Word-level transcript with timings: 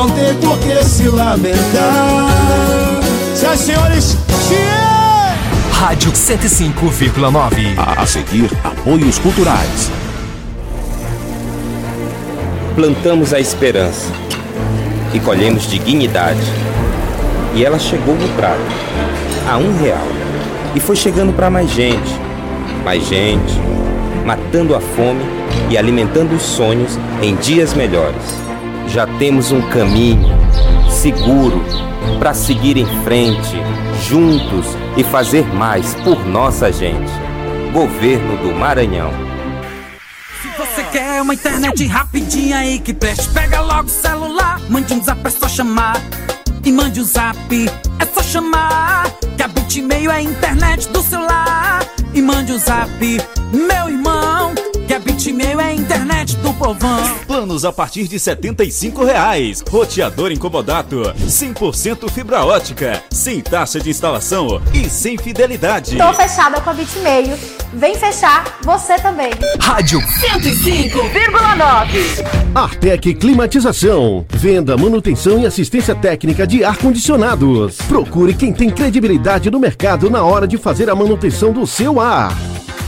não 0.00 0.08
ter 0.08 0.34
por 0.36 0.58
que 0.58 0.82
se 0.82 1.08
lamentar. 1.08 1.60
Senhoras 3.34 3.60
e 3.60 3.64
senhores, 3.64 4.16
Rádio 5.72 6.12
105,9. 6.12 7.74
A, 7.76 8.02
a 8.02 8.06
seguir, 8.06 8.50
apoios 8.64 9.18
culturais. 9.18 9.90
Plantamos 12.74 13.34
a 13.34 13.40
esperança 13.40 14.10
e 15.12 15.20
colhemos 15.20 15.68
dignidade. 15.68 16.40
E 17.54 17.62
ela 17.62 17.78
chegou 17.78 18.14
no 18.14 18.28
prato, 18.36 18.60
a 19.50 19.58
um 19.58 19.76
real. 19.82 20.06
E 20.74 20.80
foi 20.80 20.96
chegando 20.96 21.34
para 21.34 21.50
mais 21.50 21.68
gente, 21.70 22.14
mais 22.84 23.06
gente, 23.06 23.52
matando 24.24 24.74
a 24.74 24.80
fome 24.80 25.22
e 25.68 25.76
alimentando 25.76 26.34
os 26.34 26.42
sonhos 26.42 26.98
em 27.20 27.34
dias 27.36 27.74
melhores. 27.74 28.49
Já 28.92 29.06
temos 29.18 29.52
um 29.52 29.62
caminho 29.68 30.28
seguro 30.90 31.62
para 32.18 32.34
seguir 32.34 32.76
em 32.76 32.86
frente, 33.04 33.54
juntos 34.08 34.66
e 34.96 35.04
fazer 35.04 35.46
mais 35.46 35.94
por 35.94 36.26
nossa 36.26 36.72
gente. 36.72 37.12
Governo 37.72 38.36
do 38.38 38.52
Maranhão. 38.52 39.12
Se 40.42 40.48
você 40.58 40.82
quer 40.90 41.22
uma 41.22 41.34
internet 41.34 41.86
rapidinha 41.86 42.58
aí 42.58 42.80
que 42.80 42.92
preste, 42.92 43.28
pega 43.28 43.60
logo 43.60 43.84
o 43.84 43.88
celular, 43.88 44.60
mande 44.68 44.92
um 44.92 45.00
zap, 45.00 45.20
é 45.24 45.30
só 45.30 45.48
chamar. 45.48 45.96
E 46.64 46.72
mande 46.72 47.00
um 47.00 47.04
zap, 47.04 47.38
é 47.98 48.06
só 48.12 48.22
chamar. 48.24 49.08
Que 49.36 49.42
a 49.44 49.48
Bitmail 49.48 50.10
é 50.10 50.16
a 50.16 50.22
internet 50.22 50.88
do 50.88 51.00
celular. 51.00 51.86
E 52.12 52.20
mande 52.20 52.52
um 52.52 52.58
zap, 52.58 52.90
meu 53.52 53.88
irmão. 53.88 54.52
Bitmail 55.20 55.60
é 55.60 55.64
a 55.64 55.74
internet 55.74 56.34
do 56.36 56.50
povão. 56.54 56.98
Planos 57.26 57.66
a 57.66 57.70
partir 57.70 58.08
de 58.08 58.18
75 58.18 59.04
reais. 59.04 59.62
Roteador 59.68 60.32
incomodato, 60.32 61.02
100% 61.26 62.10
fibra 62.10 62.42
ótica, 62.42 63.02
sem 63.10 63.42
taxa 63.42 63.78
de 63.78 63.90
instalação 63.90 64.62
e 64.72 64.88
sem 64.88 65.18
fidelidade. 65.18 65.98
Tô 65.98 66.14
fechada 66.14 66.58
com 66.62 66.70
a 66.70 66.72
Bitmail. 66.72 67.38
Vem 67.74 67.94
fechar 67.96 68.58
você 68.62 68.96
também. 68.96 69.30
Rádio 69.60 70.00
105,9. 70.00 72.24
Artec 72.54 73.14
Climatização. 73.16 74.24
Venda, 74.30 74.74
manutenção 74.74 75.38
e 75.38 75.44
assistência 75.44 75.94
técnica 75.94 76.46
de 76.46 76.64
ar-condicionados. 76.64 77.76
Procure 77.76 78.32
quem 78.32 78.54
tem 78.54 78.70
credibilidade 78.70 79.50
no 79.50 79.60
mercado 79.60 80.08
na 80.08 80.24
hora 80.24 80.48
de 80.48 80.56
fazer 80.56 80.88
a 80.88 80.94
manutenção 80.94 81.52
do 81.52 81.66
seu 81.66 82.00
ar. 82.00 82.34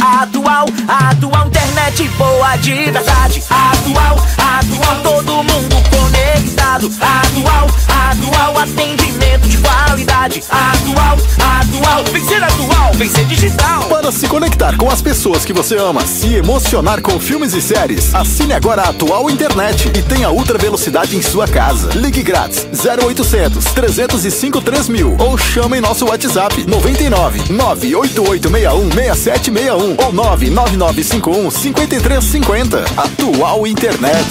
Atual, 0.00 0.66
atual 0.88 1.46
internet 1.46 2.08
boa 2.16 2.56
de 2.56 2.72
verdade. 2.72 3.42
Atual, 3.48 4.16
atual 4.38 5.02
todo 5.02 5.42
mundo 5.44 5.76
conectado. 5.90 6.90
Atual, 7.00 7.66
atual 7.88 8.58
atendimento 8.58 9.48
de 9.48 9.58
qualidade. 9.58 10.42
Atual, 10.50 11.16
atual, 11.38 12.04
vem 12.12 12.24
ser 12.24 12.42
atual, 12.42 12.92
vem 12.94 13.08
ser 13.08 13.24
digital. 13.26 13.84
Para 13.84 14.10
se 14.10 14.26
conectar 14.26 14.76
com 14.76 14.90
as 14.90 15.00
pessoas 15.00 15.44
que 15.44 15.52
você 15.52 15.76
ama, 15.76 16.04
se 16.06 16.34
emocionar 16.34 17.00
com 17.00 17.18
filmes 17.20 17.54
e 17.54 17.62
séries, 17.62 18.14
assine 18.14 18.52
agora 18.52 18.82
a 18.82 18.88
Atual 18.90 19.30
Internet 19.30 19.88
e 19.88 20.02
tenha 20.02 20.30
ultra 20.30 20.58
velocidade 20.58 21.16
em 21.16 21.22
sua 21.22 21.46
casa. 21.46 21.90
Ligue 21.94 22.22
grátis 22.22 22.66
0800 22.72 23.64
305 23.64 24.60
3000 24.60 25.16
ou 25.18 25.38
chame 25.38 25.80
nosso 25.80 26.06
WhatsApp 26.06 26.64
99 26.66 27.52
98861 27.52 28.90
6761 28.90 29.83
ou 29.84 30.12
99951 30.12 31.50
5350. 31.50 32.84
Atual 32.96 33.66
Internet. 33.66 34.24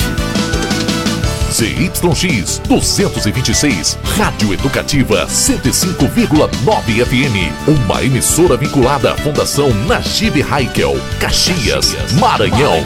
ZYX 1.52 2.60
226, 2.68 4.00
Rádio 4.18 4.54
Educativa 4.54 5.28
105,9 5.28 7.06
FM. 7.06 7.54
Uma 7.68 8.04
emissora 8.04 8.58
vinculada 8.58 9.14
à 9.14 9.18
Fundação 9.18 9.72
Najib 9.86 10.42
Haikel, 10.42 10.96
Caxias, 11.20 11.96
Maranhão. 12.20 12.84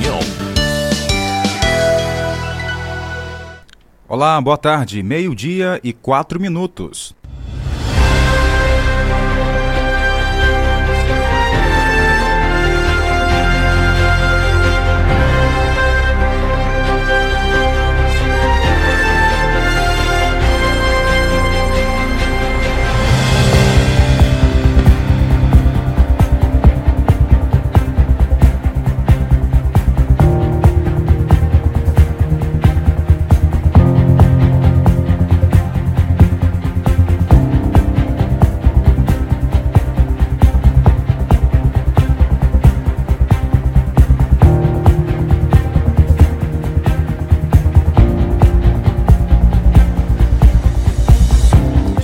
Olá, 4.10 4.40
boa 4.42 4.58
tarde. 4.58 5.02
Meio-dia 5.02 5.80
e 5.82 5.94
quatro 5.94 6.40
minutos. 6.40 7.16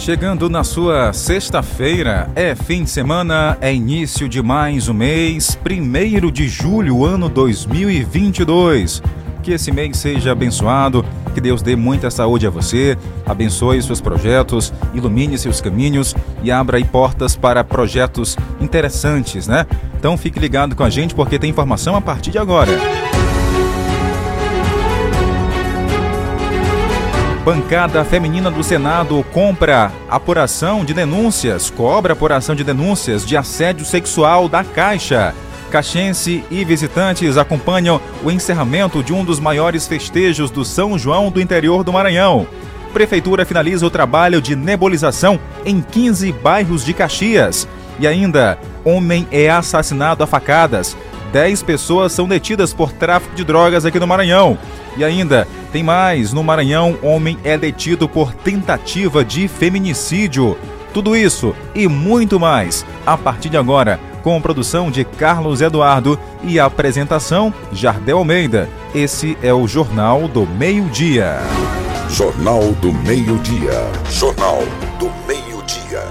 Chegando 0.03 0.49
na 0.49 0.65
sua 0.65 1.13
sexta-feira, 1.13 2.29
é 2.35 2.53
fim 2.55 2.83
de 2.83 2.89
semana, 2.89 3.57
é 3.61 3.73
início 3.73 4.27
de 4.27 4.41
mais 4.41 4.89
um 4.89 4.93
mês, 4.93 5.55
primeiro 5.55 6.29
de 6.29 6.45
julho, 6.45 7.05
ano 7.05 7.29
2022. 7.29 9.01
Que 9.41 9.53
esse 9.53 9.71
mês 9.71 9.95
seja 9.95 10.33
abençoado, 10.33 11.05
que 11.33 11.39
Deus 11.39 11.61
dê 11.61 11.77
muita 11.77 12.11
saúde 12.11 12.45
a 12.45 12.49
você, 12.49 12.97
abençoe 13.25 13.81
seus 13.81 14.01
projetos, 14.01 14.73
ilumine 14.93 15.37
seus 15.37 15.61
caminhos 15.61 16.13
e 16.43 16.51
abra 16.51 16.75
aí 16.75 16.83
portas 16.83 17.37
para 17.37 17.63
projetos 17.63 18.35
interessantes, 18.59 19.47
né? 19.47 19.65
Então 19.97 20.17
fique 20.17 20.37
ligado 20.37 20.75
com 20.75 20.83
a 20.83 20.89
gente 20.89 21.15
porque 21.15 21.39
tem 21.39 21.49
informação 21.49 21.95
a 21.95 22.01
partir 22.01 22.31
de 22.31 22.37
agora. 22.37 22.73
Bancada 27.43 28.05
Feminina 28.05 28.49
do 28.49 28.63
Senado 28.63 29.21
compra 29.33 29.91
apuração 30.09 30.85
de 30.85 30.93
denúncias, 30.93 31.69
cobra 31.69 32.13
apuração 32.13 32.55
de 32.55 32.63
denúncias 32.63 33.25
de 33.25 33.35
assédio 33.35 33.85
sexual 33.85 34.47
da 34.47 34.63
Caixa. 34.63 35.35
Caxense 35.69 36.41
e 36.50 36.63
visitantes 36.63 37.35
acompanham 37.35 38.00
o 38.23 38.31
encerramento 38.31 39.03
de 39.03 39.12
um 39.12 39.25
dos 39.25 39.41
maiores 39.41 39.85
festejos 39.85 40.50
do 40.50 40.63
São 40.63 40.97
João 40.97 41.29
do 41.29 41.41
interior 41.41 41.83
do 41.83 41.91
Maranhão. 41.91 42.47
Prefeitura 42.94 43.45
finaliza 43.45 43.85
o 43.85 43.89
trabalho 43.89 44.41
de 44.41 44.56
nebulização 44.56 45.38
em 45.65 45.81
15 45.81 46.31
bairros 46.31 46.85
de 46.85 46.94
Caxias. 46.94 47.68
E 48.00 48.07
ainda, 48.07 48.57
homem 48.85 49.27
é 49.29 49.50
assassinado 49.50 50.23
a 50.23 50.27
facadas. 50.27 50.95
10 51.33 51.62
pessoas 51.63 52.13
são 52.13 52.25
detidas 52.25 52.73
por 52.73 52.94
tráfico 52.94 53.35
de 53.35 53.44
drogas 53.44 53.85
aqui 53.85 54.00
no 54.00 54.07
Maranhão. 54.07 54.57
E 54.98 55.04
ainda, 55.04 55.48
tem 55.72 55.84
mais: 55.84 56.34
no 56.34 56.44
Maranhão, 56.44 56.98
homem 57.01 57.40
é 57.44 57.57
detido 57.57 58.07
por 58.07 58.31
tentativa 58.34 59.25
de 59.25 59.48
feminicídio. 59.48 60.56
Tudo 60.94 61.16
isso 61.16 61.56
e 61.74 61.88
muito 61.88 62.40
mais 62.40 62.86
a 63.06 63.18
partir 63.18 63.50
de 63.50 63.57
agora, 63.57 64.00
com 64.22 64.40
produção 64.40 64.92
de 64.92 65.04
Carlos 65.04 65.60
Eduardo 65.60 66.19
e 66.44 66.60
apresentação 66.60 67.51
Jardel 67.72 68.19
Almeida. 68.19 68.69
Esse 68.94 69.36
é 69.42 69.51
o 69.51 69.68
Jornal 69.68 70.28
do 70.28 70.45
Meio-Dia. 70.45 71.40
Jornal 72.10 72.74
do 72.74 72.94
Meio-Dia. 72.94 73.90
Jornal 74.12 74.60
do 75.00 75.10
Meio-Dia. 75.28 76.04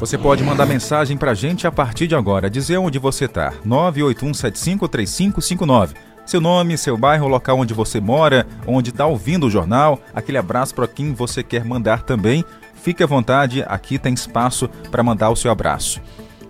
Você 0.00 0.18
pode 0.18 0.42
mandar 0.42 0.66
mensagem 0.66 1.16
pra 1.16 1.32
gente 1.32 1.64
a 1.64 1.70
partir 1.70 2.08
de 2.08 2.16
agora, 2.16 2.50
dizer 2.50 2.78
onde 2.78 2.98
você 2.98 3.28
tá. 3.28 3.52
981753559 3.64 6.07
seu 6.28 6.42
nome, 6.42 6.76
seu 6.76 6.94
bairro, 6.96 7.24
o 7.24 7.28
local 7.28 7.58
onde 7.58 7.72
você 7.72 8.00
mora, 8.00 8.46
onde 8.66 8.90
está 8.90 9.06
ouvindo 9.06 9.46
o 9.46 9.50
jornal, 9.50 9.98
aquele 10.14 10.36
abraço 10.36 10.74
para 10.74 10.86
quem 10.86 11.14
você 11.14 11.42
quer 11.42 11.64
mandar 11.64 12.02
também. 12.02 12.44
Fique 12.74 13.02
à 13.02 13.06
vontade, 13.06 13.64
aqui 13.66 13.98
tem 13.98 14.12
espaço 14.12 14.68
para 14.90 15.02
mandar 15.02 15.30
o 15.30 15.36
seu 15.36 15.50
abraço. 15.50 16.02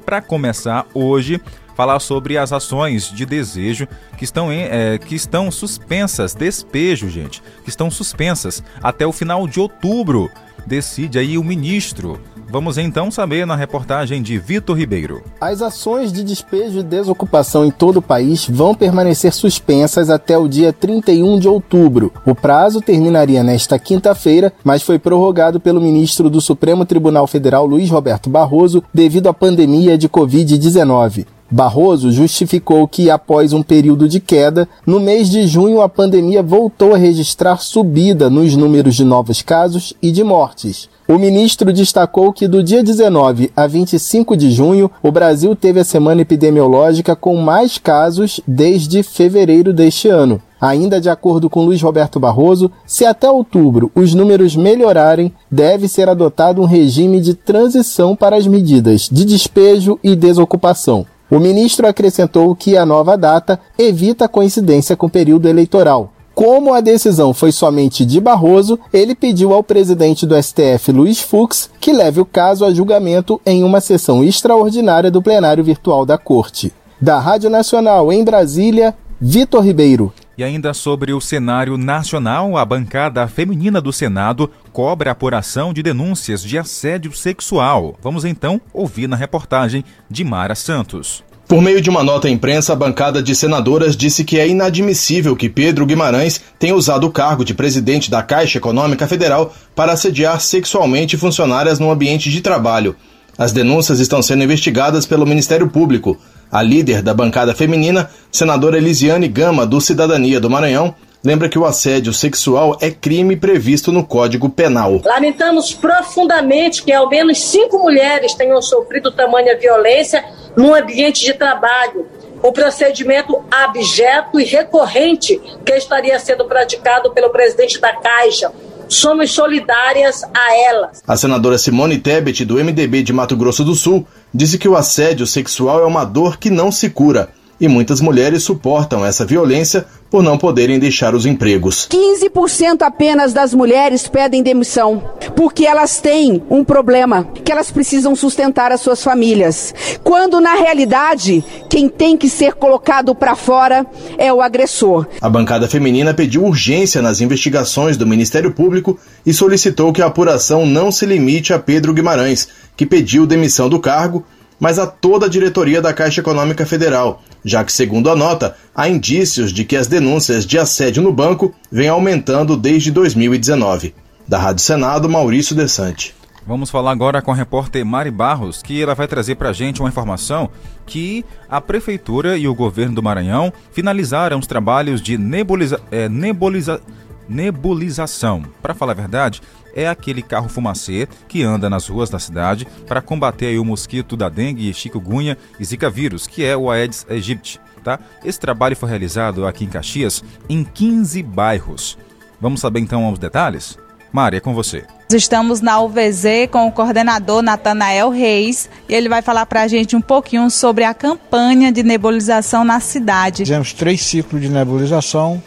Para 0.05 0.21
começar 0.21 0.85
hoje, 0.93 1.41
falar 1.77 2.01
sobre 2.01 2.37
as 2.37 2.53
ações 2.53 3.09
de 3.09 3.25
desejo 3.25 3.87
que 4.17 4.25
estão, 4.25 4.53
em, 4.53 4.63
é, 4.63 4.99
que 4.99 5.15
estão 5.15 5.49
suspensas, 5.49 6.35
despejo, 6.35 7.09
gente, 7.09 7.41
que 7.63 7.71
estão 7.71 7.89
suspensas 7.89 8.65
até 8.83 9.07
o 9.07 9.13
final 9.13 9.47
de 9.47 9.61
outubro. 9.61 10.29
Decide 10.67 11.21
aí 11.21 11.39
o 11.39 11.45
ministro. 11.45 12.21
Vamos 12.51 12.79
então 12.79 13.11
saber 13.11 13.47
na 13.47 13.55
reportagem 13.55 14.23
de 14.23 14.39
Vitor 14.39 14.75
Ribeiro. 14.75 15.23
As 15.39 15.61
ações 15.61 16.11
de 16.11 16.25
despejo 16.25 16.79
e 16.79 16.83
desocupação 16.83 17.63
em 17.67 17.71
todo 17.71 17.99
o 17.99 18.03
país 18.03 18.49
vão 18.49 18.75
permanecer 18.75 19.35
suspensas 19.35 20.09
até 20.09 20.39
o 20.39 20.49
dia 20.49 20.73
31 20.73 21.39
de 21.39 21.47
outubro. 21.47 22.11
O 22.25 22.35
prazo 22.35 22.81
terminaria 22.81 23.43
nesta 23.43 23.79
quinta-feira, 23.79 24.51
mas 24.65 24.83
foi 24.83 24.99
prorrogado 24.99 25.61
pelo 25.61 25.79
ministro 25.79 26.31
do 26.31 26.41
Supremo 26.41 26.87
Tribunal 26.87 27.27
Federal, 27.27 27.67
Luiz 27.67 27.91
Roberto 27.91 28.31
Barroso, 28.31 28.83
devido 28.95 29.29
à 29.29 29.35
pandemia 29.35 29.99
de 29.99 30.09
Covid-19. 30.09 31.27
Barroso 31.51 32.13
justificou 32.13 32.87
que, 32.87 33.11
após 33.11 33.55
um 33.55 33.63
período 33.63 34.07
de 34.07 34.21
queda, 34.21 34.69
no 34.87 35.01
mês 35.01 35.31
de 35.31 35.47
junho 35.47 35.81
a 35.81 35.89
pandemia 35.89 36.43
voltou 36.43 36.95
a 36.95 36.99
registrar 36.99 37.57
subida 37.59 38.29
nos 38.29 38.55
números 38.55 38.95
de 38.95 39.05
novos 39.05 39.41
casos 39.41 39.95
e 40.03 40.11
de 40.11 40.23
mortes. 40.23 40.91
O 41.09 41.17
ministro 41.17 41.73
destacou 41.73 42.35
que 42.35 42.47
do 42.47 42.63
dia 42.63 42.83
19 42.83 43.51
a 43.57 43.67
25 43.67 44.37
de 44.37 44.51
junho, 44.51 44.91
o 45.03 45.11
Brasil 45.11 45.57
teve 45.57 45.81
a 45.81 45.85
semana 45.85 46.21
epidemiológica 46.21 47.17
com 47.17 47.35
mais 47.37 47.79
casos 47.79 48.43
desde 48.47 49.03
fevereiro 49.03 49.73
deste 49.73 50.07
ano. 50.07 50.43
Ainda 50.61 51.01
de 51.01 51.09
acordo 51.09 51.49
com 51.49 51.65
Luiz 51.65 51.81
Roberto 51.81 52.21
Barroso, 52.21 52.71
se 52.85 53.07
até 53.07 53.31
outubro 53.31 53.91
os 53.95 54.13
números 54.13 54.55
melhorarem, 54.55 55.33
deve 55.51 55.89
ser 55.89 56.11
adotado 56.11 56.61
um 56.61 56.67
regime 56.67 57.23
de 57.23 57.33
transição 57.33 58.15
para 58.15 58.37
as 58.37 58.47
medidas 58.47 59.09
de 59.11 59.25
despejo 59.25 59.99
e 60.05 60.15
desocupação. 60.15 61.07
O 61.31 61.39
ministro 61.39 61.87
acrescentou 61.87 62.55
que 62.55 62.77
a 62.77 62.87
nova 62.87 63.17
data 63.17 63.61
evita 63.79 64.29
coincidência 64.29 64.97
com 64.97 65.07
o 65.07 65.11
período 65.11 65.47
eleitoral. 65.47 66.13
Como 66.35 66.73
a 66.73 66.81
decisão 66.81 67.35
foi 67.35 67.51
somente 67.51 68.07
de 68.07 68.21
Barroso, 68.21 68.79
ele 68.93 69.15
pediu 69.15 69.53
ao 69.53 69.63
presidente 69.63 70.25
do 70.25 70.41
STF, 70.41 70.93
Luiz 70.93 71.21
Fux, 71.21 71.69
que 71.81 71.93
leve 71.93 72.21
o 72.21 72.25
caso 72.25 72.65
a 72.65 72.73
julgamento 72.73 73.41
em 73.45 73.65
uma 73.65 73.81
sessão 73.81 74.23
extraordinária 74.23 75.11
do 75.11 75.21
plenário 75.21 75.65
virtual 75.65 76.07
da 76.07 76.17
Corte. 76.17 76.73
Da 77.01 77.19
Rádio 77.19 77.51
Nacional 77.51 78.13
em 78.13 78.23
Brasília, 78.25 78.95
Vitor 79.21 79.65
Ribeiro. 79.65 80.13
E 80.39 80.45
ainda 80.45 80.73
sobre 80.73 81.13
o 81.13 81.21
cenário 81.21 81.77
nacional, 81.77 82.57
a 82.57 82.65
bancada 82.65 83.27
feminina 83.27 83.81
do 83.81 83.93
Senado 83.93 84.49
cobra 84.73 85.11
apuração 85.11 85.73
de 85.73 85.83
denúncias 85.83 86.45
de 86.45 86.57
assédio 86.57 87.13
sexual. 87.13 87.99
Vamos 88.01 88.25
então 88.25 88.61
ouvir 88.73 89.09
na 89.09 89.17
reportagem 89.17 89.85
de 90.09 90.23
Mara 90.23 90.55
Santos. 90.55 91.25
Por 91.49 91.61
meio 91.61 91.81
de 91.81 91.91
uma 91.91 92.05
nota 92.05 92.29
à 92.29 92.31
imprensa, 92.31 92.73
a 92.73 92.77
bancada 92.77 93.21
de 93.21 93.35
senadoras 93.35 93.97
disse 93.97 94.23
que 94.23 94.39
é 94.39 94.47
inadmissível 94.47 95.35
que 95.35 95.49
Pedro 95.49 95.85
Guimarães 95.85 96.41
tenha 96.57 96.77
usado 96.77 97.09
o 97.09 97.11
cargo 97.11 97.45
de 97.45 97.53
presidente 97.53 98.09
da 98.09 98.23
Caixa 98.23 98.59
Econômica 98.59 99.09
Federal 99.09 99.53
para 99.75 99.95
assediar 99.95 100.41
sexualmente 100.41 101.17
funcionárias 101.17 101.81
no 101.81 101.91
ambiente 101.91 102.31
de 102.31 102.41
trabalho. 102.41 102.95
As 103.39 103.53
denúncias 103.53 104.01
estão 104.01 104.21
sendo 104.21 104.43
investigadas 104.43 105.07
pelo 105.07 105.25
Ministério 105.25 105.69
Público. 105.69 106.19
A 106.51 106.61
líder 106.61 107.03
da 107.03 107.15
bancada 107.15 107.55
feminina, 107.55 108.11
senadora 108.33 108.79
Elisiane 108.79 109.29
Gama, 109.29 109.65
do 109.65 109.81
Cidadania 109.81 110.41
do 110.41 110.51
Maranhão, 110.51 110.93
lembra 111.23 111.49
que 111.49 111.57
o 111.57 111.65
assédio 111.65 112.13
sexual 112.13 112.77
é 112.81 112.91
crime 112.91 113.37
previsto 113.37 113.93
no 113.93 114.05
Código 114.05 114.49
Penal. 114.49 115.01
Lamentamos 115.05 115.73
profundamente 115.73 116.83
que 116.83 116.93
ao 116.93 117.09
menos 117.09 117.39
cinco 117.39 117.79
mulheres 117.79 118.35
tenham 118.35 118.61
sofrido 118.61 119.13
tamanha 119.13 119.57
violência 119.57 120.25
no 120.57 120.75
ambiente 120.75 121.25
de 121.25 121.33
trabalho. 121.35 122.07
Um 122.43 122.53
procedimento 122.53 123.41
abjeto 123.51 124.41
e 124.41 124.45
recorrente 124.45 125.41
que 125.65 125.73
estaria 125.75 126.19
sendo 126.19 126.45
praticado 126.45 127.13
pelo 127.13 127.31
presidente 127.31 127.81
da 127.81 127.93
Caixa, 127.93 128.51
somos 128.89 129.33
solidárias 129.33 130.23
a 130.25 130.57
elas. 130.71 131.03
A 131.07 131.17
senadora 131.17 131.59
Simone 131.59 131.99
Tebet, 131.99 132.45
do 132.45 132.57
MDB 132.57 133.03
de 133.03 133.13
Mato 133.13 133.37
Grosso 133.37 133.65
do 133.65 133.75
Sul, 133.75 134.07
disse 134.33 134.59
que 134.59 134.69
o 134.69 134.77
assédio 134.77 135.27
sexual 135.27 135.81
é 135.81 135.87
uma 135.87 136.05
dor 136.05 136.39
que 136.39 136.51
não 136.51 136.73
se 136.73 136.91
cura 136.91 137.29
e 137.61 137.67
muitas 137.67 138.01
mulheres 138.01 138.43
suportam 138.43 139.05
essa 139.05 139.25
violência 139.25 139.85
por 140.11 140.23
não 140.23 140.39
poderem 140.39 140.79
deixar 140.79 141.15
os 141.15 141.27
empregos. 141.27 141.89
15% 141.91 142.83
apenas 142.83 143.33
das 143.33 143.53
mulheres 143.53 144.09
pedem 144.09 144.43
demissão 144.43 145.03
porque 145.37 145.65
elas 145.65 146.01
têm 146.01 146.43
um 146.51 146.65
problema, 146.65 147.29
que 147.45 147.53
elas 147.53 147.71
precisam 147.71 148.17
sustentar 148.17 148.73
as 148.73 148.81
suas 148.81 149.03
famílias. 149.03 149.73
Quando 150.03 150.41
na 150.41 150.55
realidade, 150.55 151.45
quem 151.69 151.89
tem 151.89 152.17
que 152.17 152.29
ser 152.29 152.55
colocado 152.55 153.15
para 153.15 153.37
fora 153.37 153.87
é 154.17 154.33
o 154.33 154.41
agressor. 154.41 155.07
A 155.21 155.29
bancada 155.29 155.69
feminina 155.69 156.13
pediu 156.13 156.45
urgência 156.45 157.01
nas 157.01 157.21
investigações 157.21 157.97
do 157.97 158.07
Ministério 158.07 158.53
Público 158.53 158.99
e 159.25 159.33
solicitou 159.33 159.93
que 159.93 160.03
a 160.03 160.07
apuração 160.07 160.67
não 160.67 160.91
se 160.91 161.07
limite 161.07 161.53
a 161.53 161.59
Pedro 161.59 161.95
Guimarães, 161.95 162.49
que 162.77 162.87
pediu 162.87 163.27
demissão 163.27 163.69
do 163.69 163.79
cargo 163.79 164.25
mas 164.59 164.79
a 164.79 164.87
toda 164.87 165.27
a 165.27 165.29
diretoria 165.29 165.81
da 165.81 165.93
Caixa 165.93 166.21
Econômica 166.21 166.67
Federal, 166.67 167.23
já 167.45 167.63
que, 167.65 167.73
segundo 167.73 168.11
a 168.11 168.17
nota, 168.17 168.57
há 168.75 168.89
indícios 168.89 169.53
de 169.53 169.65
que 169.65 169.77
as 169.77 169.87
denúncias 169.87 170.45
de 170.45 170.59
assédio 170.59 171.03
no 171.03 171.13
banco 171.13 171.55
vêm 171.71 171.89
aumentando 171.89 172.57
desde 172.57 172.91
2019. 172.91 173.95
Da 174.27 174.39
Rádio 174.39 174.63
Senado, 174.63 175.09
Maurício 175.09 175.55
Desante. 175.55 176.15
Vamos 176.47 176.71
falar 176.71 176.93
agora 176.93 177.21
com 177.21 177.31
a 177.31 177.35
repórter 177.35 177.85
Mari 177.85 178.11
Barros, 178.11 178.63
que 178.63 178.83
ela 178.83 178.95
vai 178.95 179.07
trazer 179.07 179.35
para 179.35 179.51
a 179.51 179.53
gente 179.53 179.81
uma 179.81 179.89
informação 179.91 180.49
que 180.87 181.23
a 181.47 181.61
Prefeitura 181.61 182.39
e 182.39 182.49
o 182.49 182.55
governo 182.55 182.95
do 182.95 183.03
Maranhão 183.03 183.53
finalizaram 183.71 184.39
os 184.39 184.47
trabalhos 184.47 185.03
de 185.03 185.19
nebuliza, 185.19 185.79
é, 185.91 186.09
nebuliza, 186.09 186.81
nebulização. 187.29 188.43
Para 188.63 188.73
falar 188.73 188.93
a 188.93 188.95
verdade, 188.95 189.43
é 189.79 189.89
aquele 189.89 190.23
carro 190.23 190.49
fumacê 190.49 191.09
que 191.29 191.45
anda 191.45 191.71
nas 191.71 191.87
ruas 191.87 192.11
da 192.11 192.19
cidade 192.19 192.67
para 192.87 193.01
combater 193.01 193.57
o 193.61 193.65
mosquito 193.65 194.17
da 194.17 194.29
dengue, 194.29 194.75
chikungunya 194.75 195.39
e 195.61 195.65
zika 195.65 195.89
vírus, 195.89 196.27
que 196.27 196.45
é 196.45 196.57
o 196.57 196.69
Aedes 196.69 197.07
aegypti. 197.09 197.61
Tá? 197.85 198.01
Esse 198.25 198.41
trabalho 198.41 198.75
foi 198.75 198.89
realizado 198.89 199.47
aqui 199.47 199.65
em 199.65 199.69
Caxias 199.69 200.25
em 200.49 200.65
15 200.65 201.23
bairros. 201.23 201.97
Vamos 202.41 202.61
saber 202.61 202.81
então 202.81 203.11
os 203.13 203.21
detalhes? 203.21 203.79
Mari, 204.13 204.39
é 204.39 204.41
com 204.41 204.53
você. 204.53 204.85
Estamos 205.13 205.61
na 205.61 205.81
UVZ 205.81 206.49
com 206.51 206.67
o 206.67 206.73
coordenador 206.73 207.41
Natanael 207.41 208.11
Reis 208.11 208.69
e 208.89 208.95
ele 208.95 209.09
vai 209.09 209.23
falar 209.23 209.47
para 209.47 209.63
a 209.63 209.69
gente 209.69 209.95
um 209.95 210.01
pouquinho 210.01 210.51
sobre 210.51 210.83
a 210.83 210.93
campanha 210.93 211.71
de 211.71 211.85
nebulização 211.85 212.65
na 212.65 212.81
cidade. 212.81 213.45
Fizemos 213.45 213.73
três 213.73 214.01
ciclos 214.03 214.43
de 214.43 214.49
nebulização 214.49 215.41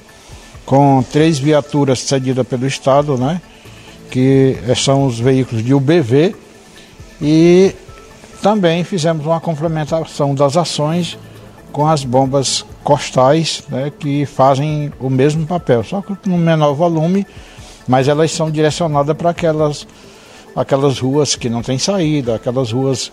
com 0.66 1.04
três 1.04 1.38
viaturas 1.38 2.00
cedidas 2.00 2.48
pelo 2.48 2.66
Estado, 2.66 3.18
né? 3.18 3.42
Que 4.12 4.58
são 4.76 5.06
os 5.06 5.20
veículos 5.20 5.64
de 5.64 5.74
UBV, 5.74 6.36
e 7.22 7.74
também 8.42 8.84
fizemos 8.84 9.26
uma 9.26 9.40
complementação 9.40 10.36
das 10.36 10.58
ações 10.58 11.18
com 11.72 11.88
as 11.88 12.04
bombas 12.04 12.66
costais, 12.84 13.64
né, 13.70 13.92
que 13.98 14.26
fazem 14.26 14.92
o 15.00 15.10
mesmo 15.10 15.48
papel, 15.48 15.84
só 15.84 16.02
que 16.02 16.16
no 16.28 16.38
menor 16.38 16.74
volume, 16.74 17.26
mas 17.88 18.08
elas 18.08 18.32
são 18.32 18.52
direcionadas 18.52 19.16
para 19.16 19.30
aquelas, 19.30 19.88
aquelas 20.56 21.00
ruas 21.00 21.36
que 21.36 21.50
não 21.50 21.62
têm 21.62 21.78
saída, 21.78 22.36
aquelas 22.36 22.72
ruas 22.72 23.12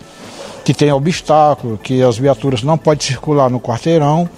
que 0.65 0.73
têm 0.73 0.91
obstáculo, 0.91 1.77
que 1.77 2.03
as 2.03 2.17
viaturas 2.17 2.61
não 2.61 2.77
podem 2.77 3.05
circular 3.05 3.49
no 3.49 3.59
quarteirão. 3.59 4.29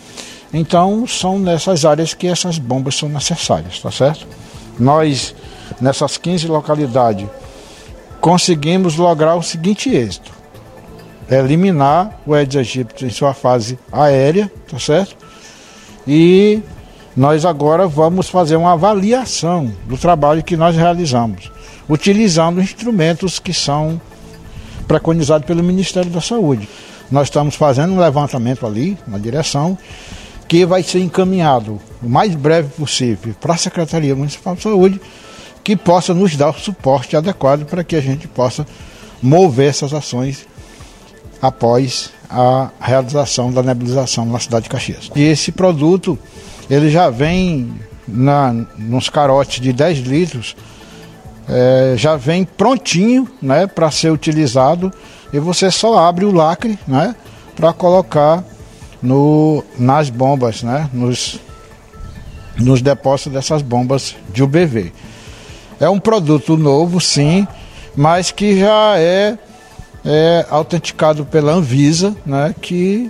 Então, 0.54 1.08
são 1.08 1.40
nessas 1.40 1.86
áreas 1.86 2.14
que 2.14 2.28
essas 2.28 2.58
bombas 2.58 2.96
são 2.96 3.10
necessárias, 3.10 3.80
tá 3.80 3.90
certo? 3.90 4.28
Nós 4.78 5.34
nessas 5.82 6.18
15 6.18 6.48
localidades, 6.48 7.28
conseguimos 8.22 8.96
lograr 8.96 9.36
o 9.36 9.44
seguinte 9.44 9.90
êxito: 9.90 10.32
eliminar 11.30 12.20
o 12.26 12.34
Aedes 12.34 12.58
aegypti 12.58 13.06
em 13.06 13.10
sua 13.10 13.34
fase 13.34 13.78
aérea, 13.92 14.50
tá 14.70 14.80
certo? 14.80 15.18
E 16.08 16.62
nós 17.18 17.46
agora 17.46 17.88
vamos 17.88 18.30
fazer 18.30 18.56
uma 18.56 18.74
avaliação 18.74 19.72
do 19.86 19.98
trabalho 19.98 20.44
que 20.44 20.56
nós 20.56 20.76
realizamos, 20.76 21.52
utilizando 21.90 22.62
instrumentos 22.62 23.40
que 23.40 23.54
são 23.54 24.00
preconizados 24.88 25.46
pelo 25.46 25.64
Ministério 25.64 26.10
da 26.10 26.22
Saúde. 26.22 26.70
Nós 27.10 27.28
estamos 27.28 27.56
fazendo 27.56 27.94
um 27.94 28.00
levantamento 28.00 28.66
ali, 28.66 28.98
na 29.06 29.18
direção, 29.18 29.78
que 30.48 30.66
vai 30.66 30.84
ser 30.84 31.00
encaminhado 31.00 31.80
o 32.02 32.10
mais 32.10 32.34
breve 32.36 32.70
possível 32.70 33.34
para 33.40 33.54
a 33.54 33.58
Secretaria 33.58 34.16
Municipal 34.16 34.56
de 34.56 34.62
Saúde 34.64 35.02
que 35.64 35.76
possa 35.76 36.14
nos 36.14 36.36
dar 36.36 36.50
o 36.50 36.60
suporte 36.60 37.16
adequado 37.16 37.66
para 37.66 37.84
que 37.84 37.96
a 37.96 38.02
gente 38.02 38.28
possa 38.28 38.66
mover 39.22 39.70
essas 39.70 39.94
ações 39.94 40.48
após 41.42 42.12
a 42.30 42.70
realização 42.80 43.52
da 43.52 43.62
nebulização 43.62 44.26
na 44.26 44.40
cidade 44.40 44.64
de 44.64 44.70
Caxias. 44.70 45.12
E 45.16 45.22
esse 45.24 45.52
produto, 45.52 46.18
ele 46.70 46.90
já 46.90 47.10
vem 47.10 47.74
na, 48.08 48.54
nos 48.78 49.10
carotes 49.10 49.60
de 49.60 49.74
10 49.74 50.00
litros, 50.00 50.56
é, 51.48 51.96
já 51.98 52.16
vem 52.16 52.46
prontinho 52.46 53.28
né, 53.42 53.68
para 53.68 53.92
ser 53.92 54.12
utilizado 54.12 54.92
e 55.34 55.40
você 55.40 55.70
só 55.70 55.98
abre 55.98 56.24
o 56.26 56.32
lacre 56.32 56.78
né, 56.88 57.16
para 57.56 57.74
colocar 57.74 58.44
no, 59.02 59.64
nas 59.78 60.10
bombas, 60.10 60.64
né, 60.64 60.90
nos, 60.94 61.40
nos 62.58 62.82
depósitos 62.82 63.34
dessas 63.34 63.62
bombas 63.62 64.16
de 64.32 64.44
UBV. 64.44 64.94
É 65.82 65.90
um 65.90 66.00
produto 66.00 66.56
novo, 66.56 67.02
sim, 67.02 67.48
mas 67.96 68.30
que 68.30 68.60
já 68.60 69.00
é, 69.00 69.36
é 70.06 70.46
autenticado 70.48 71.26
pela 71.26 71.54
Anvisa, 71.54 72.16
né, 72.24 72.54
que 72.62 73.10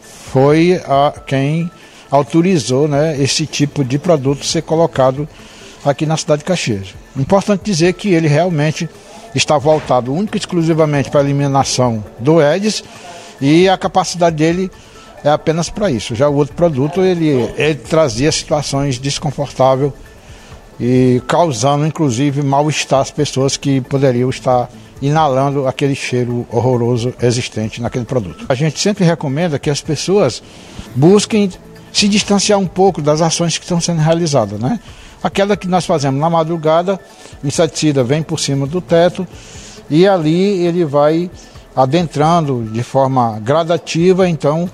foi 0.00 0.80
a, 0.86 1.12
quem 1.26 1.68
autorizou 2.08 2.86
né, 2.86 3.20
esse 3.20 3.46
tipo 3.46 3.84
de 3.84 3.98
produto 3.98 4.46
ser 4.46 4.62
colocado 4.62 5.28
aqui 5.84 6.06
na 6.06 6.16
cidade 6.16 6.42
de 6.42 6.44
Caxias. 6.44 6.94
Importante 7.16 7.64
dizer 7.64 7.92
que 7.94 8.14
ele 8.14 8.28
realmente 8.28 8.88
está 9.34 9.58
voltado 9.58 10.14
única 10.14 10.36
e 10.36 10.38
exclusivamente 10.38 11.10
para 11.10 11.18
a 11.18 11.24
eliminação 11.24 12.04
do 12.20 12.40
Edis 12.40 12.84
e 13.40 13.68
a 13.68 13.76
capacidade 13.76 14.36
dele 14.36 14.70
é 15.24 15.30
apenas 15.30 15.68
para 15.68 15.90
isso. 15.90 16.14
Já 16.14 16.28
o 16.28 16.36
outro 16.36 16.54
produto 16.54 17.02
ele, 17.02 17.28
ele 17.56 17.74
trazia 17.74 18.30
situações 18.30 19.00
desconfortáveis 19.00 19.92
e 20.78 21.22
causando 21.26 21.86
inclusive 21.86 22.42
mal-estar 22.42 23.00
às 23.00 23.10
pessoas 23.10 23.56
que 23.56 23.80
poderiam 23.80 24.28
estar 24.30 24.68
inalando 25.00 25.66
aquele 25.66 25.94
cheiro 25.94 26.46
horroroso 26.50 27.12
existente 27.20 27.80
naquele 27.80 28.04
produto. 28.04 28.46
A 28.48 28.54
gente 28.54 28.78
sempre 28.80 29.04
recomenda 29.04 29.58
que 29.58 29.68
as 29.68 29.80
pessoas 29.80 30.42
busquem 30.94 31.50
se 31.92 32.08
distanciar 32.08 32.58
um 32.58 32.66
pouco 32.66 33.02
das 33.02 33.20
ações 33.20 33.58
que 33.58 33.64
estão 33.64 33.80
sendo 33.80 34.00
realizadas, 34.00 34.58
né? 34.58 34.80
Aquela 35.22 35.56
que 35.56 35.68
nós 35.68 35.86
fazemos 35.86 36.20
na 36.20 36.28
madrugada, 36.28 37.00
inseticida 37.42 38.02
vem 38.04 38.22
por 38.22 38.38
cima 38.38 38.66
do 38.66 38.80
teto 38.80 39.26
e 39.88 40.06
ali 40.06 40.66
ele 40.66 40.84
vai 40.84 41.30
adentrando 41.74 42.64
de 42.72 42.82
forma 42.82 43.38
gradativa, 43.40 44.28
então 44.28 44.68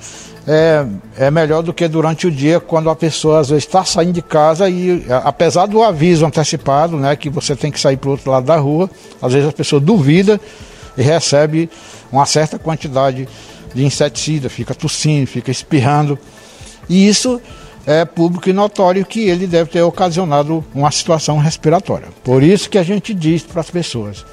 é, 0.46 0.86
é 1.16 1.30
melhor 1.30 1.62
do 1.62 1.72
que 1.72 1.86
durante 1.86 2.26
o 2.26 2.30
dia, 2.30 2.60
quando 2.60 2.90
a 2.90 2.96
pessoa 2.96 3.40
às 3.40 3.50
vezes 3.50 3.64
está 3.64 3.84
saindo 3.84 4.12
de 4.12 4.22
casa 4.22 4.68
e, 4.68 5.04
apesar 5.24 5.66
do 5.66 5.82
aviso 5.82 6.26
antecipado, 6.26 6.96
né, 6.96 7.14
que 7.16 7.30
você 7.30 7.54
tem 7.54 7.70
que 7.70 7.80
sair 7.80 7.96
para 7.96 8.08
o 8.08 8.12
outro 8.12 8.30
lado 8.30 8.46
da 8.46 8.56
rua, 8.56 8.90
às 9.20 9.32
vezes 9.32 9.48
a 9.48 9.52
pessoa 9.52 9.80
duvida 9.80 10.40
e 10.96 11.02
recebe 11.02 11.70
uma 12.10 12.26
certa 12.26 12.58
quantidade 12.58 13.28
de 13.74 13.84
inseticida, 13.84 14.48
fica 14.48 14.74
tossindo, 14.74 15.26
fica 15.26 15.50
espirrando. 15.50 16.18
E 16.88 17.06
isso 17.08 17.40
é 17.86 18.04
público 18.04 18.48
e 18.48 18.52
notório 18.52 19.04
que 19.04 19.20
ele 19.20 19.46
deve 19.46 19.70
ter 19.70 19.82
ocasionado 19.82 20.64
uma 20.74 20.90
situação 20.90 21.38
respiratória. 21.38 22.08
Por 22.24 22.42
isso 22.42 22.68
que 22.68 22.78
a 22.78 22.82
gente 22.82 23.14
diz 23.14 23.42
para 23.42 23.60
as 23.60 23.70
pessoas: 23.70 24.24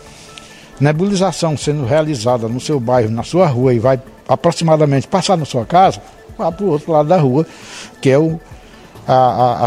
nebulização 0.80 1.58
sendo 1.58 1.86
realizada 1.86 2.48
no 2.48 2.60
seu 2.60 2.80
bairro, 2.80 3.10
na 3.10 3.24
sua 3.24 3.48
rua 3.48 3.74
e 3.74 3.80
vai 3.80 4.00
aproximadamente 4.28 5.08
passar 5.08 5.38
na 5.38 5.46
sua 5.46 5.66
casa, 5.66 6.02
vá 6.38 6.52
para 6.52 6.66
o 6.66 6.70
outro 6.70 6.92
lado 6.92 7.10
da 7.10 7.18
rua, 7.18 7.46
que 8.02 8.10
é 8.10 8.18
o, 8.18 8.40
a, 9.08 9.14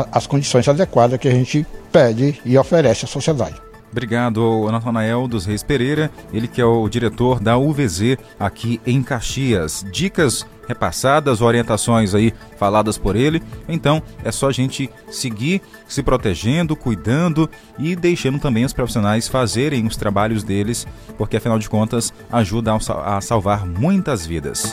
a, 0.01 0.07
as 0.13 0.27
condições 0.27 0.69
adequadas 0.69 1.19
que 1.19 1.29
a 1.29 1.33
gente 1.33 1.67
pede 1.91 2.41
e 2.45 2.57
oferece 2.57 3.05
à 3.05 3.09
sociedade. 3.09 3.70
Obrigado, 3.91 4.71
Natanael 4.71 5.27
dos 5.27 5.45
Reis 5.45 5.63
Pereira, 5.63 6.11
ele 6.33 6.47
que 6.47 6.61
é 6.61 6.65
o 6.65 6.89
diretor 6.89 7.41
da 7.41 7.59
UVZ 7.59 8.17
aqui 8.39 8.81
em 8.87 9.03
Caxias. 9.03 9.85
Dicas 9.91 10.47
repassadas, 10.69 11.41
orientações 11.41 12.15
aí 12.15 12.33
faladas 12.57 12.97
por 12.97 13.17
ele. 13.17 13.43
Então 13.69 14.01
é 14.23 14.31
só 14.31 14.49
a 14.49 14.53
gente 14.53 14.89
seguir 15.11 15.61
se 15.89 16.03
protegendo, 16.03 16.77
cuidando 16.77 17.51
e 17.77 17.97
deixando 17.97 18.39
também 18.39 18.65
os 18.65 18.73
profissionais 18.73 19.27
fazerem 19.27 19.85
os 19.87 19.97
trabalhos 19.97 20.45
deles, 20.45 20.87
porque 21.19 21.37
afinal 21.37 21.59
de 21.59 21.69
contas 21.69 22.13
ajuda 22.31 22.73
a 23.05 23.21
salvar 23.21 23.67
muitas 23.67 24.25
vidas. 24.25 24.73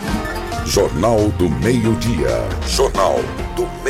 Jornal 0.65 1.29
do 1.37 1.49
Meio-Dia. 1.49 2.45
Jornal 2.67 3.15
do 3.55 3.63
Meio-Dia. 3.83 3.86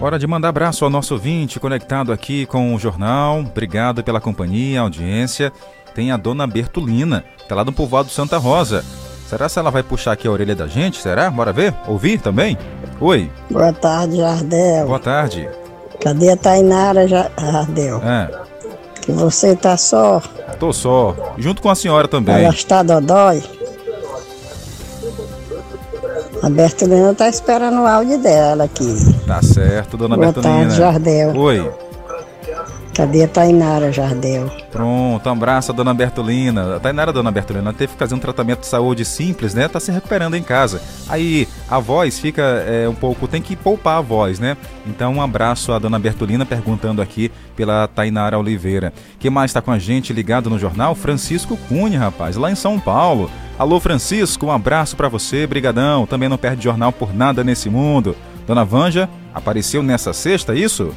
Hora 0.00 0.16
de 0.16 0.28
mandar 0.28 0.50
abraço 0.50 0.84
ao 0.84 0.90
nosso 0.90 1.14
ouvinte 1.14 1.58
conectado 1.58 2.12
aqui 2.12 2.46
com 2.46 2.72
o 2.72 2.78
jornal. 2.78 3.40
Obrigado 3.40 4.02
pela 4.04 4.20
companhia, 4.20 4.80
audiência. 4.80 5.52
Tem 5.92 6.12
a 6.12 6.16
dona 6.16 6.46
Bertolina, 6.46 7.24
tá 7.48 7.56
lá 7.56 7.64
do 7.64 7.72
povoado 7.72 8.08
Santa 8.08 8.38
Rosa. 8.38 8.84
Será 9.28 9.48
se 9.48 9.58
ela 9.58 9.72
vai 9.72 9.82
puxar 9.82 10.12
aqui 10.12 10.28
a 10.28 10.30
orelha 10.30 10.54
da 10.54 10.68
gente? 10.68 10.98
Será? 10.98 11.28
Bora 11.28 11.52
ver? 11.52 11.74
Ouvir 11.88 12.20
também? 12.20 12.56
Oi. 13.00 13.28
Boa 13.50 13.72
tarde, 13.72 14.18
Jardel. 14.18 14.86
Boa 14.86 15.00
tarde. 15.00 15.48
Cadê 16.00 16.30
a 16.30 16.36
Tainara, 16.36 17.08
Jardel? 17.08 18.00
É. 18.04 18.30
Que 19.02 19.10
você 19.10 19.56
tá 19.56 19.76
só. 19.76 20.22
Tô 20.60 20.72
só. 20.72 21.34
Junto 21.36 21.60
com 21.60 21.70
a 21.70 21.74
senhora 21.74 22.06
também. 22.06 22.36
Ela 22.36 22.54
está 22.54 22.84
dodói. 22.84 23.42
A 26.42 26.48
Bertolina 26.48 27.14
tá 27.14 27.28
esperando 27.28 27.82
o 27.82 27.86
áudio 27.86 28.18
dela 28.18 28.64
aqui. 28.64 28.96
Tá 29.26 29.42
certo, 29.42 29.96
dona 29.96 30.16
Boa 30.16 30.26
Bertolina. 30.32 30.60
tarde, 30.60 30.76
Jardel. 30.76 31.36
Oi. 31.36 31.70
Cadê 32.98 33.22
a 33.22 33.28
Tainara, 33.28 33.92
Jardel? 33.92 34.50
Pronto, 34.72 35.28
um 35.28 35.32
abraço 35.32 35.70
a 35.70 35.74
dona 35.74 35.94
Bertolina. 35.94 36.74
A 36.74 36.80
Tainara, 36.80 37.12
dona 37.12 37.30
Bertolina, 37.30 37.72
teve 37.72 37.92
que 37.92 37.98
fazer 37.98 38.16
um 38.16 38.18
tratamento 38.18 38.62
de 38.62 38.66
saúde 38.66 39.04
simples, 39.04 39.54
né? 39.54 39.68
Tá 39.68 39.78
se 39.78 39.92
recuperando 39.92 40.34
em 40.34 40.42
casa. 40.42 40.82
Aí 41.08 41.46
a 41.70 41.78
voz 41.78 42.18
fica 42.18 42.42
é, 42.42 42.88
um 42.88 42.96
pouco. 42.96 43.28
Tem 43.28 43.40
que 43.40 43.54
poupar 43.54 43.98
a 43.98 44.00
voz, 44.00 44.40
né? 44.40 44.56
Então, 44.84 45.14
um 45.14 45.22
abraço 45.22 45.72
à 45.72 45.78
dona 45.78 45.96
Bertolina 45.96 46.44
perguntando 46.44 47.00
aqui 47.00 47.30
pela 47.54 47.86
Tainara 47.86 48.36
Oliveira. 48.36 48.92
Quem 49.20 49.30
mais 49.30 49.52
tá 49.52 49.62
com 49.62 49.70
a 49.70 49.78
gente 49.78 50.12
ligado 50.12 50.50
no 50.50 50.58
jornal? 50.58 50.96
Francisco 50.96 51.56
Cunha, 51.68 52.00
rapaz, 52.00 52.34
lá 52.34 52.50
em 52.50 52.56
São 52.56 52.80
Paulo. 52.80 53.30
Alô, 53.56 53.78
Francisco, 53.78 54.46
um 54.46 54.50
abraço 54.50 54.96
para 54.96 55.08
você, 55.08 55.46
brigadão. 55.46 56.04
Também 56.04 56.28
não 56.28 56.36
perde 56.36 56.64
jornal 56.64 56.90
por 56.90 57.14
nada 57.14 57.44
nesse 57.44 57.70
mundo. 57.70 58.16
Dona 58.44 58.64
Vanja, 58.64 59.08
apareceu 59.32 59.84
nessa 59.84 60.12
sexta, 60.12 60.52
isso? 60.52 60.92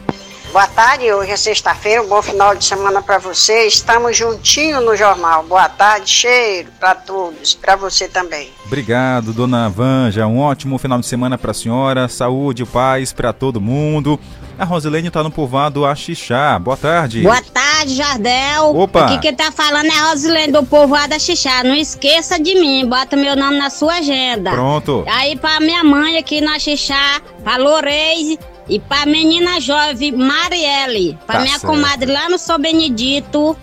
Boa 0.51 0.67
tarde, 0.67 1.10
hoje 1.13 1.31
é 1.31 1.38
sexta-feira, 1.38 2.03
um 2.03 2.10
bom 2.10 2.22
final 2.22 2.53
de 2.53 2.65
semana 2.65 3.01
para 3.01 3.17
você. 3.17 3.67
Estamos 3.67 4.17
juntinho 4.17 4.81
no 4.81 4.98
jornal. 4.98 5.43
Boa 5.43 5.70
tarde, 5.70 6.10
cheiro 6.10 6.70
para 6.77 6.93
todos, 6.93 7.53
para 7.53 7.77
você 7.77 8.10
também. 8.10 8.50
Obrigado, 8.65 9.31
dona 9.31 9.70
Vanja. 9.70 10.27
Um 10.27 10.39
ótimo 10.39 10.77
final 10.77 11.00
de 11.00 11.05
semana 11.05 11.38
para 11.38 11.51
a 11.51 11.53
senhora. 11.53 12.10
Saúde, 12.10 12.65
paz 12.65 13.13
para 13.13 13.31
todo 13.31 13.62
mundo. 13.62 14.20
A 14.60 14.65
Rosilene 14.65 15.08
está 15.08 15.24
no 15.24 15.31
povoado 15.31 15.86
Axixá. 15.86 16.60
Boa 16.60 16.75
tarde. 16.75 17.22
Boa 17.22 17.41
tarde, 17.41 17.96
Jardel. 17.96 18.75
Opa. 18.75 19.05
Aqui 19.05 19.20
quem 19.20 19.34
tá 19.34 19.53
falando 19.53 19.86
é 19.86 19.98
a 19.98 20.10
Rosilene 20.10 20.51
do 20.51 20.63
povoado 20.63 21.15
Axixá. 21.15 21.63
Não 21.63 21.75
esqueça 21.75 22.38
de 22.38 22.55
mim, 22.55 22.86
bota 22.86 23.15
meu 23.15 23.38
nome 23.38 23.58
na 23.58 23.70
sua 23.70 24.00
agenda. 24.00 24.51
Pronto. 24.51 25.05
Aí 25.08 25.38
pra 25.38 25.62
minha 25.62 25.81
mãe 25.81 26.17
aqui 26.17 26.41
no 26.41 26.51
Axixá, 26.51 27.22
pra 27.41 27.55
Loreise 27.55 28.38
e 28.72 28.80
pra 28.80 29.06
menina 29.06 29.60
jovem 29.60 30.13
Marielle. 30.13 31.18
Pra 31.28 31.36
Tá 31.36 31.42
minha 31.42 31.60
certo. 31.60 31.68
comadre 31.68 32.12
lá 32.12 32.30
no 32.30 32.40
São 32.40 32.58
Benedito. 32.58 33.56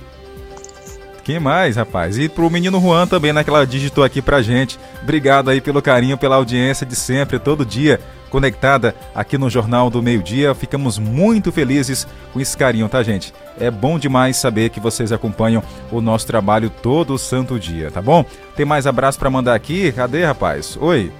Quem 1.24 1.38
mais, 1.40 1.76
rapaz? 1.76 2.16
E 2.18 2.28
pro 2.28 2.48
menino 2.48 2.80
Juan 2.80 3.06
também, 3.06 3.32
né, 3.32 3.42
que 3.44 3.50
ela 3.50 3.66
digitou 3.66 4.02
aqui 4.04 4.22
pra 4.22 4.40
gente. 4.40 4.78
Obrigado 5.02 5.50
aí 5.50 5.60
pelo 5.60 5.82
carinho, 5.82 6.16
pela 6.16 6.36
audiência 6.36 6.86
de 6.86 6.96
sempre, 6.96 7.38
todo 7.38 7.66
dia, 7.66 8.00
conectada 8.30 8.94
aqui 9.14 9.36
no 9.36 9.50
Jornal 9.50 9.90
do 9.90 10.02
Meio 10.02 10.22
Dia. 10.22 10.54
Ficamos 10.54 10.98
muito 10.98 11.52
felizes 11.52 12.06
com 12.32 12.40
esse 12.40 12.56
carinho, 12.56 12.88
tá, 12.88 13.02
gente? 13.02 13.34
É 13.60 13.70
bom 13.70 13.98
demais 13.98 14.38
saber 14.38 14.70
que 14.70 14.80
vocês 14.80 15.12
acompanham 15.12 15.62
o 15.92 16.00
nosso 16.00 16.26
trabalho 16.26 16.70
todo 16.70 17.18
santo 17.18 17.58
dia, 17.58 17.90
tá 17.90 18.00
bom? 18.00 18.24
Tem 18.56 18.64
mais 18.64 18.86
abraço 18.86 19.18
pra 19.18 19.28
mandar 19.28 19.54
aqui? 19.54 19.92
Cadê, 19.92 20.24
rapaz? 20.24 20.78
Oi. 20.80 21.12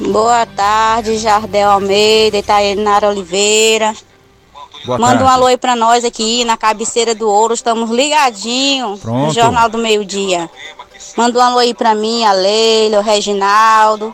Boa 0.00 0.44
tarde, 0.46 1.16
Jardel 1.18 1.70
Almeida, 1.70 2.38
Itainara 2.38 3.08
Oliveira. 3.08 3.94
Boa 4.84 4.98
Manda 4.98 5.14
um 5.16 5.18
tarde. 5.18 5.32
alô 5.34 5.46
aí 5.46 5.56
pra 5.56 5.74
nós 5.74 6.04
aqui 6.04 6.44
na 6.44 6.56
cabeceira 6.56 7.14
do 7.14 7.28
ouro, 7.28 7.54
estamos 7.54 7.90
ligadinhos 7.90 9.00
Pronto. 9.00 9.26
no 9.26 9.32
Jornal 9.32 9.68
do 9.68 9.78
Meio 9.78 10.04
Dia. 10.04 10.48
Manda 11.16 11.38
um 11.38 11.42
alô 11.42 11.58
aí 11.58 11.74
pra 11.74 11.94
mim, 11.94 12.24
a 12.24 12.32
Leila, 12.32 12.98
o 12.98 13.02
Reginaldo, 13.02 14.08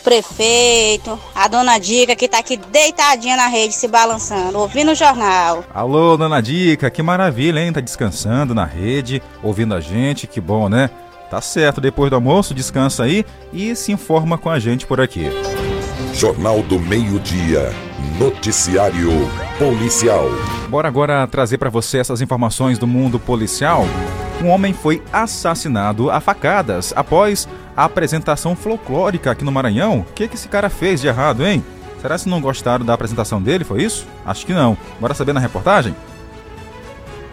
o 0.00 0.02
prefeito, 0.02 1.18
a 1.34 1.46
dona 1.48 1.78
Dica 1.78 2.16
que 2.16 2.28
tá 2.28 2.38
aqui 2.38 2.56
deitadinha 2.56 3.36
na 3.36 3.46
rede 3.46 3.74
se 3.74 3.86
balançando, 3.88 4.58
ouvindo 4.58 4.92
o 4.92 4.94
jornal. 4.94 5.64
Alô, 5.72 6.16
dona 6.16 6.40
Dica, 6.42 6.90
que 6.90 7.02
maravilha, 7.02 7.60
hein? 7.60 7.72
Tá 7.72 7.80
descansando 7.80 8.54
na 8.54 8.64
rede, 8.64 9.22
ouvindo 9.42 9.74
a 9.74 9.80
gente, 9.80 10.26
que 10.26 10.40
bom, 10.40 10.68
né? 10.68 10.90
Tá 11.30 11.40
certo, 11.40 11.80
depois 11.80 12.10
do 12.10 12.16
almoço, 12.16 12.52
descansa 12.52 13.04
aí 13.04 13.24
e 13.52 13.76
se 13.76 13.92
informa 13.92 14.36
com 14.36 14.50
a 14.50 14.58
gente 14.58 14.84
por 14.84 15.00
aqui. 15.00 15.30
Jornal 16.12 16.60
do 16.62 16.78
Meio-Dia. 16.78 17.72
Noticiário 18.18 19.10
Policial. 19.56 20.24
Bora 20.68 20.88
agora 20.88 21.26
trazer 21.28 21.56
para 21.56 21.70
você 21.70 21.98
essas 21.98 22.20
informações 22.20 22.78
do 22.78 22.86
mundo 22.86 23.18
policial. 23.18 23.84
Um 24.42 24.48
homem 24.48 24.72
foi 24.74 25.02
assassinado 25.12 26.10
a 26.10 26.20
facadas 26.20 26.92
após 26.96 27.48
apresentação 27.76 28.56
folclórica 28.56 29.30
aqui 29.30 29.44
no 29.44 29.52
Maranhão. 29.52 30.00
O 30.00 30.12
que, 30.12 30.26
que 30.26 30.34
esse 30.34 30.48
cara 30.48 30.68
fez 30.68 31.00
de 31.00 31.06
errado, 31.06 31.46
hein? 31.46 31.64
Será 32.02 32.18
que 32.18 32.28
não 32.28 32.40
gostaram 32.40 32.84
da 32.84 32.92
apresentação 32.92 33.40
dele? 33.40 33.64
Foi 33.64 33.82
isso? 33.82 34.06
Acho 34.26 34.44
que 34.44 34.52
não. 34.52 34.76
Bora 34.98 35.14
saber 35.14 35.32
na 35.32 35.40
reportagem? 35.40 35.94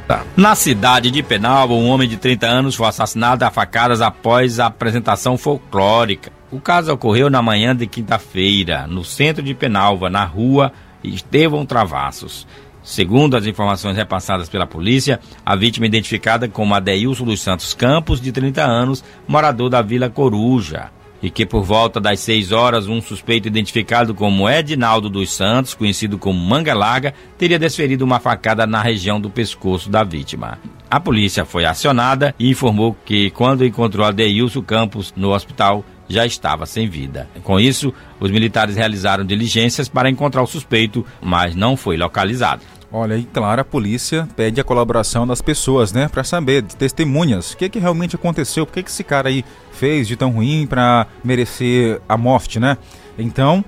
Tá. 0.07 0.25
Na 0.37 0.55
cidade 0.55 1.11
de 1.11 1.21
Penalva, 1.21 1.73
um 1.73 1.89
homem 1.89 2.07
de 2.07 2.15
30 2.15 2.47
anos 2.47 2.75
foi 2.75 2.87
assassinado 2.87 3.43
a 3.43 3.51
facadas 3.51 4.01
após 4.01 4.57
a 4.57 4.67
apresentação 4.67 5.37
folclórica. 5.37 6.31
O 6.49 6.61
caso 6.61 6.93
ocorreu 6.93 7.29
na 7.29 7.41
manhã 7.41 7.75
de 7.75 7.85
quinta-feira, 7.85 8.87
no 8.87 9.03
centro 9.03 9.43
de 9.43 9.53
Penalva, 9.53 10.09
na 10.09 10.23
rua 10.23 10.71
Estevão 11.03 11.65
Travassos. 11.65 12.47
Segundo 12.81 13.35
as 13.35 13.45
informações 13.45 13.97
repassadas 13.97 14.47
pela 14.47 14.65
polícia, 14.65 15.19
a 15.45 15.57
vítima 15.57 15.85
identificada 15.85 16.47
como 16.47 16.73
Adeilson 16.73 17.25
dos 17.25 17.41
Santos 17.41 17.73
Campos, 17.73 18.21
de 18.21 18.31
30 18.31 18.63
anos, 18.63 19.03
morador 19.27 19.69
da 19.69 19.81
Vila 19.81 20.09
Coruja 20.09 20.89
e 21.21 21.29
que 21.29 21.45
por 21.45 21.63
volta 21.63 21.99
das 21.99 22.19
6 22.19 22.51
horas 22.51 22.87
um 22.87 23.01
suspeito 23.01 23.47
identificado 23.47 24.13
como 24.13 24.49
Edinaldo 24.49 25.09
dos 25.09 25.31
Santos, 25.31 25.73
conhecido 25.73 26.17
como 26.17 26.39
Manga 26.39 26.73
Larga, 26.73 27.13
teria 27.37 27.59
desferido 27.59 28.03
uma 28.03 28.19
facada 28.19 28.67
na 28.67 28.81
região 28.81 29.19
do 29.19 29.29
pescoço 29.29 29.89
da 29.89 30.03
vítima. 30.03 30.59
A 30.89 30.99
polícia 30.99 31.43
foi 31.43 31.65
acionada 31.65 32.33
e 32.39 32.49
informou 32.49 32.95
que 33.05 33.29
quando 33.31 33.65
encontrou 33.65 34.05
Adeilson 34.05 34.61
Campos 34.61 35.13
no 35.15 35.33
hospital, 35.33 35.83
já 36.07 36.25
estava 36.25 36.65
sem 36.65 36.87
vida. 36.87 37.27
Com 37.43 37.59
isso, 37.59 37.93
os 38.19 38.31
militares 38.31 38.75
realizaram 38.75 39.25
diligências 39.25 39.89
para 39.89 40.09
encontrar 40.09 40.41
o 40.41 40.47
suspeito, 40.47 41.05
mas 41.21 41.55
não 41.55 41.75
foi 41.75 41.97
localizado. 41.97 42.61
Olha, 42.91 43.17
e 43.17 43.23
claro, 43.25 43.61
a 43.61 43.65
polícia 43.65 44.27
pede 44.35 44.61
a 44.61 44.63
colaboração 44.63 45.27
das 45.27 45.41
pessoas, 45.41 45.91
né, 45.91 46.07
para 46.07 46.23
saber, 46.23 46.61
de 46.61 46.75
testemunhas, 46.75 47.51
o 47.51 47.57
que, 47.57 47.67
que 47.67 47.79
realmente 47.79 48.15
aconteceu, 48.15 48.65
por 48.65 48.73
que, 48.73 48.83
que 48.83 48.89
esse 48.89 49.03
cara 49.03 49.27
aí 49.27 49.43
fez 49.73 50.07
de 50.07 50.15
tão 50.15 50.31
ruim 50.31 50.65
para 50.65 51.05
merecer 51.23 52.01
a 52.07 52.15
morte, 52.15 52.59
né? 52.61 52.77
Então, 53.19 53.63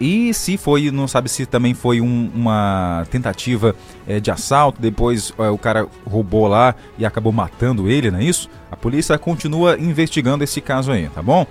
e 0.00 0.34
se 0.34 0.56
foi, 0.56 0.90
não 0.90 1.06
sabe 1.06 1.28
se 1.28 1.46
também 1.46 1.74
foi 1.74 2.00
um, 2.00 2.30
uma 2.34 3.06
tentativa 3.10 3.74
é, 4.06 4.18
de 4.18 4.30
assalto, 4.30 4.80
depois 4.80 5.32
é, 5.38 5.48
o 5.48 5.56
cara 5.56 5.86
roubou 6.04 6.48
lá 6.48 6.74
e 6.98 7.06
acabou 7.06 7.32
matando 7.32 7.88
ele, 7.88 8.10
não 8.10 8.18
é 8.18 8.24
isso? 8.24 8.50
A 8.70 8.76
polícia 8.76 9.16
continua 9.16 9.78
investigando 9.78 10.42
esse 10.42 10.60
caso 10.60 10.90
aí, 10.90 11.08
tá 11.08 11.22
bom? 11.22 11.46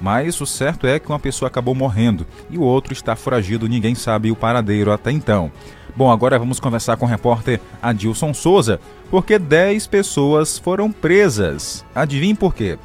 Mas 0.00 0.40
o 0.40 0.46
certo 0.46 0.86
é 0.86 1.00
que 1.00 1.08
uma 1.08 1.18
pessoa 1.18 1.48
acabou 1.48 1.74
morrendo 1.74 2.24
e 2.50 2.56
o 2.56 2.62
outro 2.62 2.92
está 2.92 3.16
foragido, 3.16 3.68
ninguém 3.68 3.96
sabe 3.96 4.30
o 4.30 4.36
paradeiro 4.36 4.92
até 4.92 5.10
então. 5.10 5.50
Bom, 5.98 6.12
agora 6.12 6.38
vamos 6.38 6.60
conversar 6.60 6.96
com 6.96 7.06
o 7.06 7.08
repórter 7.08 7.60
Adilson 7.82 8.32
Souza, 8.32 8.78
porque 9.10 9.36
10 9.36 9.88
pessoas 9.88 10.56
foram 10.56 10.92
presas. 10.92 11.84
Adivinhe 11.92 12.36
por 12.36 12.54
quê? 12.54 12.78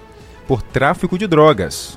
Por 0.48 0.63
tráfico 0.63 1.15
de 1.15 1.27
drogas. 1.27 1.96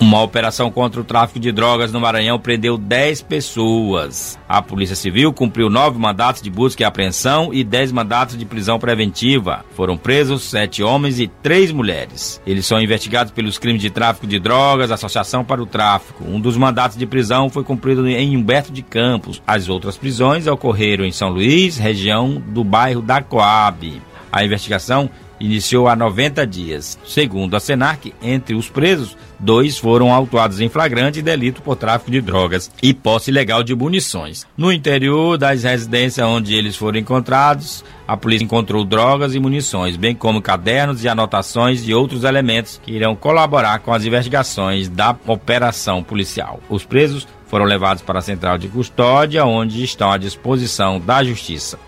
Uma 0.00 0.22
operação 0.22 0.70
contra 0.70 1.00
o 1.00 1.04
tráfico 1.04 1.38
de 1.38 1.52
drogas 1.52 1.92
no 1.92 2.00
Maranhão 2.00 2.38
prendeu 2.38 2.78
10 2.78 3.20
pessoas. 3.22 4.38
A 4.48 4.62
Polícia 4.62 4.96
Civil 4.96 5.32
cumpriu 5.32 5.68
nove 5.68 5.98
mandatos 5.98 6.40
de 6.40 6.48
busca 6.48 6.82
e 6.82 6.86
apreensão 6.86 7.52
e 7.52 7.62
10 7.62 7.92
mandatos 7.92 8.38
de 8.38 8.46
prisão 8.46 8.78
preventiva. 8.78 9.64
Foram 9.74 9.96
presos 9.96 10.42
sete 10.44 10.82
homens 10.82 11.20
e 11.20 11.28
três 11.28 11.70
mulheres. 11.70 12.40
Eles 12.46 12.64
são 12.64 12.80
investigados 12.80 13.32
pelos 13.32 13.58
crimes 13.58 13.82
de 13.82 13.90
tráfico 13.90 14.26
de 14.26 14.38
drogas, 14.38 14.90
associação 14.90 15.44
para 15.44 15.62
o 15.62 15.66
tráfico. 15.66 16.24
Um 16.24 16.40
dos 16.40 16.56
mandatos 16.56 16.96
de 16.96 17.06
prisão 17.06 17.50
foi 17.50 17.62
cumprido 17.62 18.08
em 18.08 18.36
Humberto 18.36 18.72
de 18.72 18.82
Campos. 18.82 19.42
As 19.46 19.68
outras 19.68 19.98
prisões 19.98 20.46
ocorreram 20.46 21.04
em 21.04 21.12
São 21.12 21.28
Luís, 21.28 21.76
região 21.76 22.42
do 22.46 22.64
bairro 22.64 23.02
da 23.02 23.20
Coab. 23.20 24.00
A 24.32 24.44
investigação 24.44 25.08
iniciou 25.44 25.88
há 25.88 25.94
90 25.94 26.46
dias. 26.46 26.98
Segundo 27.04 27.54
a 27.54 27.60
Senarc, 27.60 28.12
entre 28.22 28.54
os 28.54 28.68
presos, 28.68 29.16
dois 29.38 29.78
foram 29.78 30.12
autuados 30.12 30.60
em 30.60 30.68
flagrante 30.68 31.20
delito 31.20 31.60
por 31.60 31.76
tráfico 31.76 32.10
de 32.10 32.20
drogas 32.20 32.70
e 32.82 32.94
posse 32.94 33.30
ilegal 33.30 33.62
de 33.62 33.74
munições. 33.74 34.46
No 34.56 34.72
interior 34.72 35.36
das 35.36 35.64
residências 35.64 36.26
onde 36.26 36.54
eles 36.54 36.76
foram 36.76 36.98
encontrados, 36.98 37.84
a 38.08 38.16
polícia 38.16 38.44
encontrou 38.44 38.84
drogas 38.84 39.34
e 39.34 39.40
munições, 39.40 39.96
bem 39.96 40.14
como 40.14 40.40
cadernos 40.40 41.04
e 41.04 41.08
anotações 41.08 41.84
de 41.84 41.94
outros 41.94 42.24
elementos 42.24 42.80
que 42.82 42.92
irão 42.92 43.14
colaborar 43.14 43.80
com 43.80 43.92
as 43.92 44.04
investigações 44.04 44.88
da 44.88 45.16
operação 45.26 46.02
policial. 46.02 46.60
Os 46.68 46.84
presos 46.84 47.26
foram 47.46 47.66
levados 47.66 48.02
para 48.02 48.18
a 48.18 48.22
central 48.22 48.58
de 48.58 48.68
custódia, 48.68 49.44
onde 49.44 49.84
estão 49.84 50.10
à 50.10 50.16
disposição 50.16 50.98
da 50.98 51.22
justiça. 51.22 51.78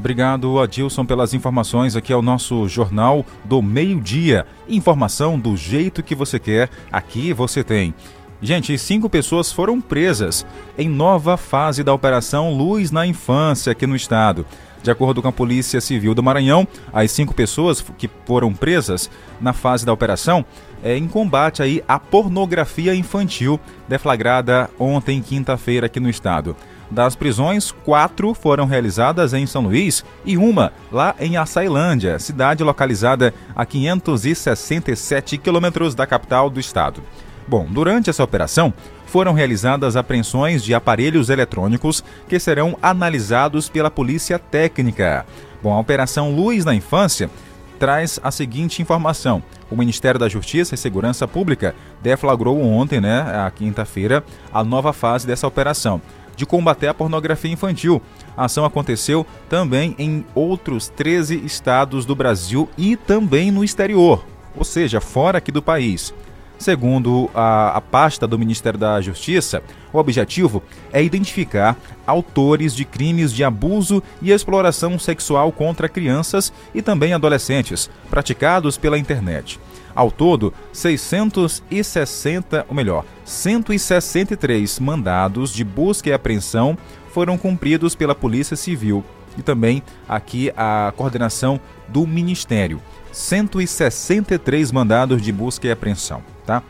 Obrigado, 0.00 0.58
Adilson, 0.58 1.04
pelas 1.04 1.34
informações. 1.34 1.94
Aqui 1.94 2.10
é 2.10 2.16
o 2.16 2.22
nosso 2.22 2.66
Jornal 2.66 3.22
do 3.44 3.60
Meio-Dia. 3.60 4.46
Informação 4.66 5.38
do 5.38 5.54
jeito 5.58 6.02
que 6.02 6.14
você 6.14 6.38
quer, 6.38 6.70
aqui 6.90 7.34
você 7.34 7.62
tem. 7.62 7.94
Gente, 8.40 8.78
cinco 8.78 9.10
pessoas 9.10 9.52
foram 9.52 9.78
presas 9.78 10.46
em 10.78 10.88
nova 10.88 11.36
fase 11.36 11.84
da 11.84 11.92
Operação 11.92 12.54
Luz 12.54 12.90
na 12.90 13.06
Infância 13.06 13.72
aqui 13.72 13.86
no 13.86 13.94
estado. 13.94 14.46
De 14.82 14.90
acordo 14.90 15.20
com 15.20 15.28
a 15.28 15.32
Polícia 15.32 15.82
Civil 15.82 16.14
do 16.14 16.22
Maranhão, 16.22 16.66
as 16.90 17.10
cinco 17.10 17.34
pessoas 17.34 17.84
que 17.98 18.08
foram 18.24 18.54
presas 18.54 19.10
na 19.38 19.52
fase 19.52 19.84
da 19.84 19.92
operação 19.92 20.42
é 20.82 20.96
em 20.96 21.06
combate 21.06 21.62
aí 21.62 21.84
à 21.86 21.98
pornografia 21.98 22.94
infantil, 22.94 23.60
deflagrada 23.86 24.70
ontem, 24.78 25.20
quinta-feira, 25.20 25.84
aqui 25.84 26.00
no 26.00 26.08
estado. 26.08 26.56
Das 26.90 27.14
prisões, 27.14 27.70
quatro 27.70 28.34
foram 28.34 28.66
realizadas 28.66 29.32
em 29.32 29.46
São 29.46 29.62
Luís 29.62 30.04
e 30.24 30.36
uma 30.36 30.72
lá 30.90 31.14
em 31.20 31.36
Açailândia, 31.36 32.18
cidade 32.18 32.64
localizada 32.64 33.32
a 33.54 33.64
567 33.64 35.38
quilômetros 35.38 35.94
da 35.94 36.04
capital 36.04 36.50
do 36.50 36.58
estado. 36.58 37.00
Bom, 37.46 37.66
durante 37.70 38.10
essa 38.10 38.24
operação, 38.24 38.74
foram 39.06 39.32
realizadas 39.32 39.96
apreensões 39.96 40.64
de 40.64 40.74
aparelhos 40.74 41.30
eletrônicos 41.30 42.02
que 42.28 42.38
serão 42.40 42.76
analisados 42.82 43.68
pela 43.68 43.90
Polícia 43.90 44.38
Técnica. 44.38 45.24
Bom, 45.62 45.72
a 45.72 45.78
Operação 45.78 46.34
Luz 46.34 46.64
na 46.64 46.74
Infância 46.74 47.30
traz 47.78 48.20
a 48.22 48.30
seguinte 48.30 48.82
informação. 48.82 49.42
O 49.70 49.76
Ministério 49.76 50.20
da 50.20 50.28
Justiça 50.28 50.74
e 50.74 50.78
Segurança 50.78 51.26
Pública 51.26 51.74
deflagrou 52.02 52.60
ontem, 52.60 53.00
né, 53.00 53.20
a 53.46 53.50
quinta-feira, 53.50 54.22
a 54.52 54.62
nova 54.62 54.92
fase 54.92 55.26
dessa 55.26 55.46
operação 55.46 56.00
de 56.40 56.46
combater 56.46 56.88
a 56.88 56.94
pornografia 56.94 57.52
infantil. 57.52 58.00
A 58.34 58.46
ação 58.46 58.64
aconteceu 58.64 59.26
também 59.46 59.94
em 59.98 60.24
outros 60.34 60.88
13 60.88 61.36
estados 61.44 62.06
do 62.06 62.16
Brasil 62.16 62.66
e 62.78 62.96
também 62.96 63.50
no 63.50 63.62
exterior, 63.62 64.24
ou 64.56 64.64
seja, 64.64 65.02
fora 65.02 65.36
aqui 65.36 65.52
do 65.52 65.60
país. 65.60 66.14
Segundo 66.58 67.30
a, 67.34 67.76
a, 67.76 67.80
pasta 67.80 68.26
do 68.26 68.38
Ministério 68.38 68.78
da 68.78 69.00
Justiça, 69.00 69.62
o 69.92 69.98
objetivo 69.98 70.62
é 70.92 71.02
identificar 71.02 71.76
autores 72.06 72.74
de 72.74 72.84
crimes 72.84 73.32
de 73.34 73.44
abuso 73.44 74.02
e 74.20 74.30
exploração 74.30 74.98
sexual 74.98 75.52
contra 75.52 75.88
crianças 75.88 76.52
e 76.74 76.80
também 76.80 77.12
adolescentes 77.12 77.90
praticados 78.10 78.78
pela 78.78 78.98
internet. 78.98 79.58
Ao 79.94 80.10
todo, 80.10 80.52
660, 80.72 82.66
ou 82.68 82.74
melhor, 82.74 83.04
163 83.24 84.78
mandados 84.78 85.52
de 85.52 85.64
busca 85.64 86.08
e 86.08 86.12
apreensão 86.12 86.76
foram 87.12 87.36
cumpridos 87.36 87.94
pela 87.94 88.14
Polícia 88.14 88.56
Civil 88.56 89.04
e 89.36 89.42
também 89.42 89.82
aqui 90.08 90.52
a 90.56 90.92
coordenação 90.96 91.60
do 91.88 92.06
Ministério. 92.06 92.80
163 93.12 94.70
mandados 94.70 95.20
de 95.20 95.32
busca 95.32 95.66
e 95.66 95.70
apreensão, 95.70 96.22
tá? 96.46 96.62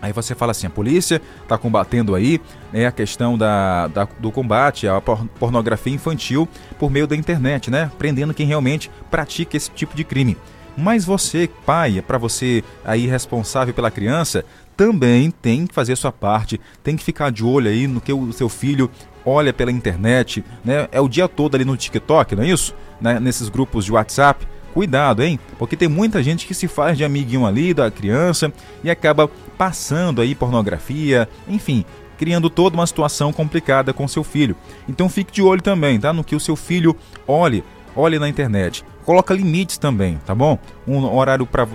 Aí 0.00 0.12
você 0.12 0.34
fala 0.34 0.52
assim, 0.52 0.66
a 0.66 0.70
polícia 0.70 1.20
está 1.42 1.58
combatendo 1.58 2.14
aí 2.14 2.40
né, 2.72 2.86
a 2.86 2.92
questão 2.92 3.36
da, 3.36 3.88
da, 3.88 4.08
do 4.18 4.30
combate 4.30 4.86
à 4.86 5.00
pornografia 5.00 5.92
infantil 5.92 6.48
por 6.78 6.88
meio 6.90 7.06
da 7.06 7.16
internet, 7.16 7.70
né? 7.70 7.90
Prendendo 7.98 8.32
quem 8.32 8.46
realmente 8.46 8.90
pratica 9.10 9.56
esse 9.56 9.70
tipo 9.70 9.96
de 9.96 10.04
crime. 10.04 10.36
Mas 10.78 11.04
você, 11.04 11.50
pai, 11.66 12.00
para 12.06 12.18
você 12.18 12.62
aí 12.84 13.08
responsável 13.08 13.74
pela 13.74 13.90
criança, 13.90 14.44
também 14.76 15.28
tem 15.28 15.66
que 15.66 15.74
fazer 15.74 15.96
sua 15.96 16.12
parte, 16.12 16.60
tem 16.84 16.96
que 16.96 17.02
ficar 17.02 17.32
de 17.32 17.44
olho 17.44 17.68
aí 17.68 17.88
no 17.88 18.00
que 18.00 18.12
o 18.12 18.32
seu 18.32 18.48
filho 18.48 18.88
olha 19.26 19.52
pela 19.52 19.72
internet, 19.72 20.44
né? 20.64 20.86
É 20.92 21.00
o 21.00 21.08
dia 21.08 21.26
todo 21.26 21.56
ali 21.56 21.64
no 21.64 21.76
TikTok, 21.76 22.36
não 22.36 22.44
é 22.44 22.48
isso? 22.48 22.76
Né? 23.00 23.18
Nesses 23.18 23.48
grupos 23.48 23.84
de 23.84 23.92
WhatsApp. 23.92 24.46
Cuidado, 24.72 25.20
hein? 25.24 25.40
Porque 25.58 25.76
tem 25.76 25.88
muita 25.88 26.22
gente 26.22 26.46
que 26.46 26.54
se 26.54 26.68
faz 26.68 26.96
de 26.96 27.04
amiguinho 27.04 27.44
ali 27.44 27.74
da 27.74 27.90
criança 27.90 28.52
e 28.84 28.88
acaba 28.88 29.28
passando 29.56 30.20
aí 30.20 30.32
pornografia, 30.32 31.28
enfim, 31.48 31.84
criando 32.16 32.48
toda 32.48 32.76
uma 32.76 32.86
situação 32.86 33.32
complicada 33.32 33.92
com 33.92 34.06
seu 34.06 34.22
filho. 34.22 34.54
Então 34.88 35.08
fique 35.08 35.32
de 35.32 35.42
olho 35.42 35.60
também, 35.60 35.98
tá? 35.98 36.12
No 36.12 36.22
que 36.22 36.36
o 36.36 36.40
seu 36.40 36.54
filho 36.54 36.94
olhe, 37.26 37.64
olhe 37.96 38.16
na 38.20 38.28
internet 38.28 38.84
coloca 39.08 39.32
limites 39.32 39.78
também, 39.78 40.20
tá 40.26 40.34
bom? 40.34 40.58
Um 40.86 41.02
horário 41.16 41.46
para 41.46 41.66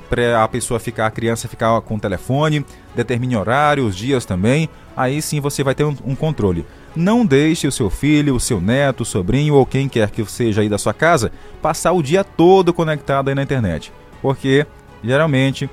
a 0.44 0.48
pessoa 0.48 0.80
ficar, 0.80 1.08
a 1.08 1.10
criança 1.10 1.48
ficar 1.48 1.82
com 1.82 1.96
o 1.96 2.00
telefone, 2.00 2.64
determine 2.96 3.36
horário, 3.36 3.88
os 3.88 3.98
dias 3.98 4.24
também, 4.24 4.70
aí 4.96 5.20
sim 5.20 5.42
você 5.42 5.64
vai 5.64 5.74
ter 5.74 5.84
um, 5.84 5.96
um 6.06 6.14
controle. 6.14 6.64
Não 6.96 7.26
deixe 7.26 7.66
o 7.66 7.72
seu 7.72 7.90
filho, 7.90 8.36
o 8.36 8.40
seu 8.40 8.62
neto, 8.62 9.02
o 9.02 9.06
sobrinho 9.06 9.56
ou 9.56 9.66
quem 9.66 9.90
quer 9.90 10.12
que 10.12 10.24
seja 10.26 10.62
aí 10.62 10.70
da 10.70 10.78
sua 10.78 10.94
casa 10.94 11.32
passar 11.60 11.92
o 11.94 12.04
dia 12.04 12.24
todo 12.24 12.72
conectado 12.72 13.30
aí 13.30 13.34
na 13.34 13.42
internet, 13.42 13.92
porque 14.22 14.68
geralmente 15.04 15.68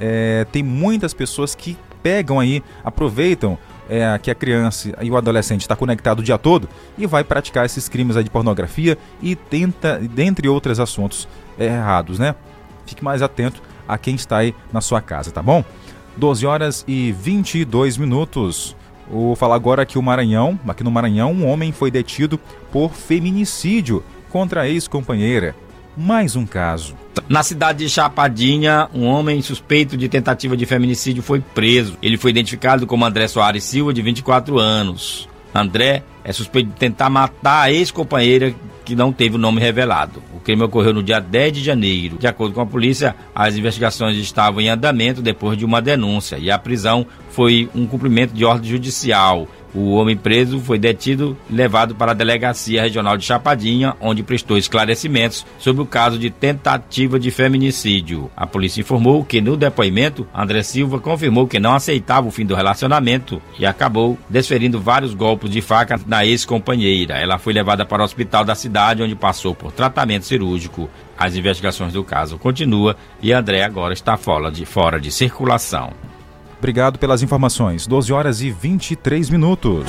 é, 0.00 0.44
tem 0.50 0.64
muitas 0.64 1.14
pessoas 1.14 1.54
que 1.54 1.78
pegam 2.02 2.40
aí, 2.40 2.64
aproveitam 2.82 3.56
é, 3.90 4.16
que 4.18 4.30
a 4.30 4.34
criança 4.34 4.94
e 5.02 5.10
o 5.10 5.16
adolescente 5.16 5.62
está 5.62 5.74
conectado 5.74 6.20
o 6.20 6.22
dia 6.22 6.38
todo 6.38 6.68
e 6.96 7.06
vai 7.06 7.24
praticar 7.24 7.66
esses 7.66 7.88
crimes 7.88 8.14
de 8.22 8.30
pornografia 8.30 8.96
e 9.20 9.34
tenta, 9.34 9.98
dentre 9.98 10.48
outros 10.48 10.78
assuntos 10.78 11.28
é, 11.58 11.66
errados, 11.66 12.20
né? 12.20 12.36
Fique 12.86 13.02
mais 13.02 13.20
atento 13.20 13.60
a 13.88 13.98
quem 13.98 14.14
está 14.14 14.38
aí 14.38 14.54
na 14.72 14.80
sua 14.80 15.00
casa, 15.00 15.32
tá 15.32 15.42
bom? 15.42 15.64
12 16.16 16.46
horas 16.46 16.84
e 16.86 17.10
22 17.10 17.96
minutos. 17.96 18.76
Vou 19.10 19.34
falar 19.34 19.56
agora 19.56 19.84
que 19.84 19.98
o 19.98 20.02
Maranhão, 20.02 20.58
aqui 20.68 20.84
no 20.84 20.90
Maranhão, 20.90 21.32
um 21.32 21.48
homem 21.48 21.72
foi 21.72 21.90
detido 21.90 22.38
por 22.70 22.92
feminicídio 22.92 24.04
contra 24.28 24.62
a 24.62 24.68
ex-companheira. 24.68 25.56
Mais 25.96 26.36
um 26.36 26.46
caso. 26.46 26.94
Na 27.28 27.42
cidade 27.42 27.80
de 27.80 27.88
Chapadinha, 27.88 28.88
um 28.94 29.04
homem 29.04 29.42
suspeito 29.42 29.96
de 29.96 30.08
tentativa 30.08 30.56
de 30.56 30.66
feminicídio 30.66 31.22
foi 31.22 31.40
preso. 31.40 31.96
Ele 32.02 32.16
foi 32.16 32.30
identificado 32.30 32.86
como 32.86 33.04
André 33.04 33.28
Soares 33.28 33.64
Silva, 33.64 33.92
de 33.92 34.02
24 34.02 34.58
anos. 34.58 35.28
André 35.54 36.02
é 36.24 36.32
suspeito 36.32 36.70
de 36.70 36.76
tentar 36.76 37.10
matar 37.10 37.62
a 37.62 37.72
ex-companheira 37.72 38.54
que 38.84 38.94
não 38.94 39.12
teve 39.12 39.36
o 39.36 39.38
nome 39.38 39.60
revelado. 39.60 40.22
O 40.34 40.40
crime 40.40 40.62
ocorreu 40.62 40.92
no 40.92 41.02
dia 41.02 41.20
10 41.20 41.52
de 41.52 41.62
janeiro. 41.62 42.18
De 42.18 42.26
acordo 42.26 42.54
com 42.54 42.60
a 42.60 42.66
polícia, 42.66 43.14
as 43.34 43.56
investigações 43.56 44.16
estavam 44.16 44.60
em 44.60 44.68
andamento 44.68 45.22
depois 45.22 45.56
de 45.56 45.64
uma 45.64 45.80
denúncia 45.80 46.36
e 46.38 46.50
a 46.50 46.58
prisão 46.58 47.06
foi 47.30 47.68
um 47.74 47.86
cumprimento 47.86 48.32
de 48.32 48.44
ordem 48.44 48.70
judicial. 48.70 49.46
O 49.74 49.92
homem 49.92 50.16
preso 50.16 50.58
foi 50.60 50.78
detido 50.78 51.36
e 51.48 51.54
levado 51.54 51.94
para 51.94 52.10
a 52.10 52.14
Delegacia 52.14 52.82
Regional 52.82 53.16
de 53.16 53.24
Chapadinha, 53.24 53.94
onde 54.00 54.22
prestou 54.22 54.58
esclarecimentos 54.58 55.46
sobre 55.58 55.82
o 55.82 55.86
caso 55.86 56.18
de 56.18 56.28
tentativa 56.28 57.20
de 57.20 57.30
feminicídio. 57.30 58.30
A 58.36 58.46
polícia 58.46 58.80
informou 58.80 59.24
que 59.24 59.40
no 59.40 59.56
depoimento, 59.56 60.26
André 60.34 60.62
Silva 60.62 60.98
confirmou 60.98 61.46
que 61.46 61.60
não 61.60 61.74
aceitava 61.74 62.26
o 62.26 62.32
fim 62.32 62.44
do 62.44 62.54
relacionamento 62.54 63.40
e 63.58 63.64
acabou 63.64 64.18
desferindo 64.28 64.80
vários 64.80 65.14
golpes 65.14 65.50
de 65.50 65.60
faca 65.60 66.00
na 66.06 66.26
ex-companheira. 66.26 67.18
Ela 67.18 67.38
foi 67.38 67.52
levada 67.52 67.86
para 67.86 68.02
o 68.02 68.04
hospital 68.04 68.44
da 68.44 68.54
cidade, 68.54 69.02
onde 69.02 69.14
passou 69.14 69.54
por 69.54 69.70
tratamento 69.70 70.26
cirúrgico. 70.26 70.90
As 71.16 71.36
investigações 71.36 71.92
do 71.92 72.02
caso 72.02 72.38
continuam 72.38 72.94
e 73.22 73.32
André 73.32 73.62
agora 73.62 73.92
está 73.92 74.16
fora 74.16 74.50
de, 74.50 74.64
fora 74.64 74.98
de 74.98 75.12
circulação. 75.12 75.92
Obrigado 76.60 76.98
pelas 76.98 77.22
informações. 77.22 77.86
12 77.86 78.12
horas 78.12 78.42
e 78.42 78.50
23 78.50 79.30
minutos. 79.30 79.86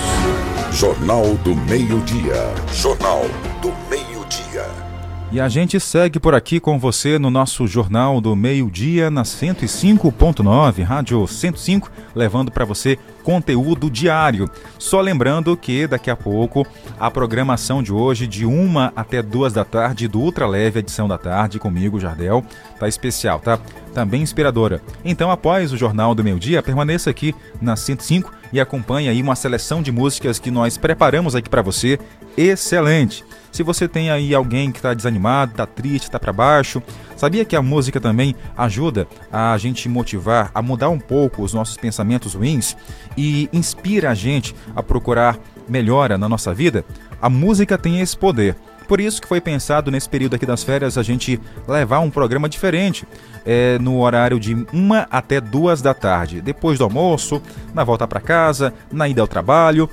Jornal 0.72 1.36
do 1.44 1.54
Meio-Dia. 1.54 2.50
Jornal 2.74 3.26
do 3.62 3.74
Meio-Dia. 3.90 4.91
E 5.34 5.40
a 5.40 5.48
gente 5.48 5.80
segue 5.80 6.20
por 6.20 6.36
aqui 6.36 6.60
com 6.60 6.78
você 6.78 7.18
no 7.18 7.30
nosso 7.30 7.66
Jornal 7.66 8.20
do 8.20 8.36
Meio-Dia 8.36 9.10
na 9.10 9.24
105.9, 9.24 10.84
Rádio 10.84 11.26
105, 11.26 11.90
levando 12.14 12.52
para 12.52 12.66
você 12.66 13.00
conteúdo 13.24 13.90
diário. 13.90 14.52
Só 14.78 15.00
lembrando 15.00 15.56
que 15.56 15.88
daqui 15.88 16.10
a 16.10 16.18
pouco 16.18 16.68
a 17.00 17.10
programação 17.10 17.82
de 17.82 17.94
hoje, 17.94 18.28
de 18.28 18.46
uma 18.46 18.92
até 18.94 19.22
duas 19.22 19.54
da 19.54 19.64
tarde, 19.64 20.10
do 20.10 20.20
Ultra 20.20 20.46
Leve 20.46 20.80
edição 20.80 21.08
da 21.08 21.18
tarde, 21.18 21.60
comigo, 21.60 21.98
Jardel, 21.98 22.44
tá 22.78 22.90
especial, 22.90 23.40
tá? 23.40 23.58
Também 23.94 24.22
inspiradora. 24.22 24.82
Então, 25.06 25.32
após 25.32 25.72
o 25.72 25.78
Jornal 25.78 26.14
do 26.14 26.26
Meio-Dia, 26.26 26.62
permaneça 26.62 27.10
aqui 27.10 27.34
na 27.62 27.78
105 27.78 28.41
e 28.52 28.60
acompanhe 28.60 29.10
aí 29.10 29.22
uma 29.22 29.36
seleção 29.36 29.82
de 29.82 29.92
músicas 29.92 30.40
que 30.40 30.52
nós 30.52 30.78
preparamos 30.78 31.36
aqui 31.36 31.50
para 31.50 31.62
você. 31.62 32.00
Excelente! 32.38 33.24
Se 33.52 33.64
você 33.64 33.88
tem 33.88 34.10
aí 34.10 34.34
alguém 34.34 34.72
que 34.72 34.80
está 34.80 34.94
desanimado, 34.94 35.52
está 35.52 35.66
triste, 35.66 36.06
está 36.06 36.18
para 36.18 36.32
baixo, 36.32 36.82
sabia 37.18 37.44
que 37.44 37.56
a 37.56 37.62
música 37.62 38.00
também 38.00 38.34
ajuda 38.58 39.08
a 39.32 39.58
gente 39.58 39.90
motivar, 39.90 40.50
a 40.54 40.62
mudar 40.62 40.90
um 40.90 41.00
pouco 41.00 41.44
os 41.44 41.54
nossos 41.54 41.76
pensamentos 41.76 42.34
ruins 42.34 42.78
e 43.18 43.50
inspira 43.52 44.10
a 44.12 44.14
gente 44.14 44.56
a 44.74 44.82
procurar 44.82 45.38
melhora 45.68 46.18
na 46.18 46.30
nossa 46.30 46.54
vida? 46.54 46.86
A 47.22 47.30
música 47.30 47.78
tem 47.78 48.00
esse 48.00 48.18
poder. 48.18 48.56
Por 48.92 49.00
isso 49.00 49.22
que 49.22 49.28
foi 49.30 49.40
pensado 49.40 49.90
nesse 49.90 50.10
período 50.10 50.36
aqui 50.36 50.46
das 50.46 50.66
férias 50.66 50.98
a 50.98 51.02
gente 51.02 51.40
levar 51.66 52.02
um 52.02 52.10
programa 52.10 52.50
diferente, 52.50 53.08
é, 53.46 53.80
no 53.80 54.02
horário 54.02 54.38
de 54.38 54.68
uma 54.74 55.08
até 55.10 55.40
duas 55.40 55.82
da 55.82 55.94
tarde, 55.94 56.42
depois 56.42 56.78
do 56.78 56.84
almoço, 56.84 57.42
na 57.74 57.86
volta 57.86 58.06
para 58.06 58.20
casa, 58.20 58.74
na 58.92 59.08
ida 59.08 59.22
ao 59.22 59.30
trabalho, 59.30 59.90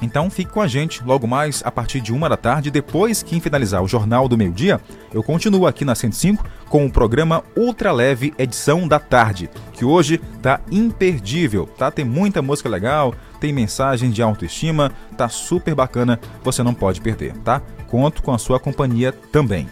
então 0.00 0.30
fique 0.30 0.52
com 0.52 0.60
a 0.60 0.68
gente 0.68 1.02
logo 1.04 1.26
mais 1.26 1.62
a 1.64 1.70
partir 1.72 2.00
de 2.00 2.12
uma 2.12 2.28
da 2.28 2.36
tarde, 2.36 2.70
depois 2.70 3.24
que 3.24 3.40
finalizar 3.40 3.82
o 3.82 3.88
Jornal 3.88 4.28
do 4.28 4.38
Meio 4.38 4.52
Dia, 4.52 4.80
eu 5.12 5.22
continuo 5.22 5.66
aqui 5.66 5.84
na 5.84 5.96
105 5.96 6.44
com 6.68 6.86
o 6.86 6.90
programa 6.92 7.42
Ultra 7.56 7.90
Leve 7.90 8.32
Edição 8.38 8.86
da 8.86 9.00
Tarde, 9.00 9.50
que 9.72 9.84
hoje 9.84 10.20
tá 10.40 10.60
imperdível, 10.70 11.66
tá? 11.66 11.90
Tem 11.90 12.04
muita 12.04 12.40
música 12.40 12.68
legal, 12.68 13.14
tem 13.42 13.52
mensagens 13.52 14.14
de 14.14 14.22
autoestima, 14.22 14.92
tá 15.16 15.28
super 15.28 15.74
bacana, 15.74 16.20
você 16.44 16.62
não 16.62 16.72
pode 16.72 17.00
perder, 17.00 17.36
tá? 17.38 17.60
Conto 17.88 18.22
com 18.22 18.32
a 18.32 18.38
sua 18.38 18.60
companhia 18.60 19.10
também. 19.10 19.68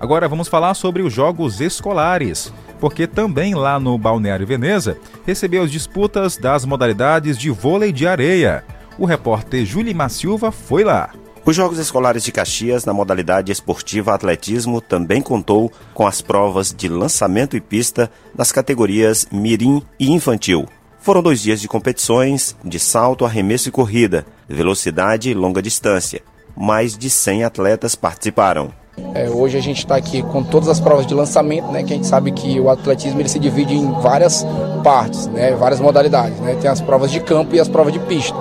Agora 0.00 0.26
vamos 0.26 0.48
falar 0.48 0.74
sobre 0.74 1.02
os 1.02 1.12
jogos 1.12 1.60
escolares, 1.60 2.52
porque 2.80 3.06
também 3.06 3.54
lá 3.54 3.78
no 3.78 3.96
Balneário 3.96 4.46
Veneza 4.46 4.98
recebeu 5.24 5.62
as 5.62 5.70
disputas 5.70 6.36
das 6.36 6.64
modalidades 6.64 7.38
de 7.38 7.50
vôlei 7.50 7.92
de 7.92 8.04
areia 8.04 8.64
o 8.98 9.06
repórter 9.06 9.64
Julimar 9.64 10.10
Silva 10.10 10.50
foi 10.50 10.82
lá. 10.82 11.10
Os 11.46 11.54
Jogos 11.54 11.78
Escolares 11.78 12.24
de 12.24 12.32
Caxias, 12.32 12.84
na 12.84 12.92
modalidade 12.92 13.52
esportiva 13.52 14.12
atletismo, 14.12 14.80
também 14.80 15.22
contou 15.22 15.72
com 15.94 16.04
as 16.04 16.20
provas 16.20 16.74
de 16.76 16.88
lançamento 16.88 17.56
e 17.56 17.60
pista 17.60 18.10
nas 18.36 18.50
categorias 18.50 19.26
Mirim 19.30 19.82
e 20.00 20.10
Infantil. 20.10 20.66
Foram 21.00 21.22
dois 21.22 21.40
dias 21.40 21.60
de 21.60 21.68
competições 21.68 22.56
de 22.64 22.78
salto, 22.78 23.24
arremesso 23.24 23.68
e 23.68 23.72
corrida, 23.72 24.26
velocidade 24.48 25.30
e 25.30 25.34
longa 25.34 25.62
distância. 25.62 26.20
Mais 26.56 26.96
de 26.98 27.08
100 27.08 27.44
atletas 27.44 27.94
participaram. 27.94 28.72
É, 29.14 29.30
hoje 29.30 29.56
a 29.56 29.60
gente 29.60 29.78
está 29.78 29.96
aqui 29.96 30.22
com 30.22 30.42
todas 30.42 30.68
as 30.68 30.80
provas 30.80 31.06
de 31.06 31.14
lançamento, 31.14 31.70
né? 31.70 31.82
Que 31.82 31.92
a 31.92 31.96
gente 31.96 32.06
sabe 32.06 32.32
que 32.32 32.58
o 32.58 32.68
atletismo 32.68 33.20
ele 33.20 33.28
se 33.28 33.38
divide 33.38 33.74
em 33.74 33.92
várias 34.00 34.44
partes, 34.82 35.26
né? 35.28 35.52
Várias 35.52 35.80
modalidades, 35.80 36.38
né? 36.40 36.56
Tem 36.60 36.68
as 36.68 36.80
provas 36.80 37.10
de 37.10 37.20
campo 37.20 37.54
e 37.54 37.60
as 37.60 37.68
provas 37.68 37.92
de 37.92 38.00
pista. 38.00 38.36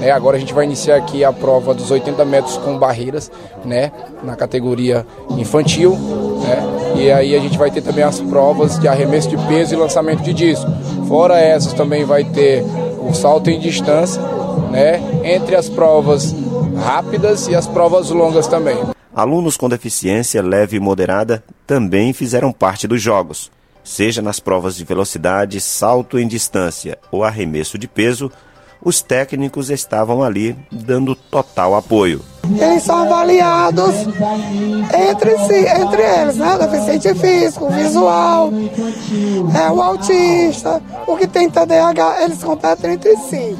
Né? 0.00 0.10
Agora 0.10 0.36
a 0.36 0.40
gente 0.40 0.54
vai 0.54 0.64
iniciar 0.64 0.96
aqui 0.96 1.22
a 1.22 1.32
prova 1.32 1.74
dos 1.74 1.90
80 1.90 2.24
metros 2.24 2.56
com 2.56 2.78
barreiras, 2.78 3.30
né? 3.64 3.92
Na 4.22 4.34
categoria 4.34 5.06
infantil, 5.36 5.92
né? 6.42 6.80
E 6.96 7.12
aí 7.12 7.36
a 7.36 7.38
gente 7.38 7.56
vai 7.56 7.70
ter 7.70 7.82
também 7.82 8.02
as 8.02 8.18
provas 8.20 8.78
de 8.78 8.88
arremesso 8.88 9.28
de 9.28 9.36
peso 9.46 9.74
e 9.74 9.76
lançamento 9.76 10.22
de 10.22 10.32
disco. 10.32 10.70
Fora 11.10 11.40
essas 11.40 11.72
também 11.72 12.04
vai 12.04 12.22
ter 12.22 12.62
o 13.00 13.12
salto 13.12 13.50
em 13.50 13.58
distância, 13.58 14.22
né? 14.70 15.02
Entre 15.24 15.56
as 15.56 15.68
provas 15.68 16.32
rápidas 16.84 17.48
e 17.48 17.54
as 17.56 17.66
provas 17.66 18.10
longas 18.10 18.46
também. 18.46 18.78
Alunos 19.12 19.56
com 19.56 19.68
deficiência 19.68 20.40
leve 20.40 20.76
e 20.76 20.80
moderada 20.80 21.42
também 21.66 22.12
fizeram 22.12 22.52
parte 22.52 22.86
dos 22.86 23.02
jogos. 23.02 23.50
Seja 23.82 24.22
nas 24.22 24.38
provas 24.38 24.76
de 24.76 24.84
velocidade, 24.84 25.60
salto 25.60 26.16
em 26.16 26.28
distância 26.28 26.96
ou 27.10 27.24
arremesso 27.24 27.76
de 27.76 27.88
peso, 27.88 28.30
os 28.82 29.02
técnicos 29.02 29.70
estavam 29.70 30.22
ali 30.22 30.56
dando 30.70 31.14
total 31.14 31.74
apoio. 31.74 32.22
Eles 32.58 32.82
são 32.82 32.96
avaliados 32.96 33.94
entre 35.08 35.38
si, 35.38 35.66
entre 35.68 36.02
eles, 36.02 36.36
né? 36.36 36.54
O 36.54 36.58
deficiente 36.58 37.14
físico, 37.14 37.70
visual, 37.70 38.50
é, 39.54 39.70
o 39.70 39.80
autista, 39.80 40.82
o 41.06 41.16
que 41.16 41.26
tem 41.26 41.48
TDAH, 41.48 42.24
eles 42.24 42.42
competem 42.42 42.94
entre 42.94 43.16
si. 43.16 43.56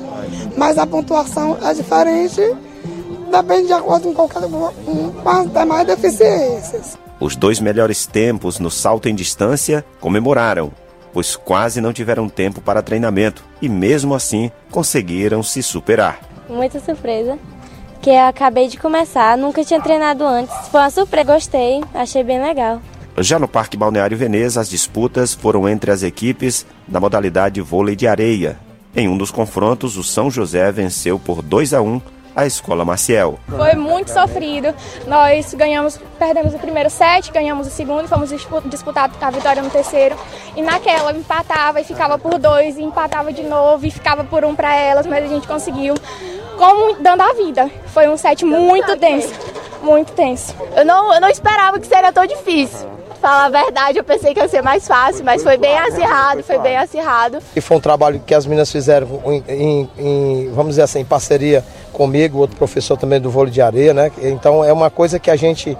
Mas 0.56 0.78
a 0.78 0.86
pontuação 0.86 1.56
é 1.62 1.72
diferente, 1.72 2.40
depende 3.30 3.68
de 3.68 3.72
acordo 3.72 4.12
com 4.12 4.14
qualquer 4.14 4.42
com 4.42 5.28
as 5.28 5.52
demais 5.52 5.86
deficiências. 5.86 6.98
Os 7.20 7.36
dois 7.36 7.60
melhores 7.60 8.06
tempos 8.06 8.58
no 8.58 8.70
salto 8.70 9.08
em 9.08 9.14
distância 9.14 9.84
comemoraram 10.00 10.72
pois 11.12 11.36
quase 11.36 11.80
não 11.80 11.92
tiveram 11.92 12.28
tempo 12.28 12.60
para 12.60 12.82
treinamento 12.82 13.44
e, 13.60 13.68
mesmo 13.68 14.14
assim, 14.14 14.50
conseguiram 14.70 15.42
se 15.42 15.62
superar. 15.62 16.20
Muita 16.48 16.80
surpresa, 16.80 17.38
que 18.00 18.10
eu 18.10 18.26
acabei 18.26 18.68
de 18.68 18.78
começar, 18.78 19.36
nunca 19.36 19.64
tinha 19.64 19.80
treinado 19.80 20.24
antes. 20.24 20.54
Foi 20.68 20.80
uma 20.80 20.90
surpresa, 20.90 21.32
gostei, 21.32 21.82
achei 21.94 22.22
bem 22.22 22.40
legal. 22.40 22.80
Já 23.18 23.38
no 23.38 23.48
Parque 23.48 23.76
Balneário 23.76 24.16
Veneza, 24.16 24.60
as 24.60 24.68
disputas 24.68 25.34
foram 25.34 25.68
entre 25.68 25.90
as 25.90 26.02
equipes 26.02 26.66
da 26.88 27.00
modalidade 27.00 27.60
vôlei 27.60 27.94
de 27.94 28.06
areia. 28.06 28.58
Em 28.94 29.08
um 29.08 29.16
dos 29.16 29.30
confrontos, 29.30 29.96
o 29.96 30.02
São 30.02 30.30
José 30.30 30.72
venceu 30.72 31.18
por 31.18 31.42
2 31.42 31.74
a 31.74 31.82
1 31.82 32.00
a 32.34 32.46
Escola 32.46 32.84
Maciel. 32.84 33.38
Foi 33.48 33.74
muito 33.74 34.10
sofrido. 34.10 34.74
Nós 35.06 35.54
ganhamos, 35.54 35.98
perdemos 36.18 36.54
o 36.54 36.58
primeiro 36.58 36.90
set, 36.90 37.30
ganhamos 37.32 37.66
o 37.66 37.70
segundo, 37.70 38.08
fomos 38.08 38.30
disputar 38.30 39.10
a 39.20 39.30
vitória 39.30 39.62
no 39.62 39.70
terceiro. 39.70 40.16
E 40.56 40.62
naquela 40.62 41.12
empatava 41.12 41.80
e 41.80 41.84
ficava 41.84 42.18
por 42.18 42.38
dois, 42.38 42.76
e 42.76 42.82
empatava 42.82 43.32
de 43.32 43.42
novo 43.42 43.86
e 43.86 43.90
ficava 43.90 44.24
por 44.24 44.44
um 44.44 44.54
para 44.54 44.74
elas, 44.74 45.06
mas 45.06 45.24
a 45.24 45.28
gente 45.28 45.46
conseguiu, 45.46 45.94
como 46.56 46.94
dando 47.00 47.22
a 47.22 47.32
vida. 47.34 47.70
Foi 47.86 48.08
um 48.08 48.16
set 48.16 48.44
muito 48.44 48.96
tenso, 48.96 49.32
muito 49.82 50.12
tenso. 50.12 50.54
Eu 50.76 50.84
não, 50.84 51.12
eu 51.14 51.20
não 51.20 51.28
esperava 51.28 51.78
que 51.78 51.86
seria 51.86 52.12
tão 52.12 52.26
difícil. 52.26 52.99
Falar 53.20 53.44
a 53.44 53.48
verdade, 53.50 53.98
eu 53.98 54.04
pensei 54.04 54.32
que 54.32 54.40
ia 54.40 54.48
ser 54.48 54.62
mais 54.62 54.88
fácil, 54.88 55.22
mas 55.24 55.42
foi 55.42 55.58
bem 55.58 55.76
acirrado, 55.78 56.42
foi 56.42 56.58
bem 56.58 56.78
acirrado. 56.78 57.38
E 57.54 57.60
foi 57.60 57.76
um 57.76 57.80
trabalho 57.80 58.18
que 58.26 58.34
as 58.34 58.46
meninas 58.46 58.72
fizeram 58.72 59.20
em, 59.26 59.44
em, 59.46 59.90
em, 59.98 60.50
vamos 60.52 60.70
dizer 60.70 60.82
assim, 60.82 61.00
em 61.00 61.04
parceria 61.04 61.62
comigo, 61.92 62.38
outro 62.38 62.56
professor 62.56 62.96
também 62.96 63.20
do 63.20 63.30
vôlei 63.30 63.52
de 63.52 63.60
areia, 63.60 63.92
né? 63.92 64.10
Então 64.22 64.64
é 64.64 64.72
uma 64.72 64.88
coisa 64.88 65.18
que 65.18 65.30
a 65.30 65.36
gente 65.36 65.76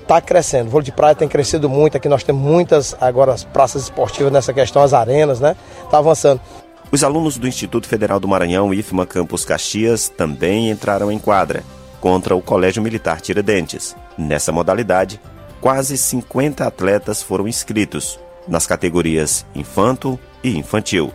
está 0.00 0.18
crescendo. 0.18 0.68
O 0.68 0.70
vôlei 0.70 0.86
de 0.86 0.92
praia 0.92 1.14
tem 1.14 1.28
crescido 1.28 1.68
muito, 1.68 1.94
aqui 1.94 2.08
nós 2.08 2.24
temos 2.24 2.40
muitas 2.40 2.96
agora 2.98 3.36
praças 3.52 3.82
esportivas 3.82 4.32
nessa 4.32 4.54
questão, 4.54 4.82
as 4.82 4.94
arenas, 4.94 5.40
né? 5.40 5.56
Está 5.84 5.98
avançando. 5.98 6.40
Os 6.90 7.04
alunos 7.04 7.36
do 7.36 7.46
Instituto 7.46 7.86
Federal 7.86 8.18
do 8.18 8.26
Maranhão, 8.26 8.72
IFMA 8.72 9.04
Campus 9.04 9.44
Caxias, 9.44 10.08
também 10.08 10.70
entraram 10.70 11.12
em 11.12 11.18
quadra 11.18 11.62
contra 12.00 12.34
o 12.34 12.40
Colégio 12.40 12.82
Militar 12.82 13.20
Tiradentes. 13.20 13.94
Nessa 14.16 14.50
modalidade, 14.50 15.20
quase 15.60 15.96
50 15.96 16.66
atletas 16.66 17.22
foram 17.22 17.48
inscritos 17.48 18.18
nas 18.46 18.66
categorias 18.66 19.44
infanto 19.54 20.18
e 20.42 20.56
infantil. 20.56 21.12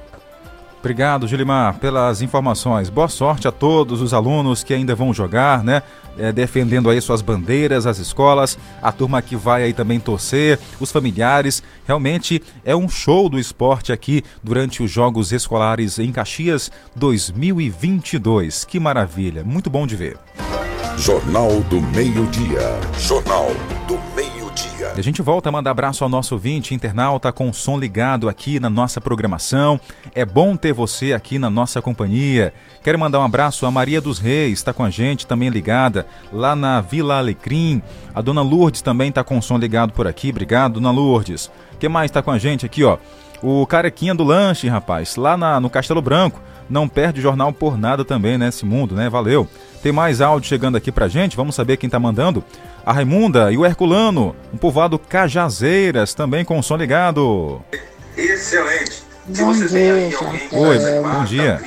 Obrigado, 0.84 1.26
Gilimar, 1.30 1.80
pelas 1.80 2.22
informações. 2.22 2.90
Boa 2.90 3.08
sorte 3.08 3.48
a 3.48 3.54
todos 3.54 4.02
os 4.02 4.14
alunos 4.14 4.66
que 4.66 4.74
ainda 4.74 4.94
vão 4.94 5.14
jogar, 5.14 5.64
né? 5.64 5.82
É, 6.18 6.30
defendendo 6.30 6.90
aí 6.90 7.00
suas 7.00 7.22
bandeiras, 7.22 7.88
as 7.88 8.00
escolas, 8.00 8.58
a 8.82 8.92
turma 8.92 9.22
que 9.22 9.38
vai 9.38 9.64
aí 9.64 9.72
também 9.72 9.98
torcer, 9.98 10.60
os 10.82 10.92
familiares. 10.92 11.64
Realmente 11.88 12.44
é 12.66 12.76
um 12.76 12.90
show 12.90 13.30
do 13.30 13.40
esporte 13.40 13.94
aqui 13.94 14.26
durante 14.44 14.84
os 14.84 14.92
Jogos 14.92 15.32
Escolares 15.32 16.00
em 16.00 16.12
Caxias 16.12 16.70
2022. 16.98 18.66
Que 18.66 18.78
maravilha, 18.78 19.42
muito 19.42 19.70
bom 19.70 19.88
de 19.88 19.96
ver. 19.96 20.18
Jornal 20.98 21.62
do 21.70 21.80
Meio-Dia. 21.82 22.78
Jornal 23.00 23.48
do 23.88 23.94
Meio-Dia. 24.14 24.23
E 24.96 25.00
a 25.00 25.04
gente 25.04 25.24
volta 25.24 25.50
a 25.50 25.52
mandar 25.52 25.72
abraço 25.72 26.04
ao 26.04 26.10
nosso 26.10 26.36
ouvinte 26.36 26.76
internauta 26.76 27.32
com 27.32 27.50
o 27.50 27.54
som 27.54 27.80
ligado 27.80 28.30
aqui 28.30 28.60
na 28.60 28.70
nossa 28.70 29.02
programação. 29.02 29.80
É 30.14 30.24
bom 30.24 30.56
ter 30.56 30.72
você 30.72 31.14
aqui 31.14 31.40
na 31.40 31.50
nossa 31.50 31.82
companhia. 31.82 32.54
Quero 32.84 33.00
mandar 33.00 33.20
um 33.20 33.24
abraço 33.24 33.66
a 33.66 33.72
Maria 33.72 34.00
dos 34.00 34.20
Reis, 34.20 34.60
está 34.60 34.72
com 34.72 34.84
a 34.84 34.92
gente 34.92 35.26
também 35.26 35.50
ligada 35.50 36.06
lá 36.32 36.56
na 36.56 36.80
Vila 36.80 37.18
Alecrim. 37.18 37.82
A 38.14 38.22
dona 38.22 38.44
Lourdes 38.44 38.84
também 38.84 39.10
está 39.10 39.24
com 39.24 39.38
o 39.38 39.42
som 39.42 39.58
ligado 39.58 39.94
por 39.94 40.06
aqui. 40.06 40.30
Obrigado, 40.30 40.74
dona 40.74 40.92
Lourdes. 40.92 41.50
Quem 41.80 41.90
mais 41.90 42.12
está 42.12 42.22
com 42.22 42.32
a 42.32 42.38
gente 42.38 42.66
aqui, 42.66 42.84
ó? 42.84 42.98
O 43.42 43.66
Carequinha 43.66 44.14
do 44.14 44.24
Lanche, 44.24 44.70
rapaz, 44.70 45.16
lá 45.16 45.36
na, 45.36 45.60
no 45.60 45.70
Castelo 45.70 46.02
Branco. 46.02 46.40
Não 46.70 46.88
perde 46.88 47.20
jornal 47.20 47.52
por 47.52 47.78
nada 47.78 48.06
também 48.06 48.38
nesse 48.38 48.66
mundo, 48.66 48.96
né? 48.96 49.10
Valeu. 49.10 49.48
Tem 49.82 49.92
mais 49.92 50.22
áudio 50.22 50.48
chegando 50.48 50.78
aqui 50.78 50.92
pra 50.92 51.10
gente, 51.10 51.36
vamos 51.36 51.56
saber 51.56 51.78
quem 51.78 51.90
tá 51.90 52.00
mandando. 52.00 52.44
A 52.86 52.92
Raimunda 52.92 53.50
e 53.50 53.58
o 53.58 53.66
Herculano, 53.66 54.36
um 54.54 54.58
povoado 54.58 55.00
Cajazeiras, 55.00 56.14
também 56.14 56.44
com 56.44 56.60
o 56.60 56.64
som 56.64 56.76
ligado. 56.76 57.62
Excelente. 58.18 59.04
Bom 59.26 59.54
dia, 59.54 60.12
Jota. 60.12 60.26
Oi, 60.52 60.80
bom 61.02 61.24
dia. 61.24 61.62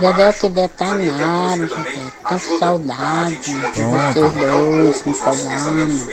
Já 0.00 0.12
deve 0.12 0.38
ter 0.38 0.50
detalhado, 0.50 1.66
Jota. 1.66 1.84
Tá 2.22 2.38
com 2.38 2.58
saudade 2.58 3.36
de 3.36 3.82
vocês 3.82 4.14
dois, 4.14 5.04
me 5.04 5.14
falando. 5.14 6.08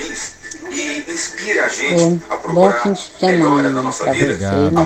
Um 2.48 2.54
bom 2.54 2.72
fim 2.72 2.94
de 2.94 3.12
semana 3.20 3.70
e 3.70 3.72
nós 3.74 4.00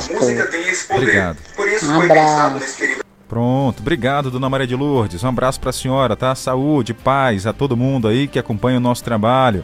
todos. 0.07 0.89
Obrigado. 0.89 1.38
Um 1.84 2.01
abraço. 2.01 3.11
Pronto, 3.32 3.80
obrigado, 3.80 4.30
dona 4.30 4.50
Maria 4.50 4.67
de 4.67 4.76
Lourdes. 4.76 5.24
Um 5.24 5.30
abraço 5.30 5.58
para 5.58 5.70
a 5.70 5.74
senhora, 5.74 6.17
tá? 6.17 6.36
Saúde, 6.36 6.94
paz 6.94 7.48
a 7.48 7.54
todo 7.54 7.78
mundo 7.78 8.10
aí 8.10 8.28
que 8.28 8.38
acompanha 8.38 8.76
o 8.76 8.82
nosso 8.82 9.06
trabalho. 9.06 9.63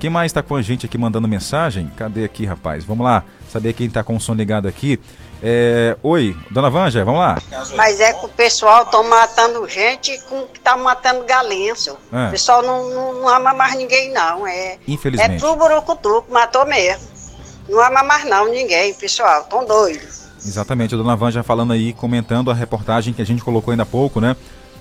Quem 0.00 0.08
mais 0.08 0.32
está 0.32 0.42
com 0.42 0.56
a 0.56 0.62
gente 0.62 0.86
aqui 0.86 0.96
mandando 0.96 1.28
mensagem? 1.28 1.92
Cadê 1.94 2.24
aqui, 2.24 2.46
rapaz? 2.46 2.86
Vamos 2.86 3.04
lá, 3.04 3.22
saber 3.50 3.74
quem 3.74 3.86
está 3.86 4.02
com 4.02 4.16
o 4.16 4.20
som 4.20 4.32
ligado 4.32 4.66
aqui. 4.66 4.98
É... 5.42 5.94
Oi, 6.02 6.34
dona 6.50 6.70
Vanja, 6.70 7.04
vamos 7.04 7.20
lá. 7.20 7.36
Mas 7.76 8.00
é 8.00 8.14
que 8.14 8.24
o 8.24 8.30
pessoal 8.30 8.86
tá 8.86 9.02
matando 9.02 9.68
gente 9.68 10.18
com 10.30 10.46
que 10.46 10.58
tá 10.60 10.74
matando 10.78 11.22
galinha. 11.26 11.74
É. 12.14 12.28
O 12.28 12.30
pessoal 12.30 12.62
não, 12.62 12.88
não, 12.88 13.12
não 13.20 13.28
ama 13.28 13.52
mais 13.52 13.74
ninguém, 13.74 14.10
não. 14.10 14.46
É, 14.46 14.78
Infelizmente. 14.88 15.34
É 15.34 15.38
tudo 15.38 15.56
burucutuco, 15.56 16.32
matou 16.32 16.64
mesmo. 16.64 17.06
Não 17.68 17.78
ama 17.78 18.02
mais 18.02 18.24
não 18.24 18.48
ninguém, 18.48 18.94
pessoal. 18.94 19.44
Tão 19.44 19.66
doidos. 19.66 20.21
Exatamente, 20.44 20.94
a 20.94 20.98
dona 20.98 21.14
Vanja 21.16 21.42
falando 21.42 21.72
aí, 21.72 21.92
comentando 21.92 22.50
a 22.50 22.54
reportagem 22.54 23.14
que 23.14 23.22
a 23.22 23.26
gente 23.26 23.42
colocou 23.42 23.70
ainda 23.70 23.84
há 23.84 23.86
pouco, 23.86 24.20
né? 24.20 24.36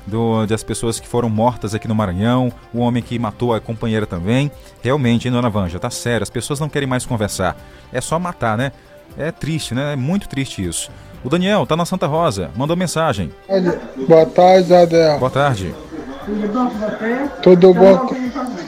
Do, 0.07 0.47
das 0.47 0.63
pessoas 0.63 0.99
que 0.99 1.07
foram 1.07 1.29
mortas 1.29 1.75
aqui 1.75 1.87
no 1.87 1.93
Maranhão, 1.93 2.51
o 2.73 2.79
homem 2.79 3.03
que 3.03 3.19
matou 3.19 3.53
a 3.53 3.61
companheira 3.61 4.07
também. 4.07 4.51
Realmente, 4.81 5.27
hein, 5.27 5.31
dona 5.31 5.49
Vanja, 5.49 5.77
tá 5.77 5.91
sério, 5.91 6.23
as 6.23 6.29
pessoas 6.29 6.59
não 6.59 6.67
querem 6.67 6.87
mais 6.87 7.05
conversar. 7.05 7.55
É 7.93 8.01
só 8.01 8.17
matar, 8.17 8.57
né? 8.57 8.71
É 9.17 9.31
triste, 9.31 9.75
né? 9.75 9.93
É 9.93 9.95
muito 9.95 10.27
triste 10.27 10.65
isso. 10.65 10.89
O 11.23 11.29
Daniel 11.29 11.67
tá 11.67 11.75
na 11.75 11.85
Santa 11.85 12.07
Rosa, 12.07 12.49
mandou 12.55 12.75
mensagem. 12.75 13.31
Boa 14.07 14.25
tarde, 14.25 14.73
Adel. 14.73 15.19
Boa 15.19 15.29
tarde. 15.29 15.75
Tudo 17.41 17.73
bom? 17.73 17.97
com- 17.97 18.15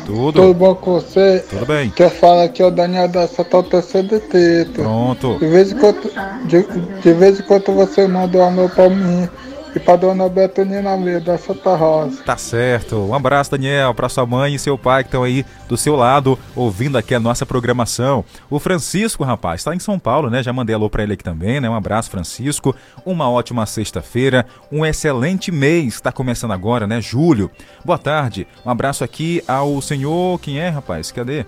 Tudo. 0.06 0.42
Tudo 0.42 0.54
bom 0.54 0.76
com 0.76 0.94
você? 0.96 1.44
Tudo 1.50 1.66
bem. 1.66 1.90
Quem 1.90 2.10
fala 2.10 2.44
aqui 2.46 2.62
é 2.62 2.66
o 2.66 2.72
Daniel 2.72 3.08
da 3.08 3.28
Terceira 3.28 4.20
Teto. 4.20 4.82
Pronto. 4.82 5.38
De 5.40 5.48
vez 5.48 5.72
em 5.72 5.78
quando, 5.78 6.12
de, 6.46 6.64
de 7.02 7.14
vez 7.14 7.40
em 7.40 7.44
quando 7.44 7.72
você 7.74 8.08
manda 8.08 8.38
um 8.38 8.44
amor 8.44 8.70
pra 8.72 8.90
mim 8.90 9.30
e 9.76 9.80
pra 9.80 9.96
dona 9.96 10.30
Betonina 10.30 10.96
Meia 10.98 11.20
da 11.20 11.38
Santa 11.38 11.76
Rosa. 11.76 12.24
Tá 12.24 12.38
certo. 12.38 12.96
Um 12.98 13.14
abraço, 13.14 13.52
Daniel, 13.52 13.94
para 13.94 14.10
sua 14.10 14.26
mãe 14.26 14.54
e 14.54 14.60
seu 14.60 14.78
pai 14.78 15.04
que 15.04 15.08
estão 15.08 15.24
aí 15.24 15.46
do 15.68 15.76
seu 15.76 15.96
lado, 15.96 16.38
ouvindo 16.56 16.98
aqui 16.98 17.16
a 17.16 17.20
nossa 17.20 17.46
programação. 17.46 18.24
O 18.50 18.60
Francisco, 18.60 19.24
rapaz, 19.24 19.62
está 19.62 19.76
em 19.76 19.80
São 19.80 19.98
Paulo, 19.98 20.30
né? 20.30 20.44
Já 20.44 20.54
mandei 20.54 20.76
alô 20.76 20.90
para 20.90 21.04
ele 21.04 21.14
aqui 21.14 21.24
também, 21.24 21.60
né? 21.60 21.70
Um 21.70 21.76
abraço, 21.76 22.10
Francisco. 22.10 22.76
Uma 23.06 23.30
ótima 23.30 23.66
sexta-feira, 23.66 24.46
um 24.72 24.86
excelente 24.86 25.52
mês. 25.52 25.96
Está 25.96 26.12
começando 26.12 26.52
agora, 26.52 26.86
né? 26.86 27.02
Julho. 27.02 27.50
Boa 27.84 27.98
tarde. 27.98 28.48
Um 28.66 28.70
abraço 28.70 29.04
aqui 29.04 29.44
ao 29.48 29.82
senhor. 29.82 30.40
Quem 30.40 30.60
é, 30.60 30.70
rapaz? 30.70 31.12
Cadê? 31.12 31.46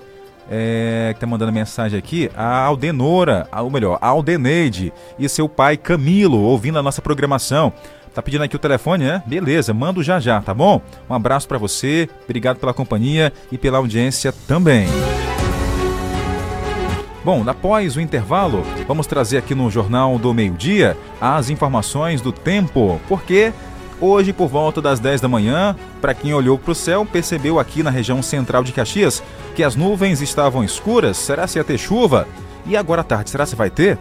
É, 0.50 1.12
que 1.16 1.20
tá 1.20 1.26
mandando 1.26 1.52
mensagem 1.52 1.98
aqui, 1.98 2.30
a 2.36 2.66
Aldenora, 2.66 3.48
ou 3.52 3.72
melhor, 3.72 3.98
a 4.00 4.10
Aldeneide 4.10 4.94
e 5.18 5.28
seu 5.28 5.50
pai 5.50 5.76
Camilo, 5.76 6.40
ouvindo 6.40 6.78
a 6.78 6.84
nossa 6.84 7.02
programação. 7.02 7.74
Tá 8.16 8.22
pedindo 8.22 8.46
aqui 8.46 8.56
o 8.56 8.60
telefone, 8.60 9.04
né? 9.04 9.22
Beleza, 9.26 9.74
mando 9.74 10.02
já 10.02 10.22
já, 10.22 10.40
tá 10.42 10.54
bom? 10.54 10.82
Um 11.10 11.14
abraço 11.14 11.50
pra 11.50 11.58
você, 11.58 12.10
obrigado 12.24 12.58
pela 12.58 12.74
companhia 12.74 13.34
e 13.52 13.58
pela 13.58 13.78
audiência 13.78 14.34
também. 14.48 14.88
Bom, 17.26 17.44
após 17.46 17.98
o 17.98 18.00
intervalo, 18.00 18.64
vamos 18.88 19.06
trazer 19.06 19.38
aqui 19.38 19.54
no 19.54 19.70
Jornal 19.70 20.18
do 20.18 20.34
Meio-Dia 20.34 20.96
as 21.20 21.50
informações 21.50 22.22
do 22.22 22.32
tempo, 22.32 23.02
porque 23.10 23.52
hoje, 24.00 24.32
por 24.32 24.48
volta 24.48 24.82
das 24.82 25.02
10 25.02 25.20
da 25.20 25.28
manhã, 25.28 25.76
para 26.00 26.14
quem 26.14 26.34
olhou 26.34 26.58
para 26.58 26.72
o 26.72 26.76
céu, 26.76 27.06
percebeu 27.06 27.60
aqui 27.60 27.84
na 27.84 27.90
região 27.90 28.24
central 28.24 28.64
de 28.64 28.72
Caxias 28.72 29.22
que 29.56 29.64
as 29.64 29.76
nuvens 29.76 30.22
estavam 30.22 30.64
escuras. 30.64 31.18
Será 31.18 31.48
se 31.48 31.60
ia 31.60 31.66
ter 31.66 31.78
chuva? 31.78 32.26
E 32.66 32.78
agora 32.78 33.02
à 33.02 33.04
tarde, 33.04 33.30
será 33.30 33.46
se 33.46 33.58
vai 33.58 33.70
ter? 33.70 33.98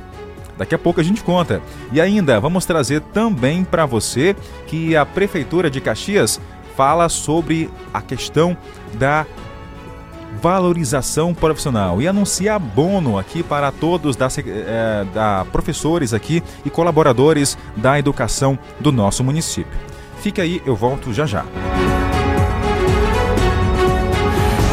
Daqui 0.57 0.75
a 0.75 0.79
pouco 0.79 1.01
a 1.01 1.05
gente 1.05 1.23
conta. 1.23 1.61
E 1.93 2.01
ainda 2.01 2.41
vamos 2.41 2.65
trazer 2.65 3.01
também 3.01 3.65
para 3.65 3.87
você 3.87 4.37
que 4.67 4.97
a 4.97 5.05
Prefeitura 5.05 5.71
de 5.71 5.81
Caxias 5.81 6.41
fala 6.77 7.09
sobre 7.09 7.71
a 7.93 8.01
questão 8.01 8.57
da 8.95 9.27
valorização 10.43 11.33
profissional 11.33 12.03
e 12.03 12.09
anuncia 12.09 12.55
abono 12.55 13.19
aqui 13.19 13.43
para 13.43 13.71
todos 13.71 14.17
da, 14.17 14.29
eh, 14.37 15.07
da 15.15 15.47
professores 15.51 16.13
aqui 16.13 16.43
e 16.65 16.71
colaboradores 16.71 17.57
da 17.77 17.99
educação 17.99 18.59
do 18.81 18.91
nosso 18.91 19.23
município. 19.23 19.79
Fica 20.21 20.43
aí, 20.43 20.61
eu 20.67 20.75
volto 20.75 21.13
já 21.13 21.27
já. 21.27 21.45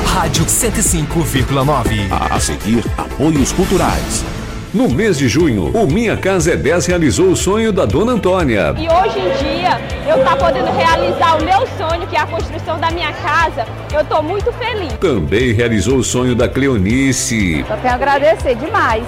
Rádio 0.05 0.45
105,9. 0.45 2.09
A 2.29 2.39
seguir, 2.39 2.83
apoios 2.97 3.51
culturais. 3.51 4.40
No 4.73 4.87
mês 4.87 5.17
de 5.17 5.27
junho, 5.27 5.69
o 5.75 5.85
Minha 5.85 6.15
Casa 6.15 6.53
é 6.53 6.55
10 6.55 6.85
realizou 6.85 7.27
o 7.27 7.35
sonho 7.35 7.73
da 7.73 7.85
Dona 7.85 8.13
Antônia. 8.13 8.73
E 8.77 8.87
hoje 8.87 9.19
em 9.19 9.43
dia, 9.43 9.81
eu 10.07 10.23
tá 10.23 10.33
podendo 10.37 10.71
realizar 10.71 11.35
o 11.37 11.43
meu 11.43 11.67
sonho, 11.77 12.07
que 12.07 12.15
é 12.15 12.19
a 12.21 12.25
construção 12.25 12.79
da 12.79 12.89
minha 12.89 13.11
casa, 13.11 13.65
eu 13.93 14.03
tô 14.05 14.21
muito 14.21 14.49
feliz. 14.53 14.93
Também 14.93 15.51
realizou 15.51 15.97
o 15.97 16.03
sonho 16.03 16.35
da 16.35 16.47
Cleonice. 16.47 17.65
Só 17.67 17.75
tenho 17.75 17.91
a 17.93 17.95
agradecer 17.95 18.55
demais. 18.55 19.03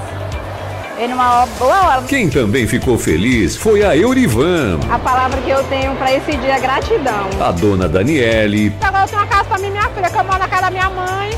Ele 0.97 1.07
numa 1.13 1.45
boa 1.57 1.87
hora. 1.87 2.01
Quem 2.03 2.29
também 2.29 2.67
ficou 2.67 2.97
feliz 2.99 3.55
foi 3.55 3.83
a 3.83 3.95
Eurivan, 3.95 4.79
A 4.91 4.99
palavra 4.99 5.39
que 5.41 5.49
eu 5.49 5.63
tenho 5.63 5.95
pra 5.95 6.13
esse 6.13 6.31
dia 6.37 6.55
é 6.57 6.59
gratidão. 6.59 7.29
a 7.39 7.51
Dona 7.53 7.87
Daniele, 7.87 8.71
Agora 8.81 9.05
eu 9.05 9.07
tenho 9.07 9.21
uma 9.21 9.27
casa 9.27 9.45
pra 9.45 9.57
mim 9.59 9.67
e 9.67 9.71
minha 9.71 9.89
filha, 9.89 10.09
que 10.09 10.17
eu 10.19 10.23
moro 10.25 10.39
na 10.39 10.47
casa 10.47 10.61
da 10.63 10.71
minha 10.71 10.89
mãe. 10.89 11.29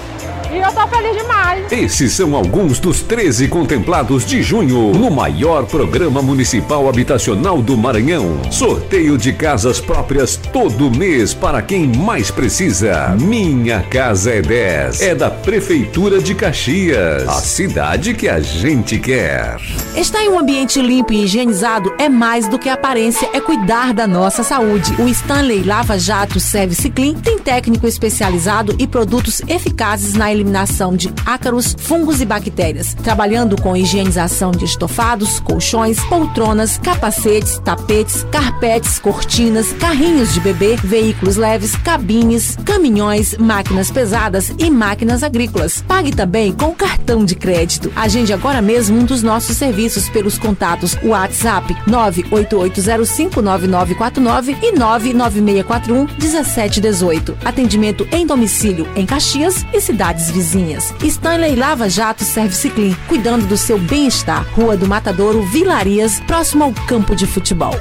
E 0.51 0.58
eu 0.58 0.71
tô 0.71 0.88
feliz 0.88 1.15
demais. 1.17 1.71
Esses 1.71 2.13
são 2.13 2.36
alguns 2.36 2.79
dos 2.79 3.01
13 3.01 3.47
contemplados 3.47 4.25
de 4.25 4.41
junho 4.41 4.91
no 4.93 5.10
maior 5.10 5.65
programa 5.65 6.21
municipal 6.21 6.88
habitacional 6.88 7.62
do 7.62 7.77
Maranhão. 7.77 8.39
Sorteio 8.51 9.17
de 9.17 9.34
casas 9.34 9.79
próprias 9.79 10.38
todo 10.38 10.91
mês 10.91 11.34
para 11.34 11.62
quem 11.62 11.88
mais 11.88 12.29
precisa. 12.29 13.15
Minha 13.19 13.81
Casa 13.81 14.31
é 14.31 14.41
10. 14.41 15.01
É 15.01 15.15
da 15.15 15.29
Prefeitura 15.29 16.21
de 16.21 16.36
Caxias. 16.36 17.27
A 17.27 17.34
cidade 17.34 18.13
que 18.13 18.27
a 18.27 18.39
gente 18.39 18.99
quer. 18.99 19.58
Estar 19.95 20.21
em 20.21 20.29
um 20.29 20.39
ambiente 20.39 20.81
limpo 20.81 21.13
e 21.13 21.23
higienizado 21.23 21.93
é 21.97 22.10
mais 22.10 22.47
do 22.47 22.60
que 22.60 22.69
aparência, 22.69 23.29
é 23.34 23.39
cuidar 23.39 23.93
da 23.93 24.05
nossa 24.05 24.43
saúde. 24.43 24.93
O 25.01 25.08
Stanley 25.08 25.63
Lava 25.63 25.97
Jato 25.97 26.39
Service 26.39 26.89
Clean 26.89 27.13
tem 27.15 27.39
técnico 27.39 27.88
especializado 27.88 28.75
e 28.77 28.86
produtos 28.86 29.41
eficazes 29.47 30.13
na 30.13 30.31
eliminação 30.35 30.95
de 30.95 31.11
ácaros, 31.25 31.75
fungos 31.79 32.21
e 32.21 32.25
bactérias, 32.25 32.93
trabalhando 32.93 33.59
com 33.59 33.75
higienização 33.75 34.51
de 34.51 34.65
estofados, 34.65 35.39
colchões, 35.39 35.99
poltronas, 36.05 36.77
capacetes, 36.77 37.57
tapetes, 37.59 38.23
carpetes, 38.31 38.99
cortinas, 38.99 39.73
carrinhos 39.73 40.31
de 40.33 40.39
bebê, 40.39 40.75
veículos 40.75 41.37
leves, 41.37 41.75
cabines, 41.77 42.55
caminhões, 42.63 43.35
máquinas 43.37 43.89
pesadas 43.89 44.53
e 44.57 44.69
máquinas 44.69 45.23
agrícolas. 45.23 45.83
Pague 45.87 46.11
também 46.11 46.51
com 46.51 46.75
cartão 46.75 47.25
de 47.25 47.33
crédito. 47.35 47.91
Agende 47.95 48.33
agora 48.33 48.61
mesmo 48.61 48.99
um 48.99 49.05
dos 49.05 49.23
nossos 49.23 49.55
serviços 49.57 50.07
pelos 50.09 50.37
contatos 50.37 50.95
WhatsApp 51.03 51.73
988059949 51.87 54.57
e 54.61 54.73
996411718. 54.73 57.35
Atendimento 57.43 58.07
em 58.11 58.25
domicílio 58.25 58.87
em 58.95 59.05
Caxias 59.05 59.63
e 59.73 59.79
cidades 59.79 60.24
vizinhas. 60.29 60.93
Stanley 61.01 61.55
Lava 61.55 61.89
Jato 61.89 62.23
Service 62.23 62.69
Clean, 62.69 62.95
cuidando 63.07 63.45
do 63.45 63.57
seu 63.57 63.77
bem-estar. 63.77 64.45
Rua 64.53 64.77
do 64.77 64.88
Matadouro, 64.88 65.43
Vilarias, 65.43 66.19
próximo 66.21 66.63
ao 66.63 66.73
campo 66.88 67.15
de 67.15 67.25
futebol. 67.25 67.75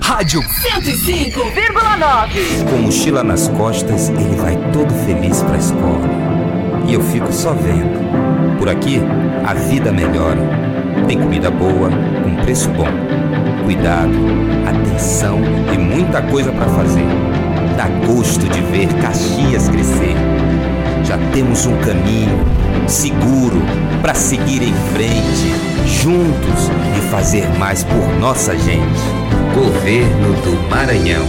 Rádio 0.00 0.42
105,9. 0.42 2.68
Com 2.68 2.76
mochila 2.78 3.22
nas 3.22 3.48
costas, 3.48 4.08
ele 4.10 4.36
vai 4.36 4.56
todo 4.72 4.92
feliz 5.04 5.42
pra 5.42 5.56
escola. 5.56 6.08
E 6.86 6.94
eu 6.94 7.02
fico 7.02 7.32
só 7.32 7.52
vendo. 7.52 8.58
Por 8.58 8.68
aqui, 8.68 9.00
a 9.46 9.54
vida 9.54 9.92
melhora. 9.92 10.40
Tem 11.06 11.18
comida 11.18 11.50
boa, 11.50 11.90
com 12.22 12.36
preço 12.44 12.68
bom. 12.70 12.88
Cuidado, 13.64 14.14
atenção 14.68 15.38
e 15.72 15.78
muita 15.78 16.22
coisa 16.22 16.52
para 16.52 16.68
fazer. 16.68 17.06
Dá 17.76 17.88
gosto 18.06 18.46
de 18.48 18.60
ver 18.60 18.88
Caxias 19.00 19.68
crescer. 19.68 20.14
Já 21.14 21.30
temos 21.30 21.64
um 21.64 21.78
caminho 21.78 22.44
seguro 22.88 23.62
para 24.02 24.14
seguir 24.14 24.60
em 24.64 24.74
frente, 24.92 25.54
juntos 25.86 26.68
e 26.98 27.08
fazer 27.08 27.48
mais 27.56 27.84
por 27.84 28.18
nossa 28.18 28.58
gente. 28.58 29.00
Governo 29.54 30.34
do 30.42 30.68
Maranhão. 30.68 31.24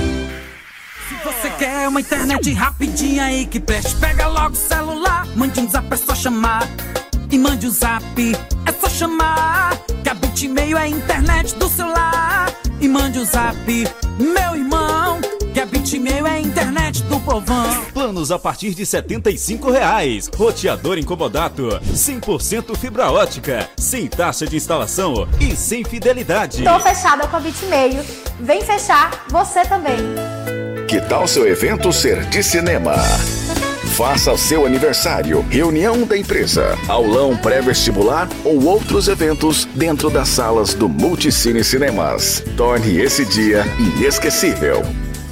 Se 1.08 1.24
você 1.24 1.52
quer 1.52 1.88
uma 1.88 2.02
internet 2.02 2.52
rapidinha 2.54 3.26
aí 3.26 3.46
que 3.46 3.60
preste, 3.60 3.96
pega 3.98 4.28
logo 4.28 4.54
o 4.54 4.56
celular, 4.56 5.28
mande 5.36 5.60
um 5.60 5.70
zap, 5.70 5.86
é 5.94 5.98
só 5.98 6.16
chamar. 6.16 6.68
E 7.30 7.38
mande 7.38 7.68
o 7.68 7.70
um 7.70 7.72
zap, 7.72 8.36
é 8.66 8.72
só 8.72 8.90
chamar. 8.90 9.78
Que 10.04 10.10
a 10.10 10.16
Bitmail 10.16 10.80
é 10.80 10.82
a 10.82 10.88
internet 10.88 11.56
do 11.58 11.70
celular. 11.70 12.52
E 12.82 12.88
mande 12.88 13.20
o 13.20 13.22
um 13.22 13.26
zap, 13.26 13.56
meu 14.18 14.56
irmão. 14.56 15.05
Que 15.56 15.62
a 15.62 15.66
Bitmail 15.66 16.28
é 16.28 16.32
a 16.32 16.40
internet 16.42 17.02
do 17.04 17.18
povão. 17.22 17.86
Planos 17.94 18.30
a 18.30 18.38
partir 18.38 18.74
de 18.74 18.86
75 18.86 19.72
reais. 19.72 20.30
Roteador 20.36 20.98
incomodato, 20.98 21.80
100% 21.94 22.78
fibra 22.78 23.10
ótica, 23.10 23.70
sem 23.78 24.06
taxa 24.06 24.46
de 24.46 24.58
instalação 24.58 25.26
e 25.40 25.56
sem 25.56 25.86
fidelidade. 25.86 26.62
Tô 26.62 26.78
fechada 26.82 27.26
com 27.30 27.38
a 27.38 27.40
Bitmail. 27.40 28.04
Vem 28.38 28.64
fechar 28.64 29.26
você 29.30 29.62
também. 29.62 29.96
Que 30.90 31.00
tal 31.00 31.26
seu 31.26 31.48
evento 31.48 31.94
ser 31.94 32.26
de 32.26 32.44
cinema? 32.44 32.96
Faça 33.96 34.38
seu 34.38 34.66
aniversário, 34.66 35.40
reunião 35.50 36.06
da 36.06 36.18
empresa, 36.18 36.78
aulão 36.86 37.38
pré-vestibular 37.38 38.28
ou 38.44 38.62
outros 38.66 39.08
eventos 39.08 39.64
dentro 39.74 40.10
das 40.10 40.28
salas 40.28 40.74
do 40.74 40.90
Multicine 40.90 41.64
Cinemas. 41.64 42.44
Torne 42.58 42.98
esse 42.98 43.24
dia 43.24 43.64
inesquecível. 43.80 44.84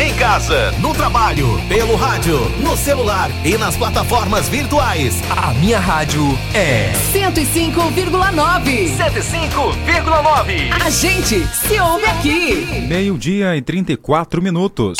Em 0.00 0.14
casa, 0.14 0.72
no 0.78 0.94
trabalho, 0.94 1.60
pelo 1.68 1.94
rádio, 1.94 2.38
no 2.60 2.74
celular 2.74 3.30
e 3.44 3.58
nas 3.58 3.76
plataformas 3.76 4.48
virtuais. 4.48 5.20
A 5.28 5.52
minha 5.52 5.78
rádio 5.78 6.22
é 6.54 6.90
105,9. 7.12 8.96
105,9. 8.96 10.72
A 10.82 10.88
gente 10.88 11.46
se 11.48 11.78
ouve 11.78 12.06
aqui. 12.06 12.86
Meio-dia 12.88 13.54
e 13.54 13.60
34 13.60 14.40
minutos. 14.40 14.96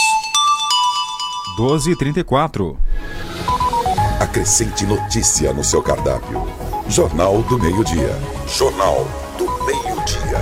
12 1.57 1.93
e 1.93 1.97
34. 1.97 2.79
Acrescente 4.21 4.85
notícia 4.85 5.51
no 5.55 5.65
seu 5.65 5.83
cardápio. 5.83 6.47
Jornal 6.91 7.41
do 7.45 7.59
Meio-Dia. 7.59 8.15
Jornal 8.47 9.09
do 9.39 9.47
Meio-Dia. 9.65 10.40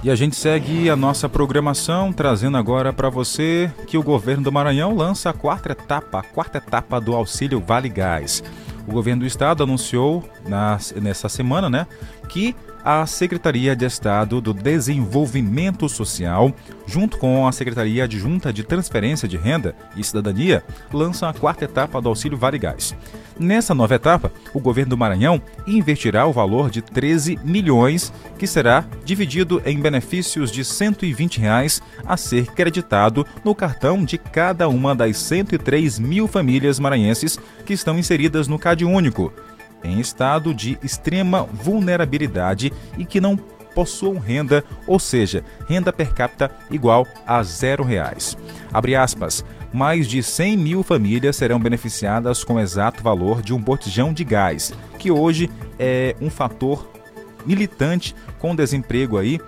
E 0.00 0.10
a 0.10 0.14
gente 0.14 0.36
segue 0.36 0.88
a 0.88 0.94
nossa 0.94 1.28
programação, 1.28 2.12
trazendo 2.12 2.56
agora 2.56 2.92
para 2.92 3.10
você 3.10 3.70
que 3.86 3.98
o 3.98 4.02
governo 4.02 4.44
do 4.44 4.52
Maranhão 4.52 4.94
lança 4.94 5.30
a 5.30 5.32
quarta 5.32 5.72
etapa, 5.72 6.20
a 6.20 6.22
quarta 6.22 6.58
etapa 6.58 7.00
do 7.00 7.16
auxílio 7.16 7.60
Vale 7.60 7.88
Gás. 7.88 8.42
O 8.86 8.92
governo 8.92 9.22
do 9.22 9.26
estado 9.26 9.64
anunciou 9.64 10.22
na, 10.46 10.78
nessa 11.02 11.28
semana, 11.28 11.68
né, 11.68 11.86
que 12.28 12.54
a 12.84 13.06
Secretaria 13.06 13.74
de 13.74 13.84
Estado 13.84 14.40
do 14.40 14.52
Desenvolvimento 14.52 15.88
Social, 15.88 16.52
junto 16.86 17.18
com 17.18 17.46
a 17.46 17.52
Secretaria 17.52 18.04
Adjunta 18.04 18.52
de 18.52 18.62
Transferência 18.62 19.28
de 19.28 19.36
Renda 19.36 19.74
e 19.96 20.04
Cidadania, 20.04 20.62
lançam 20.92 21.28
a 21.28 21.34
quarta 21.34 21.64
etapa 21.64 22.00
do 22.00 22.08
auxílio 22.08 22.36
Vale. 22.36 22.58
Nessa 23.38 23.72
nova 23.72 23.94
etapa, 23.94 24.32
o 24.52 24.58
governo 24.58 24.90
do 24.90 24.98
Maranhão 24.98 25.40
investirá 25.64 26.26
o 26.26 26.32
valor 26.32 26.70
de 26.70 26.82
13 26.82 27.38
milhões, 27.44 28.12
que 28.36 28.48
será 28.48 28.84
dividido 29.04 29.62
em 29.64 29.78
benefícios 29.78 30.50
de 30.50 30.64
120 30.64 31.38
reais 31.38 31.80
a 32.04 32.16
ser 32.16 32.46
creditado 32.46 33.24
no 33.44 33.54
cartão 33.54 34.04
de 34.04 34.18
cada 34.18 34.68
uma 34.68 34.94
das 34.94 35.18
103 35.18 36.00
mil 36.00 36.26
famílias 36.26 36.80
maranhenses 36.80 37.38
que 37.64 37.74
estão 37.74 37.96
inseridas 37.96 38.48
no 38.48 38.58
Cade 38.58 38.84
Único, 38.84 39.32
em 39.82 40.00
estado 40.00 40.52
de 40.54 40.78
extrema 40.82 41.44
vulnerabilidade 41.44 42.72
e 42.96 43.04
que 43.04 43.20
não 43.20 43.36
possuam 43.74 44.18
renda, 44.18 44.64
ou 44.86 44.98
seja, 44.98 45.44
renda 45.68 45.92
per 45.92 46.12
capita 46.12 46.50
igual 46.70 47.06
a 47.26 47.42
zero 47.42 47.84
reais. 47.84 48.36
Abre 48.72 48.96
aspas. 48.96 49.44
Mais 49.72 50.08
de 50.08 50.22
100 50.22 50.56
mil 50.56 50.82
famílias 50.82 51.36
serão 51.36 51.60
beneficiadas 51.60 52.42
com 52.42 52.54
o 52.54 52.60
exato 52.60 53.02
valor 53.02 53.42
de 53.42 53.52
um 53.52 53.60
botijão 53.60 54.14
de 54.14 54.24
gás, 54.24 54.72
que 54.98 55.10
hoje 55.10 55.50
é 55.78 56.16
um 56.20 56.30
fator 56.30 56.90
militante 57.44 58.14
com 58.38 58.56
desemprego 58.56 59.18
aí 59.18 59.38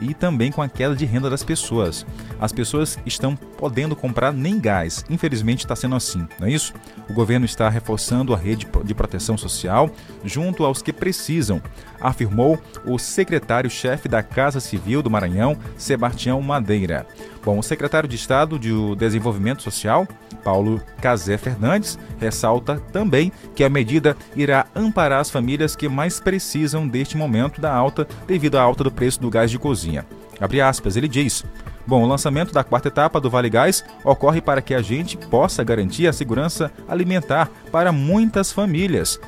e 0.00 0.14
também 0.14 0.50
com 0.50 0.62
a 0.62 0.68
queda 0.68 0.94
de 0.94 1.04
renda 1.04 1.28
das 1.28 1.42
pessoas. 1.42 2.06
As 2.40 2.52
pessoas 2.52 2.98
estão 3.04 3.36
podendo 3.36 3.94
comprar 3.94 4.32
nem 4.32 4.58
gás. 4.58 5.04
Infelizmente 5.08 5.60
está 5.60 5.76
sendo 5.76 5.94
assim, 5.94 6.26
não 6.38 6.46
é 6.46 6.50
isso? 6.50 6.72
O 7.08 7.12
governo 7.12 7.44
está 7.44 7.68
reforçando 7.68 8.34
a 8.34 8.36
rede 8.36 8.66
de 8.84 8.94
proteção 8.94 9.36
social 9.36 9.90
junto 10.24 10.64
aos 10.64 10.82
que 10.82 10.92
precisam, 10.92 11.62
afirmou 12.00 12.58
o 12.84 12.98
secretário-chefe 12.98 14.08
da 14.08 14.22
Casa 14.22 14.60
Civil 14.60 15.02
do 15.02 15.10
Maranhão, 15.10 15.56
Sebastião 15.76 16.40
Madeira. 16.40 17.06
Bom, 17.44 17.58
o 17.58 17.62
secretário 17.62 18.08
de 18.08 18.16
Estado 18.16 18.58
de 18.58 18.70
Desenvolvimento 18.96 19.62
Social, 19.62 20.06
Paulo 20.42 20.80
Casé 21.00 21.36
Fernandes, 21.36 21.98
ressalta 22.18 22.80
também 22.92 23.32
que 23.54 23.64
a 23.64 23.68
medida 23.68 24.16
irá 24.34 24.66
amparar 24.74 25.20
as 25.20 25.30
famílias 25.30 25.76
que 25.76 25.88
mais 25.88 26.20
precisam 26.20 26.88
deste 26.88 27.16
momento 27.16 27.60
da 27.60 27.72
alta 27.72 28.06
devido 28.26 28.56
à 28.56 28.62
alta 28.62 28.84
do 28.84 28.90
preço 28.90 29.20
do 29.20 29.30
gás 29.30 29.50
de 29.50 29.58
cozinha. 29.58 30.06
Abre 30.40 30.60
aspas, 30.60 30.96
ele 30.96 31.08
diz: 31.08 31.44
Bom, 31.86 32.02
o 32.02 32.06
lançamento 32.06 32.52
da 32.52 32.64
quarta 32.64 32.88
etapa 32.88 33.20
do 33.20 33.28
Vale 33.28 33.50
Gás 33.50 33.84
ocorre 34.04 34.40
para 34.40 34.62
que 34.62 34.74
a 34.74 34.82
gente 34.82 35.16
possa 35.16 35.64
garantir 35.64 36.06
a 36.06 36.12
segurança 36.12 36.70
alimentar 36.88 37.50
para 37.70 37.92
muitas 37.92 38.52
famílias. 38.52 39.20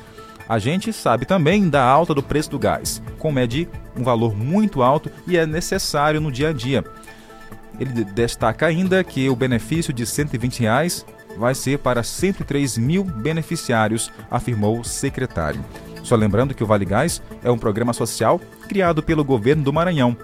A 0.47 0.59
gente 0.59 0.91
sabe 0.91 1.25
também 1.25 1.69
da 1.69 1.83
alta 1.83 2.13
do 2.13 2.21
preço 2.21 2.51
do 2.51 2.59
gás, 2.59 3.01
como 3.17 3.39
é 3.39 3.47
de 3.47 3.67
um 3.97 4.03
valor 4.03 4.35
muito 4.35 4.81
alto 4.81 5.09
e 5.25 5.37
é 5.37 5.45
necessário 5.45 6.19
no 6.19 6.31
dia 6.31 6.49
a 6.49 6.53
dia. 6.53 6.83
Ele 7.83 8.05
destaca 8.05 8.65
ainda 8.65 9.03
que 9.03 9.29
o 9.29 9.35
benefício 9.35 9.91
de 9.91 10.05
120 10.05 10.61
reais 10.61 11.05
vai 11.37 11.53
ser 11.53 11.79
para 11.79 12.01
103 12.01 12.77
mil 12.77 13.03
beneficiários, 13.03 14.09
afirmou 14.31 14.79
o 14.79 14.85
secretário. 14.85 15.63
Só 16.01 16.15
lembrando 16.15 16.53
que 16.53 16.63
o 16.63 16.67
Vale 16.67 16.85
Gás 16.85 17.21
é 17.43 17.51
um 17.51 17.57
programa 17.57 17.91
social 17.91 18.39
criado 18.69 19.03
pelo 19.03 19.23
governo 19.23 19.63
do 19.63 19.73
Maranhão, 19.73 20.15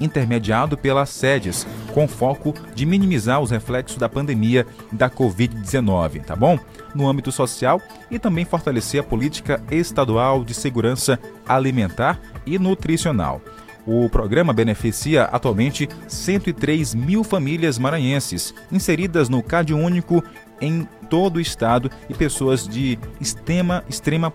intermediado 0.00 0.76
pelas 0.76 1.10
sedes, 1.10 1.64
com 1.92 2.08
foco 2.08 2.52
de 2.74 2.84
minimizar 2.84 3.40
os 3.40 3.52
reflexos 3.52 3.96
da 3.96 4.08
pandemia 4.08 4.66
da 4.90 5.08
Covid-19, 5.08 6.24
tá 6.24 6.34
bom? 6.34 6.58
No 6.92 7.08
âmbito 7.08 7.30
social 7.30 7.80
e 8.10 8.18
também 8.18 8.44
fortalecer 8.44 9.00
a 9.00 9.04
política 9.04 9.62
estadual 9.70 10.44
de 10.44 10.54
segurança 10.54 11.20
alimentar 11.46 12.20
e 12.44 12.58
nutricional. 12.58 13.40
O 13.86 14.08
programa 14.08 14.52
beneficia 14.52 15.24
atualmente 15.24 15.88
103 16.08 16.94
mil 16.94 17.22
famílias 17.22 17.78
maranhenses, 17.78 18.54
inseridas 18.72 19.28
no 19.28 19.42
CAD 19.42 19.74
único 19.74 20.24
em 20.60 20.88
todo 21.10 21.36
o 21.36 21.40
estado 21.40 21.90
e 22.08 22.14
pessoas 22.14 22.66
de 22.66 22.98
extrema, 23.20 23.84
extrema 23.88 24.32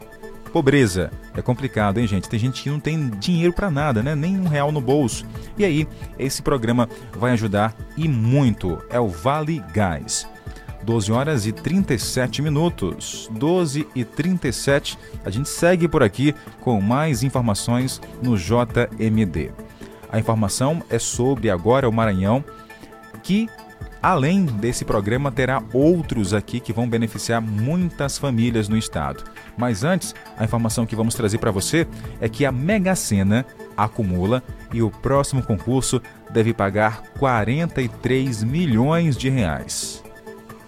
pobreza. 0.50 1.12
É 1.36 1.42
complicado, 1.42 2.00
hein, 2.00 2.08
gente? 2.08 2.28
Tem 2.28 2.40
gente 2.40 2.62
que 2.62 2.70
não 2.70 2.80
tem 2.80 3.10
dinheiro 3.12 3.54
para 3.54 3.72
nada, 3.72 4.04
né? 4.04 4.16
Nem 4.16 4.40
um 4.40 4.48
real 4.48 4.72
no 4.72 4.82
bolso. 4.82 5.26
E 5.58 5.64
aí, 5.64 5.88
esse 6.18 6.42
programa 6.42 6.90
vai 7.14 7.32
ajudar 7.32 7.76
e 7.96 8.08
muito. 8.08 8.78
É 8.90 9.00
o 9.00 9.08
Vale 9.08 9.64
Gás. 9.74 10.28
12 10.84 11.12
horas 11.12 11.46
e 11.46 11.52
37 11.52 12.42
minutos. 12.42 13.30
12 13.32 13.88
e 13.96 14.04
37. 14.04 14.98
A 15.24 15.30
gente 15.30 15.50
segue 15.50 15.88
por 15.88 16.04
aqui 16.04 16.34
com 16.62 16.80
mais 16.82 17.24
informações 17.24 18.02
no 18.22 18.38
JMD. 18.38 19.52
A 20.12 20.20
informação 20.20 20.82
é 20.90 20.98
sobre 20.98 21.50
agora 21.50 21.88
o 21.88 21.94
Maranhão, 21.94 22.44
que 23.22 23.48
além 24.02 24.46
desse 24.46 24.84
programa 24.84 25.32
terá 25.32 25.62
outros 25.74 26.34
aqui 26.34 26.60
que 26.60 26.74
vão 26.74 26.88
beneficiar 26.88 27.42
muitas 27.42 28.18
famílias 28.18 28.68
no 28.68 28.78
estado. 28.78 29.24
Mas 29.58 29.84
antes, 29.84 30.16
a 30.38 30.44
informação 30.44 30.86
que 30.86 30.96
vamos 30.96 31.16
trazer 31.16 31.38
para 31.38 31.52
você 31.52 31.86
é 32.20 32.28
que 32.28 32.46
a 32.46 32.52
Mega 32.52 32.96
Sena 32.96 33.46
acumula 33.78 34.42
e 34.74 34.82
o 34.82 34.90
próximo 34.90 35.44
concurso 35.44 36.02
deve 36.32 36.54
pagar 36.54 37.04
43 37.20 38.44
milhões 38.44 39.18
de 39.18 39.30
reais. 39.30 40.04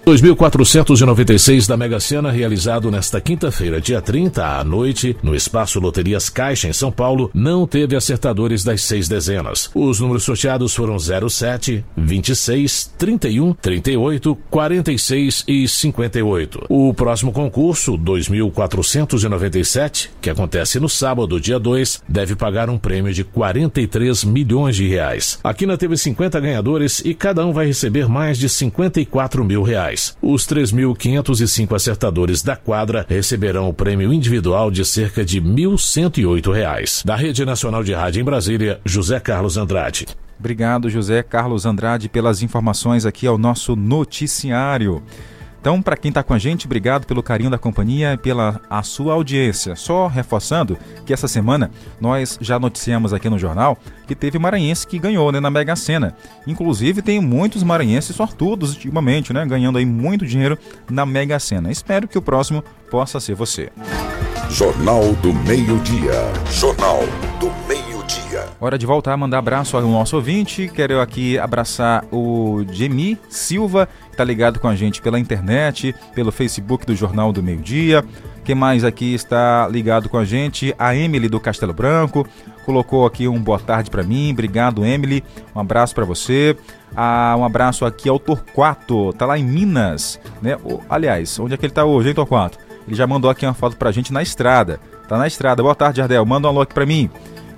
2.496 0.06 1.68
da 1.68 1.76
Mega 1.78 2.00
Sena, 2.00 2.32
realizado 2.32 2.90
nesta 2.90 3.22
quinta-feira, 3.22 3.80
dia 3.80 4.02
30, 4.02 4.44
à 4.44 4.64
noite, 4.64 5.16
no 5.22 5.36
Espaço 5.36 5.80
Loterias 5.80 6.28
Caixa, 6.28 6.68
em 6.68 6.74
São 6.74 6.92
Paulo, 6.92 7.30
não 7.36 7.68
teve 7.68 7.96
acertadores 7.96 8.64
das 8.64 8.82
seis 8.82 9.08
dezenas. 9.08 9.70
Os 9.76 10.00
números 10.00 10.24
sorteados 10.24 10.74
foram 10.74 10.98
07, 10.98 11.86
26, 11.96 12.94
31, 12.98 13.54
38, 13.54 14.36
46 14.50 15.44
e 15.48 15.68
58. 15.68 16.66
O 16.68 16.92
próximo 16.96 17.32
concurso, 17.32 17.96
2.497, 17.96 20.10
que 20.20 20.32
acontece 20.32 20.80
no 20.80 20.90
sábado, 20.90 21.40
dia 21.40 21.60
2, 21.60 22.02
deve 22.10 22.36
pagar 22.36 22.72
um 22.72 22.78
prêmio 22.78 23.14
de 23.14 23.24
43 23.24 24.24
milhões 24.24 24.76
de 24.76 24.88
reais. 24.88 25.38
A 25.44 25.54
Quina 25.54 25.78
teve 25.78 25.96
50 25.96 26.40
ganhadores 26.40 27.04
e 27.06 27.14
cada 27.14 27.46
um 27.46 27.54
vai 27.54 27.68
receber 27.68 28.10
mais 28.10 28.40
de 28.40 28.50
54 28.50 29.46
mil 29.46 29.62
reais 29.62 29.92
Os 30.22 30.46
3.505 30.46 31.76
acertadores 31.76 32.42
da 32.42 32.56
quadra 32.56 33.06
receberão 33.08 33.70
o 33.70 33.74
prêmio 33.74 34.14
individual 34.14 34.72
de 34.72 34.84
cerca 34.86 35.24
de 35.24 35.42
1.108 35.42 36.52
reais. 36.52 37.04
Da 37.06 37.16
Rede 37.16 37.46
Nacional 37.46 37.84
de 37.84 37.94
Rádio 37.94 38.22
em 38.22 38.26
Brasília, 38.26 38.80
José 38.86 39.20
Carlos 39.20 39.58
Andrade. 39.58 40.08
Obrigado, 40.40 40.90
José 40.90 41.22
Carlos 41.22 41.66
Andrade, 41.66 42.10
pelas 42.10 42.42
informações 42.42 43.06
aqui 43.06 43.28
ao 43.28 43.38
nosso 43.38 43.76
noticiário. 43.76 45.04
Então, 45.62 45.80
para 45.80 45.96
quem 45.96 46.10
está 46.10 46.24
com 46.24 46.34
a 46.34 46.40
gente, 46.40 46.66
obrigado 46.66 47.06
pelo 47.06 47.22
carinho 47.22 47.52
da 47.52 47.58
companhia 47.58 48.14
e 48.14 48.18
pela 48.18 48.60
a 48.68 48.82
sua 48.82 49.14
audiência. 49.14 49.76
Só 49.76 50.08
reforçando 50.08 50.76
que 51.06 51.14
essa 51.14 51.28
semana 51.28 51.70
nós 52.00 52.36
já 52.42 52.60
noticiamos 52.60 53.14
aqui 53.14 53.30
no 53.30 53.38
jornal 53.38 53.78
que 54.08 54.16
teve 54.16 54.40
maranhense 54.40 54.88
que 54.88 54.98
ganhou 54.98 55.32
né, 55.32 55.40
na 55.40 55.52
Mega 55.52 55.76
Sena. 55.76 56.16
Inclusive, 56.48 57.04
tem 57.04 57.22
muitos 57.22 57.62
maranhenses 57.62 58.16
sortudos 58.16 58.74
ultimamente, 58.74 59.32
né, 59.32 59.46
ganhando 59.46 59.78
aí 59.78 59.86
muito 59.86 60.26
dinheiro 60.26 60.58
na 60.90 61.06
Mega 61.06 61.38
Sena. 61.38 61.72
Espero 61.72 62.08
que 62.08 62.18
o 62.18 62.22
próximo 62.24 62.64
possa 62.90 63.20
ser 63.20 63.36
você. 63.36 63.70
Jornal 64.50 65.14
do 65.22 65.32
Meio-Dia. 65.32 66.24
Jornal 66.50 67.02
do 67.40 67.52
Meio-Dia. 67.68 67.81
Hora 68.62 68.78
de 68.78 68.86
voltar, 68.86 69.18
mandar 69.18 69.40
abraço 69.40 69.76
ao 69.76 69.82
nosso 69.82 70.16
ouvinte. 70.16 70.70
Quero 70.72 71.02
aqui 71.02 71.36
abraçar 71.40 72.06
o 72.12 72.64
Jemi 72.72 73.18
Silva, 73.28 73.88
que 74.06 74.12
está 74.12 74.24
ligado 74.24 74.60
com 74.60 74.68
a 74.68 74.76
gente 74.76 75.02
pela 75.02 75.20
internet, 75.20 75.96
pelo 76.14 76.32
Facebook 76.32 76.86
do 76.86 76.96
Jornal 76.96 77.34
do 77.34 77.42
Meio 77.42 77.58
Dia. 77.58 78.06
Quem 78.44 78.54
mais 78.54 78.84
aqui 78.84 79.16
está 79.16 79.68
ligado 79.68 80.08
com 80.08 80.18
a 80.20 80.24
gente? 80.24 80.76
A 80.78 80.96
Emily 80.96 81.28
do 81.28 81.40
Castelo 81.40 81.74
Branco. 81.74 82.28
Colocou 82.64 83.08
aqui 83.08 83.28
um 83.28 83.42
boa 83.42 83.58
tarde 83.58 83.90
para 83.90 84.04
mim. 84.04 84.32
Obrigado, 84.32 84.86
Emily. 84.86 85.24
Um 85.56 85.60
abraço 85.60 85.96
para 85.96 86.06
você. 86.06 86.56
Ah, 86.96 87.34
um 87.40 87.44
abraço 87.44 87.84
aqui 87.84 88.08
ao 88.08 88.20
Torquato. 88.20 89.12
Tá 89.14 89.26
lá 89.26 89.40
em 89.40 89.44
Minas, 89.44 90.20
né? 90.40 90.56
Aliás, 90.88 91.40
onde 91.40 91.56
é 91.56 91.58
que 91.58 91.66
ele 91.66 91.74
tá 91.74 91.84
hoje, 91.84 92.10
hein, 92.10 92.14
Torquato? 92.14 92.60
Ele 92.88 92.96
já 92.96 93.08
mandou 93.08 93.32
aqui 93.32 93.44
uma 93.44 93.56
foto 93.56 93.76
pra 93.76 93.92
gente 93.92 94.14
na 94.14 94.22
estrada. 94.22 94.80
Tá 95.08 95.18
na 95.18 95.26
estrada. 95.26 95.64
Boa 95.64 95.74
tarde, 95.74 96.00
Ardel. 96.00 96.24
Manda 96.28 96.48
um 96.48 96.52
alô 96.52 96.62
aqui 96.62 96.76
pra 96.76 96.86
mim. 96.86 97.10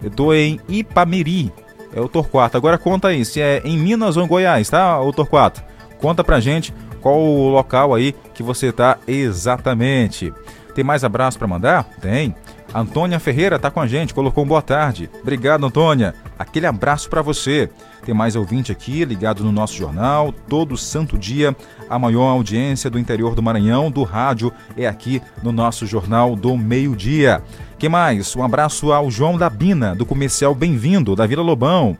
Tô 0.09 0.33
em 0.33 0.59
Ipameri, 0.67 1.51
é 1.93 2.01
o 2.01 2.09
Torquato. 2.09 2.57
Agora 2.57 2.77
conta 2.77 3.09
aí, 3.09 3.23
se 3.23 3.41
é 3.41 3.61
em 3.63 3.77
Minas 3.77 4.17
ou 4.17 4.23
em 4.23 4.27
Goiás, 4.27 4.69
tá, 4.69 4.99
o 5.01 5.11
Torquato? 5.11 5.63
Conta 5.97 6.23
pra 6.23 6.39
gente 6.39 6.73
qual 7.01 7.19
o 7.19 7.49
local 7.49 7.93
aí 7.93 8.15
que 8.33 8.41
você 8.41 8.71
tá 8.71 8.97
exatamente. 9.07 10.33
Tem 10.73 10.83
mais 10.83 11.03
abraço 11.03 11.37
para 11.37 11.47
mandar? 11.47 11.83
Tem. 12.01 12.35
Antônia 12.73 13.19
Ferreira 13.19 13.59
tá 13.59 13.69
com 13.69 13.79
a 13.79 13.85
gente, 13.85 14.15
colocou 14.15 14.43
um 14.43 14.47
boa 14.47 14.61
tarde. 14.61 15.07
Obrigado, 15.21 15.63
Antônia. 15.63 16.15
Aquele 16.39 16.65
abraço 16.65 17.07
para 17.07 17.21
você. 17.21 17.69
Tem 18.03 18.15
mais 18.15 18.35
ouvinte 18.35 18.71
aqui 18.71 19.05
ligado 19.05 19.43
no 19.43 19.51
nosso 19.51 19.75
jornal, 19.75 20.33
todo 20.49 20.75
santo 20.75 21.15
dia. 21.15 21.55
A 21.87 21.99
maior 21.99 22.29
audiência 22.29 22.89
do 22.89 22.97
interior 22.97 23.35
do 23.35 23.43
Maranhão, 23.43 23.91
do 23.91 24.01
rádio, 24.03 24.51
é 24.75 24.87
aqui 24.87 25.21
no 25.43 25.51
nosso 25.51 25.85
jornal 25.85 26.35
do 26.35 26.57
meio-dia. 26.57 27.43
Que 27.77 27.87
mais? 27.87 28.35
Um 28.35 28.43
abraço 28.43 28.91
ao 28.91 29.11
João 29.11 29.37
da 29.37 29.49
Bina, 29.49 29.95
do 29.95 30.05
comercial 30.05 30.55
Bem-vindo, 30.55 31.15
da 31.15 31.27
Vila 31.27 31.43
Lobão. 31.43 31.95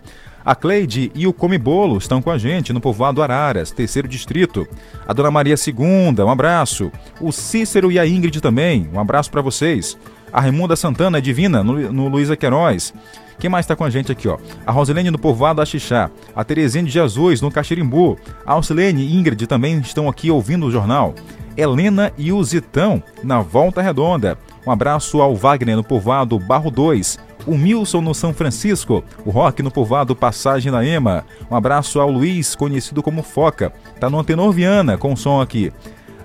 A 0.45 0.55
Cleide 0.55 1.09
e 1.15 1.25
o 1.25 1.31
Come 1.31 1.57
Bolo 1.57 1.97
estão 1.97 2.21
com 2.21 2.29
a 2.29 2.37
gente 2.37 2.73
no 2.73 2.81
povoado 2.81 3.21
Araras, 3.21 3.71
terceiro 3.71 4.09
distrito. 4.09 4.67
A 5.07 5.13
Dona 5.13 5.31
Maria 5.31 5.55
II, 5.55 6.21
um 6.25 6.29
abraço. 6.29 6.91
O 7.21 7.31
Cícero 7.31 7.91
e 7.91 7.97
a 7.97 8.05
Ingrid 8.05 8.41
também, 8.41 8.89
um 8.93 8.99
abraço 8.99 9.31
para 9.31 9.41
vocês. 9.41 9.97
A 10.33 10.41
Raimunda 10.41 10.75
Santana 10.75 11.19
é 11.19 11.21
divina, 11.21 11.63
no, 11.63 11.93
no 11.93 12.07
Luísa 12.07 12.35
Queiroz. 12.35 12.91
Quem 13.37 13.51
mais 13.51 13.65
está 13.65 13.75
com 13.75 13.83
a 13.83 13.89
gente 13.89 14.11
aqui, 14.11 14.27
ó? 14.27 14.39
A 14.65 14.71
Rosilene 14.71 15.11
no 15.11 15.19
Povoado 15.19 15.61
Axixá, 15.61 16.09
a 16.35 16.43
Terezinha 16.43 16.83
de 16.83 16.89
Jesus 16.89 17.39
no 17.39 17.51
Caxirimbu, 17.51 18.17
a 18.43 18.53
Alcilene 18.53 19.03
e 19.03 19.15
Ingrid 19.15 19.45
também 19.45 19.77
estão 19.79 20.09
aqui 20.09 20.31
ouvindo 20.31 20.65
o 20.65 20.71
jornal. 20.71 21.13
Helena 21.55 22.11
e 22.17 22.31
o 22.33 22.43
Zitão 22.43 23.01
na 23.23 23.41
Volta 23.41 23.79
Redonda. 23.79 24.37
Um 24.65 24.71
abraço 24.71 25.21
ao 25.21 25.35
Wagner 25.35 25.75
no 25.75 25.83
Povoado 25.83 26.39
Barro 26.39 26.71
2, 26.71 27.19
o 27.45 27.55
Milson 27.55 28.01
no 28.01 28.15
São 28.15 28.33
Francisco, 28.33 29.03
o 29.25 29.29
Rock 29.29 29.61
no 29.61 29.69
povoado 29.69 30.15
Passagem 30.15 30.71
da 30.71 30.83
Ema. 30.85 31.25
Um 31.51 31.55
abraço 31.55 31.99
ao 31.99 32.09
Luiz, 32.09 32.55
conhecido 32.55 33.03
como 33.03 33.21
Foca, 33.21 33.73
tá 33.99 34.09
no 34.09 34.19
Antenor 34.19 34.51
Viana 34.51 34.97
com 34.97 35.13
o 35.13 35.17
som 35.17 35.41
aqui. 35.41 35.71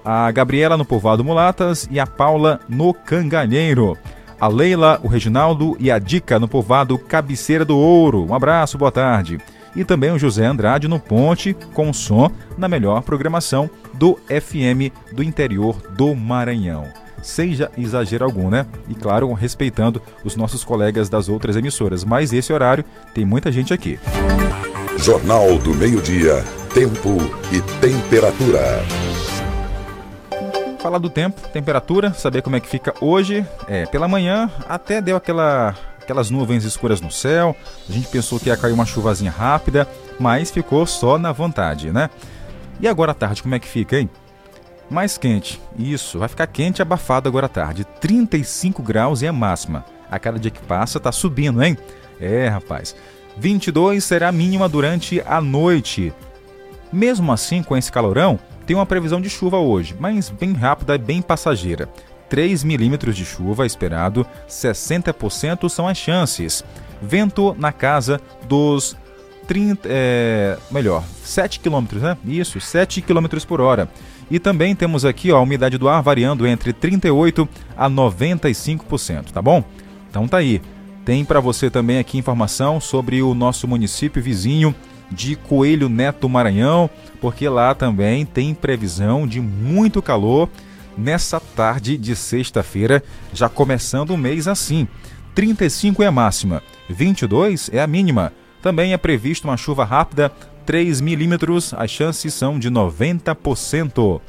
A 0.05 0.31
Gabriela 0.31 0.77
no 0.77 0.85
povoado 0.85 1.25
Mulatas 1.25 1.89
e 1.91 1.99
a 1.99 2.07
Paula 2.07 2.61
no 2.69 2.93
Cangalheiro. 2.93 3.97
A 4.41 4.47
Leila, 4.47 5.01
o 5.03 5.09
Reginaldo 5.09 5.77
e 5.81 5.91
a 5.91 5.99
Dica 5.99 6.39
no 6.39 6.47
povoado 6.47 6.99
Cabeceira 6.99 7.65
do 7.65 7.77
Ouro. 7.77 8.25
Um 8.25 8.35
abraço, 8.35 8.79
boa 8.79 8.93
tarde. 8.93 9.39
E 9.75 9.85
também 9.85 10.11
o 10.11 10.19
José 10.19 10.47
Andrade 10.47 10.89
no 10.89 10.99
Ponte, 10.99 11.57
com 11.75 11.93
som 11.93 12.31
na 12.57 12.69
melhor 12.69 13.03
programação 13.03 13.69
do 13.95 14.19
FM 14.29 14.93
do 15.13 15.23
interior 15.23 15.77
do 15.97 16.15
Maranhão 16.15 16.87
sem 17.23 17.57
exagero 17.77 18.25
algum, 18.25 18.49
né? 18.49 18.67
E 18.89 18.95
claro, 18.95 19.33
respeitando 19.33 20.01
os 20.25 20.37
nossos 20.37 20.65
colegas 20.65 21.09
das 21.09 21.29
outras 21.29 21.57
emissoras. 21.57 22.05
Mas 22.05 22.33
esse 22.33 22.53
horário 22.53 22.85
tem 23.15 23.25
muita 23.25 23.51
gente 23.53 23.73
aqui. 23.73 23.99
Jornal 24.99 25.59
do 25.59 25.75
Meio-Dia, 25.75 26.45
Tempo 26.75 27.17
e 27.53 27.61
Temperatura. 27.81 29.08
Falar 30.89 31.01
do 31.01 31.11
tempo, 31.11 31.47
temperatura, 31.51 32.15
saber 32.15 32.41
como 32.41 32.57
é 32.57 32.61
que 32.61 32.67
fica 32.67 32.95
hoje. 32.99 33.47
É, 33.69 33.85
pela 33.85 34.09
manhã 34.09 34.51
até 34.67 35.03
deu 35.03 35.19
aquela 35.19 35.77
aquelas 36.01 36.31
nuvens 36.31 36.65
escuras 36.65 36.99
no 36.99 37.11
céu. 37.11 37.55
A 37.87 37.93
gente 37.93 38.09
pensou 38.09 38.41
que 38.41 38.49
ia 38.49 38.57
cair 38.57 38.73
uma 38.73 38.87
chuvazinha 38.87 39.31
rápida, 39.31 39.87
mas 40.19 40.51
ficou 40.51 40.87
só 40.87 41.19
na 41.19 41.31
vontade, 41.31 41.93
né? 41.93 42.09
E 42.81 42.89
agora 42.89 43.13
à 43.13 43.15
tarde, 43.15 43.43
como 43.43 43.55
é 43.55 43.59
que 43.59 43.69
fica, 43.69 44.01
hein? 44.01 44.09
Mais 44.89 45.19
quente. 45.19 45.61
Isso, 45.79 46.19
vai 46.19 46.27
ficar 46.27 46.47
quente 46.47 46.79
e 46.79 46.81
abafado 46.81 47.29
agora 47.29 47.45
à 47.45 47.51
tarde. 47.51 47.85
35 48.01 48.83
graus 48.83 49.23
é 49.23 49.29
a 49.29 49.33
máxima. 49.33 49.85
A 50.11 50.19
cada 50.19 50.39
dia 50.39 50.51
que 50.51 50.63
passa 50.63 50.99
tá 50.99 51.13
subindo, 51.13 51.63
hein? 51.63 51.77
É, 52.19 52.49
rapaz. 52.49 52.97
22 53.37 54.03
será 54.03 54.29
a 54.29 54.33
mínima 54.33 54.67
durante 54.67 55.23
a 55.27 55.39
noite. 55.39 56.15
Mesmo 56.91 57.31
assim, 57.31 57.63
com 57.63 57.77
esse 57.77 57.93
calorão, 57.93 58.41
tem 58.69 58.77
uma 58.77 58.85
previsão 58.85 59.19
de 59.19 59.31
chuva 59.31 59.57
hoje, 59.57 59.97
mas 59.99 60.29
bem 60.29 60.53
rápida 60.53 60.95
e 60.95 60.99
bem 60.99 61.23
passageira. 61.23 61.89
3 62.29 62.63
milímetros 62.65 63.17
de 63.17 63.25
chuva 63.25 63.65
esperado, 63.65 64.27
60% 64.47 65.71
são 65.71 65.89
as 65.89 65.97
chances. 65.97 66.63
Vento 67.01 67.57
na 67.59 67.73
casa 67.73 68.21
dos 68.47 68.95
30, 69.47 69.89
é, 69.91 70.59
melhor, 70.71 71.03
7 71.25 71.61
km, 71.61 71.95
né? 71.95 72.19
Isso, 72.27 72.61
7 72.61 73.01
km 73.01 73.25
por 73.49 73.63
hora. 73.63 73.89
E 74.31 74.39
também 74.39 74.77
temos 74.77 75.07
aqui 75.07 75.33
ó, 75.33 75.39
a 75.39 75.41
umidade 75.41 75.79
do 75.79 75.89
ar 75.89 76.03
variando 76.03 76.47
entre 76.47 76.75
38 76.75 77.49
a 77.75 77.89
95%, 77.89 79.31
tá 79.33 79.41
bom? 79.41 79.65
Então 80.11 80.29
tá 80.29 80.37
aí. 80.37 80.61
Tem 81.07 81.25
para 81.25 81.41
você 81.41 81.71
também 81.71 81.99
aqui 81.99 82.19
informação 82.19 82.83
sobre 82.83 83.23
o 83.23 83.33
nosso 83.33 83.67
município 83.67 84.23
vizinho 84.23 84.75
de 85.11 85.37
Coelho 85.37 85.89
Neto 85.89 86.29
Maranhão, 86.29 86.89
porque 87.21 87.49
lá 87.49 87.75
também 87.75 88.25
tem 88.25 88.55
previsão 88.55 89.27
de 89.27 89.41
muito 89.41 90.03
calor 90.03 90.49
nessa 90.97 91.39
tarde 91.39 91.97
de 91.97 92.17
sexta-feira, 92.17 93.03
já 93.33 93.49
começando 93.49 94.11
o 94.11 94.19
mês 94.19 94.49
assim. 94.49 94.87
35 95.35 96.03
é 96.03 96.07
a 96.07 96.13
máxima, 96.13 96.63
22 96.89 97.71
é 97.73 97.81
a 97.81 97.87
mínima. 97.87 98.33
Também 98.61 98.93
é 98.93 98.97
previsto 98.97 99.47
uma 99.47 99.57
chuva 99.57 99.85
rápida, 99.85 100.33
3 100.67 101.01
milímetros, 101.01 101.73
as 101.75 101.91
chances 101.91 102.35
são 102.35 102.59
de 102.59 102.71
90%. 102.71 104.21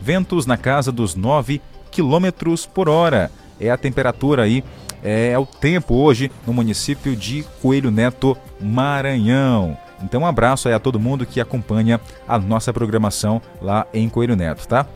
Ventos 0.00 0.46
na 0.46 0.56
casa 0.56 0.92
dos 0.92 1.14
9 1.14 1.60
quilômetros 1.90 2.66
por 2.66 2.88
hora. 2.88 3.30
É 3.58 3.70
a 3.70 3.76
temperatura 3.76 4.42
aí, 4.42 4.62
é 5.02 5.36
o 5.38 5.46
tempo 5.46 5.94
hoje 5.94 6.30
no 6.46 6.52
município 6.52 7.16
de 7.16 7.44
Coelho 7.60 7.90
Neto, 7.90 8.36
Maranhão. 8.60 9.76
Então, 10.02 10.22
um 10.22 10.26
abraço 10.26 10.68
aí 10.68 10.74
a 10.74 10.78
todo 10.78 11.00
mundo 11.00 11.26
que 11.26 11.40
acompanha 11.40 12.00
a 12.26 12.38
nossa 12.38 12.72
programação 12.72 13.42
lá 13.60 13.86
em 13.92 14.08
Coelho 14.08 14.36
Neto, 14.36 14.66
tá? 14.66 14.86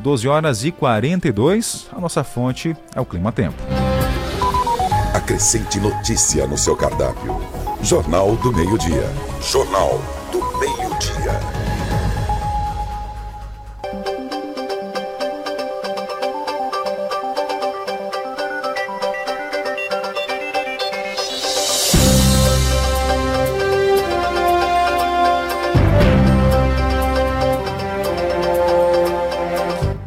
12 0.00 0.28
horas 0.28 0.64
e 0.64 0.70
42, 0.70 1.88
a 1.92 2.00
nossa 2.00 2.22
fonte 2.22 2.76
é 2.94 3.00
o 3.00 3.06
Clima 3.06 3.32
Tempo. 3.32 3.56
Acrescente 5.14 5.78
notícia 5.78 6.46
no 6.46 6.58
seu 6.58 6.76
cardápio. 6.76 7.40
Jornal 7.80 8.34
do 8.36 8.52
Meio-Dia. 8.52 9.08
Jornal 9.40 10.00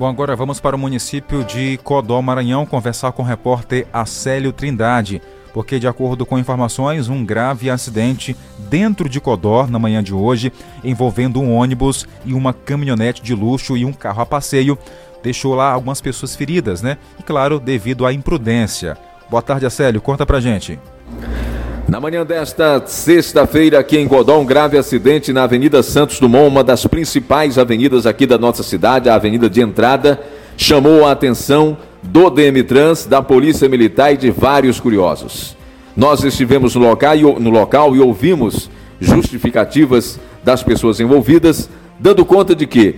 Bom, 0.08 0.12
agora 0.12 0.38
vamos 0.38 0.62
para 0.62 0.74
o 0.74 0.80
município 0.80 1.44
de 1.44 1.78
Codó, 1.84 2.22
Maranhão, 2.22 2.66
conversar 2.66 3.12
com 3.12 3.24
o 3.24 3.26
repórter 3.26 3.86
Acélio 3.92 4.54
Trindade, 4.54 5.22
porque, 5.54 5.80
de 5.80 5.86
acordo 5.86 6.26
com 6.26 6.40
informações, 6.40 7.10
um 7.10 7.26
grave 7.26 7.70
acidente 7.70 8.34
dentro 8.70 9.10
de 9.10 9.20
Codó 9.20 9.68
na 9.68 9.78
manhã 9.78 10.02
de 10.02 10.14
hoje, 10.14 10.54
envolvendo 10.82 11.42
um 11.42 11.54
ônibus 11.54 12.08
e 12.26 12.34
uma 12.34 12.54
caminhonete 12.54 13.22
de 13.22 13.36
luxo 13.36 13.76
e 13.76 13.84
um 13.84 13.92
carro 13.92 14.22
a 14.22 14.26
passeio, 14.26 14.80
deixou 15.22 15.54
lá 15.54 15.74
algumas 15.74 16.00
pessoas 16.00 16.38
feridas, 16.38 16.82
né? 16.82 16.98
E, 17.20 17.24
claro, 17.24 17.60
devido 17.60 18.06
à 18.06 18.14
imprudência. 18.14 18.98
Boa 19.30 19.42
tarde, 19.42 19.66
Acélio, 19.66 20.00
conta 20.00 20.26
pra 20.26 20.40
gente. 20.40 20.80
Na 21.88 22.02
manhã 22.02 22.26
desta 22.26 22.84
sexta-feira, 22.86 23.80
aqui 23.80 23.98
em 23.98 24.06
Godó, 24.06 24.38
um 24.40 24.46
grave 24.46 24.78
acidente 24.78 25.32
na 25.32 25.44
Avenida 25.44 25.82
Santos 25.82 26.20
Dumont, 26.20 26.50
uma 26.50 26.62
das 26.62 26.86
principais 26.86 27.58
avenidas 27.58 28.06
aqui 28.06 28.28
da 28.28 28.38
nossa 28.38 28.62
cidade, 28.62 29.08
a 29.08 29.16
avenida 29.16 29.50
de 29.50 29.62
entrada, 29.62 30.20
chamou 30.58 31.06
a 31.06 31.14
atenção 31.14 31.78
do 32.04 32.30
DM 32.30 32.62
Trans, 32.64 33.06
da 33.06 33.22
Polícia 33.22 33.70
Militar 33.70 34.14
e 34.14 34.18
de 34.18 34.30
vários 34.30 34.82
curiosos. 34.82 35.56
Nós 35.96 36.26
estivemos 36.26 36.76
no 36.76 36.82
local, 36.82 37.16
no 37.40 37.50
local 37.50 37.96
e 37.96 38.02
ouvimos 38.02 38.70
justificativas 39.00 40.20
das 40.44 40.62
pessoas 40.62 41.00
envolvidas, 41.00 41.70
dando 41.98 42.26
conta 42.26 42.54
de 42.54 42.68
que 42.68 42.96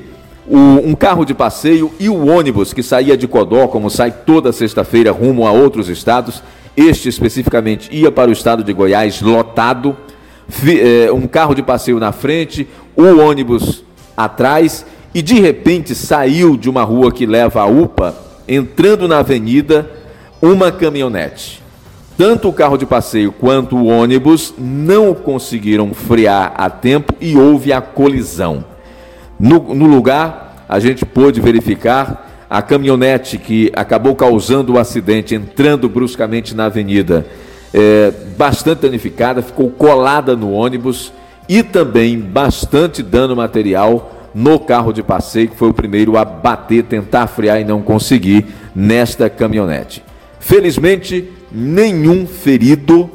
o, 0.48 0.58
um 0.58 0.96
carro 0.96 1.26
de 1.26 1.36
passeio 1.36 1.92
e 2.00 2.10
o 2.10 2.26
ônibus 2.26 2.74
que 2.74 2.82
saía 2.82 3.16
de 3.16 3.28
Codó, 3.28 3.68
como 3.68 3.88
sai 3.88 4.12
toda 4.12 4.52
sexta-feira 4.52 5.12
rumo 5.12 5.46
a 5.46 5.52
outros 5.52 5.90
estados, 5.90 6.42
este 6.80 7.10
especificamente 7.10 7.90
ia 7.92 8.12
para 8.12 8.30
o 8.30 8.34
estado 8.34 8.64
de 8.64 8.72
Goiás 8.72 9.22
lotado, 9.22 9.98
é, 10.66 11.12
um 11.12 11.28
carro 11.28 11.54
de 11.54 11.62
passeio 11.62 12.00
na 12.00 12.12
frente, 12.12 12.68
o 12.96 13.20
ônibus 13.20 13.84
atrás 14.16 14.86
e 15.14 15.22
de 15.22 15.40
repente 15.40 15.96
saiu 15.96 16.56
de 16.56 16.70
uma 16.70 16.84
rua 16.84 17.12
que 17.12 17.26
leva 17.26 17.62
a 17.62 17.66
UPA, 17.66 18.16
entrando 18.48 19.08
na 19.08 19.20
avenida, 19.20 19.90
uma 20.42 20.72
caminhonete. 20.72 21.62
Tanto 22.18 22.50
o 22.50 22.54
carro 22.54 22.78
de 22.78 22.86
passeio 22.86 23.32
quanto 23.32 23.78
o 23.78 23.88
ônibus 23.88 24.54
não 24.58 25.14
conseguiram 25.14 25.94
frear 25.94 26.54
a 26.58 26.70
tempo 26.70 27.14
e 27.20 27.38
houve 27.38 27.72
a 27.72 27.82
colisão. 27.82 28.64
No, 29.40 29.74
no 29.74 29.86
lugar, 29.86 30.66
a 30.68 30.80
gente 30.80 31.06
pôde 31.06 31.40
verificar 31.40 32.29
a 32.50 32.62
caminhonete 32.62 33.38
que 33.38 33.72
acabou 33.76 34.16
causando 34.16 34.74
o 34.74 34.80
acidente, 34.80 35.36
entrando 35.36 35.88
bruscamente 35.88 36.56
na 36.56 36.66
avenida, 36.66 37.26
é, 37.74 38.12
bastante 38.36 38.82
danificada, 38.82 39.42
ficou 39.42 39.70
colada 39.70 40.36
no 40.36 40.52
ônibus 40.52 41.14
e 41.48 41.62
também 41.62 42.20
bastante 42.20 43.04
dano 43.04 43.36
material 43.36 44.16
no 44.34 44.60
carro 44.60 44.92
de 44.92 45.04
passeio, 45.04 45.50
que 45.50 45.56
foi 45.56 45.70
o 45.70 45.74
primeiro 45.74 46.18
a 46.18 46.26
bater, 46.26 46.84
tentar 46.84 47.28
frear 47.28 47.62
e 47.62 47.66
não 47.66 47.82
conseguir 47.82 48.46
nesta 48.76 49.30
caminhonete. 49.30 50.04
Felizmente, 50.40 51.30
nenhum 51.52 52.26
ferido, 52.26 53.10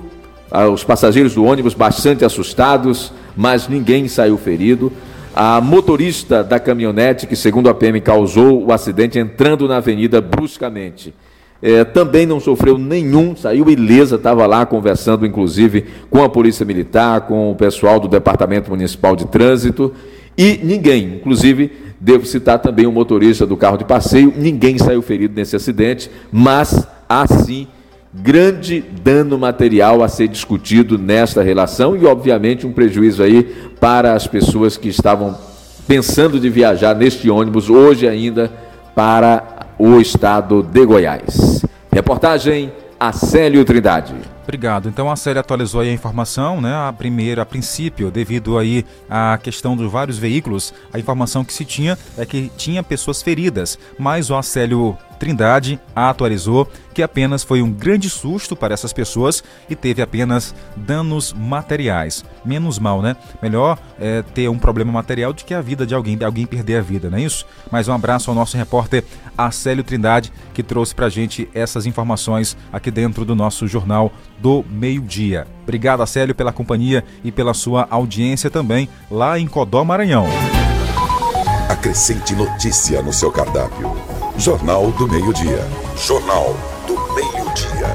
ah, 0.51 0.69
os 0.69 0.85
passageiros 0.85 1.35
do 1.35 1.45
ônibus 1.45 1.75
bastante 1.75 2.25
assustados, 2.25 3.13
mas 3.37 3.69
ninguém 3.69 4.07
saiu 4.09 4.37
ferido. 4.37 4.93
A 5.37 5.61
motorista 5.61 6.45
da 6.45 6.61
caminhonete, 6.61 7.27
que 7.27 7.35
segundo 7.35 7.69
a 7.69 7.75
PM 7.75 8.01
causou 8.01 8.67
o 8.67 8.73
acidente 8.73 9.19
entrando 9.19 9.67
na 9.67 9.79
avenida 9.79 10.21
bruscamente, 10.21 11.13
é, 11.61 11.83
também 11.83 12.25
não 12.25 12.39
sofreu 12.39 12.79
nenhum, 12.79 13.35
saiu 13.35 13.69
ilesa, 13.69 14.15
estava 14.15 14.47
lá 14.47 14.65
conversando 14.65 15.27
inclusive 15.27 15.87
com 16.09 16.23
a 16.23 16.29
Polícia 16.29 16.65
Militar, 16.65 17.23
com 17.23 17.51
o 17.51 17.57
pessoal 17.57 17.99
do 17.99 18.07
Departamento 18.07 18.71
Municipal 18.71 19.17
de 19.17 19.27
Trânsito. 19.27 19.93
E 20.39 20.61
ninguém, 20.63 21.15
inclusive 21.17 21.73
devo 22.01 22.27
citar 22.27 22.61
também 22.61 22.87
o 22.87 22.93
motorista 22.93 23.45
do 23.45 23.57
carro 23.57 23.79
de 23.79 23.85
passeio, 23.85 24.33
ninguém 24.37 24.79
saiu 24.79 25.03
ferido 25.03 25.35
nesse 25.35 25.57
acidente, 25.57 26.11
mas 26.31 26.87
assim 27.09 27.67
grande 28.15 28.81
dano 29.03 29.37
material 29.37 30.03
a 30.03 30.09
ser 30.09 30.29
discutido 30.29 30.97
nesta 30.97 31.43
relação 31.43 31.97
e, 31.97 32.07
obviamente, 32.07 32.67
um 32.67 32.73
prejuízo 32.73 33.23
aí 33.23 33.43
para 33.81 34.13
as 34.13 34.27
pessoas 34.27 34.77
que 34.77 34.89
estavam 34.89 35.37
pensando 35.87 36.39
de 36.39 36.49
viajar 36.49 36.95
neste 36.95 37.29
ônibus 37.29 37.69
hoje 37.69 38.09
ainda 38.09 38.51
para 38.95 39.67
o 39.79 40.01
estado 40.01 40.63
de 40.63 40.87
Goiás. 40.87 41.65
Reportagem 41.93 42.73
Acélio 42.99 43.65
Trindade. 43.65 44.15
Obrigado. 44.45 44.89
Então 44.89 45.11
a 45.11 45.17
série 45.17 45.39
atualizou 45.39 45.81
a 45.81 45.87
informação, 45.87 46.61
né? 46.61 46.73
A 46.73 46.93
primeira, 46.93 47.43
a 47.43 47.47
princípio, 47.47 48.11
devido 48.11 48.59
aí 48.59 48.85
à 49.09 49.39
questão 49.43 49.75
dos 49.75 49.91
vários 49.91 50.19
veículos, 50.19 50.73
a 50.93 50.99
informação 50.99 51.45
que 51.45 51.53
se 51.53 51.65
tinha 51.65 51.99
é 52.17 52.27
que 52.27 52.51
tinha 52.57 52.83
pessoas 52.83 53.23
feridas, 53.23 53.79
mas 53.99 54.31
o 54.31 54.37
Acélio 54.37 54.97
Trindade 55.19 55.81
atualizou 55.95 56.69
que 56.93 57.03
apenas 57.03 57.43
foi 57.43 57.61
um 57.61 57.73
grande 57.73 58.09
susto 58.09 58.55
para 58.55 58.73
essas 58.73 58.93
pessoas 58.93 59.43
e 59.69 59.75
teve 59.75 60.01
apenas 60.01 60.55
danos 60.77 61.33
materiais. 61.33 62.25
Menos 62.45 62.79
mal, 62.79 63.03
né? 63.03 63.17
Melhor 63.43 63.79
é, 63.99 64.23
ter 64.23 64.49
um 64.49 64.59
problema 64.59 64.93
material 64.93 65.33
do 65.33 65.45
que 65.45 65.53
a 65.53 65.61
vida 65.61 65.87
de 65.87 65.95
alguém, 65.95 66.17
de 66.17 66.25
alguém 66.25 66.47
perder 66.47 66.79
a 66.79 66.83
vida, 66.83 67.11
não 67.11 67.19
é 67.19 67.23
isso? 67.23 67.47
Mais 67.71 67.89
um 67.89 67.93
abraço 67.93 68.31
ao 68.31 68.37
nosso 68.37 68.57
repórter 68.57 69.05
Acélio 69.37 69.83
Trindade, 69.83 70.33
que 70.53 70.63
trouxe 70.63 70.95
pra 70.95 71.09
gente 71.09 71.49
essas 71.53 71.85
informações 71.87 72.57
aqui 72.73 72.91
dentro 72.91 73.25
do 73.25 73.35
nosso 73.35 73.67
jornal 73.67 74.13
do 74.39 74.65
meio-dia. 74.71 75.47
Obrigado, 75.63 76.03
Acélio, 76.03 76.35
pela 76.35 76.53
companhia 76.53 77.05
e 77.25 77.33
pela 77.33 77.55
sua 77.55 77.87
audiência 77.91 78.51
também 78.51 78.89
lá 79.11 79.39
em 79.39 79.47
Codó, 79.47 79.85
Maranhão. 79.85 80.27
Acrescente 81.69 82.35
notícia 82.35 83.03
no 83.03 83.13
seu 83.13 83.33
cardápio. 83.33 84.14
Jornal 84.37 84.91
do 84.93 85.07
Meio-Dia. 85.07 85.61
Jornal 85.97 86.57
do 86.89 86.95
Meio-Dia. 87.15 87.95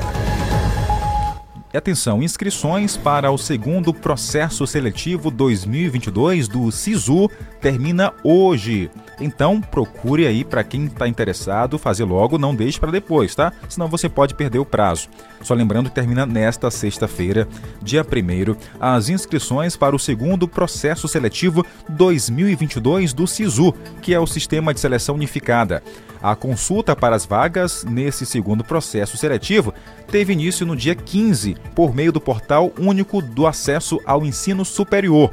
Atenção, 1.74 2.24
inscrições 2.24 2.96
para 2.96 3.30
o 3.30 3.38
segundo 3.38 3.94
processo 3.94 4.66
seletivo 4.66 5.30
2022 5.30 6.48
do 6.48 6.72
SISU 6.72 7.30
termina 7.60 8.14
hoje. 8.24 8.90
Então 9.20 9.62
procure 9.62 10.26
aí 10.26 10.44
para 10.44 10.64
quem 10.64 10.86
está 10.86 11.08
interessado 11.08 11.78
fazer 11.78 12.04
logo, 12.04 12.38
não 12.38 12.56
deixe 12.56 12.80
para 12.80 12.92
depois, 12.92 13.36
tá? 13.36 13.52
Senão 13.68 13.88
você 13.88 14.08
pode 14.08 14.34
perder 14.34 14.60
o 14.60 14.66
prazo. 14.66 15.10
Só 15.42 15.54
lembrando 15.54 15.90
que 15.90 15.96
termina 15.96 16.26
nesta 16.26 16.70
sexta-feira, 16.72 17.48
dia 17.82 18.02
1 18.02 18.56
as 18.80 19.10
inscrições 19.10 19.76
para 19.76 19.96
o 19.96 20.00
segundo 20.00 20.48
processo 20.48 21.08
seletivo 21.08 21.66
2022 21.90 23.14
do 23.14 23.28
SISU, 23.28 23.74
que 24.02 24.14
é 24.14 24.20
o 24.20 24.28
Sistema 24.28 24.74
de 24.74 24.80
Seleção 24.80 25.16
Unificada. 25.16 25.84
A 26.22 26.36
consulta 26.36 26.96
para 26.96 27.16
as 27.16 27.26
vagas 27.26 27.86
nesse 27.86 28.26
segundo 28.26 28.64
processo 28.64 29.16
seletivo 29.16 29.74
teve 30.12 30.34
início 30.34 30.66
no 30.66 30.76
dia 30.76 30.94
15, 30.94 31.56
por 31.74 31.96
meio 31.96 32.12
do 32.12 32.20
Portal 32.20 32.74
Único 32.78 33.22
do 33.22 33.48
Acesso 33.48 34.00
ao 34.06 34.26
Ensino 34.26 34.66
Superior. 34.66 35.32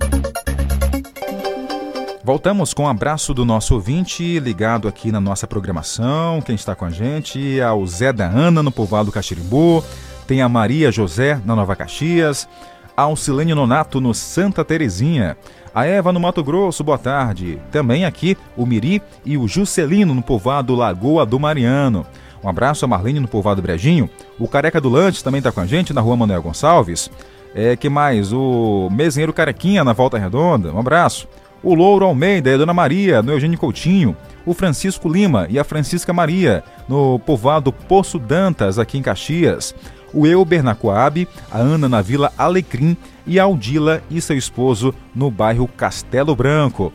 Voltamos 2.25 2.73
com 2.73 2.83
um 2.83 2.87
abraço 2.87 3.33
do 3.33 3.43
nosso 3.43 3.75
ouvinte 3.75 4.39
ligado 4.39 4.87
aqui 4.87 5.11
na 5.11 5.19
nossa 5.19 5.45
programação. 5.45 6.41
Quem 6.41 6.55
está 6.55 6.73
com 6.73 6.85
a 6.85 6.89
gente 6.89 7.59
é 7.59 7.69
o 7.69 7.85
Zé 7.85 8.13
da 8.13 8.25
Ana, 8.25 8.63
no 8.63 8.71
povoado 8.71 9.11
Caxirimbu. 9.11 9.83
Tem 10.25 10.41
a 10.41 10.47
Maria 10.47 10.89
José, 10.89 11.41
na 11.43 11.53
Nova 11.53 11.75
Caxias. 11.75 12.47
A 12.95 13.01
Alcilene 13.01 13.53
Nonato, 13.53 13.99
no 13.99 14.13
Santa 14.13 14.63
Terezinha. 14.63 15.35
A 15.75 15.85
Eva, 15.85 16.13
no 16.13 16.19
Mato 16.21 16.41
Grosso, 16.41 16.81
boa 16.81 16.97
tarde. 16.97 17.59
Também 17.69 18.05
aqui 18.05 18.37
o 18.55 18.65
Miri 18.65 19.01
e 19.25 19.37
o 19.37 19.45
Juscelino, 19.45 20.15
no 20.15 20.21
povoado 20.21 20.75
Lagoa 20.75 21.25
do 21.25 21.37
Mariano. 21.37 22.05
Um 22.41 22.47
abraço 22.47 22.85
a 22.85 22.87
Marlene, 22.87 23.19
no 23.19 23.27
povoado 23.27 23.61
Brejinho. 23.61 24.09
O 24.39 24.47
Careca 24.47 24.79
do 24.79 24.87
Lantes 24.87 25.21
também 25.21 25.39
está 25.39 25.51
com 25.51 25.59
a 25.59 25.65
gente, 25.65 25.91
na 25.91 25.99
rua 25.99 26.15
Manuel 26.15 26.41
Gonçalves. 26.41 27.11
É, 27.53 27.75
que 27.75 27.89
mais? 27.89 28.31
O 28.31 28.87
Mesenheiro 28.89 29.33
Carequinha, 29.33 29.83
na 29.83 29.91
Volta 29.91 30.17
Redonda. 30.17 30.73
Um 30.73 30.79
abraço 30.79 31.27
o 31.63 31.73
Louro 31.73 32.05
Almeida 32.05 32.49
e 32.49 32.53
a 32.53 32.57
Dona 32.57 32.73
Maria, 32.73 33.21
no 33.21 33.31
Eugênio 33.31 33.57
Coutinho, 33.57 34.15
o 34.45 34.53
Francisco 34.53 35.07
Lima 35.07 35.47
e 35.49 35.57
a 35.57 35.63
Francisca 35.63 36.11
Maria, 36.11 36.63
no 36.87 37.17
povoado 37.19 37.71
Poço 37.71 38.19
Dantas, 38.19 38.77
aqui 38.77 38.97
em 38.97 39.01
Caxias, 39.01 39.73
o 40.13 40.27
Euber 40.27 40.61
na 40.61 40.75
Coab, 40.75 41.27
a 41.49 41.57
Ana 41.57 41.87
na 41.87 42.01
Vila 42.01 42.31
Alecrim 42.37 42.97
e 43.25 43.39
a 43.39 43.43
Aldila 43.43 44.03
e 44.11 44.19
seu 44.19 44.37
esposo 44.37 44.93
no 45.15 45.31
bairro 45.31 45.67
Castelo 45.67 46.35
Branco. 46.35 46.91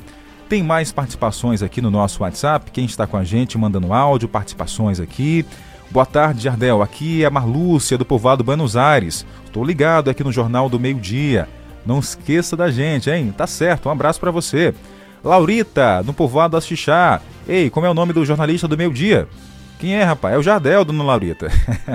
Tem 0.49 0.63
mais 0.63 0.93
participações 0.93 1.63
aqui 1.63 1.81
no 1.81 1.91
nosso 1.91 2.23
WhatsApp, 2.23 2.71
quem 2.71 2.85
está 2.85 3.07
com 3.07 3.17
a 3.17 3.25
gente 3.25 3.59
mandando 3.59 3.93
áudio, 3.93 4.29
participações 4.29 5.01
aqui. 5.01 5.45
Boa 5.91 6.05
tarde, 6.05 6.43
Jardel. 6.43 6.83
Aqui 6.83 7.23
é 7.23 7.27
a 7.27 7.31
Marlúcia, 7.31 7.97
do 7.97 8.05
povoado 8.05 8.45
Buenos 8.45 8.77
Aires. 8.77 9.27
Estou 9.47 9.65
ligado 9.65 10.11
aqui 10.11 10.23
no 10.23 10.31
Jornal 10.31 10.69
do 10.69 10.79
Meio 10.79 11.01
Dia. 11.01 11.49
Não 11.89 12.01
esqueça 12.01 12.55
da 12.55 12.71
gente, 12.71 13.09
hein? 13.09 13.33
Tá 13.35 13.47
certo, 13.47 13.89
um 13.89 13.93
abraço 13.93 14.21
para 14.21 14.31
você. 14.31 14.75
Laurita, 15.25 16.03
no 16.03 16.13
povoado 16.13 16.55
da 16.55 16.61
Xixá. 16.61 17.23
Ei, 17.49 17.71
como 17.71 17.87
é 17.87 17.91
o 17.91 17.95
nome 17.95 18.13
do 18.13 18.27
jornalista 18.27 18.69
do 18.69 18.77
meio 18.77 18.93
dia? 18.93 19.27
Quem 19.79 19.95
é, 19.95 20.05
rapaz? 20.05 20.35
É 20.35 20.39
o 20.39 20.43
Jardel, 20.43 20.85
dona 20.85 21.03
Laurita. 21.03 21.51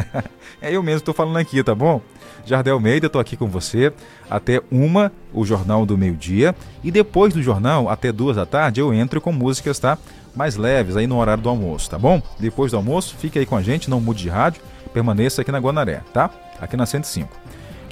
é 0.60 0.76
eu 0.76 0.82
mesmo 0.82 1.02
que 1.02 1.06
tô 1.06 1.14
falando 1.14 1.38
aqui, 1.38 1.64
tá 1.64 1.76
bom? 1.76 2.02
Jardel 2.44 2.80
Meida, 2.80 3.08
tô 3.08 3.20
aqui 3.20 3.38
com 3.38 3.48
você 3.48 3.94
até 4.28 4.64
uma, 4.72 5.12
o 5.32 5.46
Jornal 5.46 5.86
do 5.86 5.96
Meio 5.96 6.16
Dia. 6.16 6.56
E 6.84 6.90
depois 6.90 7.32
do 7.32 7.44
jornal, 7.44 7.88
até 7.88 8.12
duas 8.12 8.36
da 8.36 8.48
tarde, 8.48 8.82
eu 8.82 8.92
entro 8.92 9.22
com 9.22 9.32
músicas, 9.32 9.78
tá? 9.78 10.00
Mais 10.36 10.56
leves 10.56 10.98
aí 10.98 11.06
no 11.06 11.20
horário 11.20 11.44
do 11.44 11.50
almoço, 11.50 11.92
tá 11.92 12.00
bom? 12.00 12.20
Depois 12.40 12.72
do 12.72 12.78
almoço, 12.78 13.16
fique 13.20 13.38
aí 13.38 13.46
com 13.46 13.56
a 13.56 13.62
gente, 13.62 13.92
não 13.92 14.02
mude 14.02 14.24
de 14.24 14.30
rádio, 14.30 14.60
permaneça 14.92 15.44
aqui 15.44 15.52
na 15.52 15.60
Guanaré, 15.60 16.02
tá? 16.12 16.32
Aqui 16.60 16.76
na 16.76 16.88
105. 16.88 17.30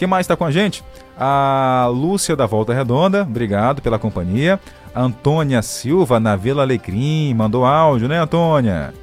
Quem 0.01 0.07
mais 0.07 0.23
está 0.23 0.35
com 0.35 0.43
a 0.43 0.49
gente? 0.49 0.83
A 1.15 1.87
Lúcia 1.91 2.35
da 2.35 2.47
Volta 2.47 2.73
Redonda, 2.73 3.21
obrigado 3.21 3.83
pela 3.83 3.99
companhia. 3.99 4.59
Antônia 4.95 5.61
Silva, 5.61 6.19
na 6.19 6.35
Vila 6.35 6.63
Alecrim, 6.63 7.31
mandou 7.35 7.63
áudio, 7.63 8.07
né, 8.07 8.17
Antônia? 8.17 8.95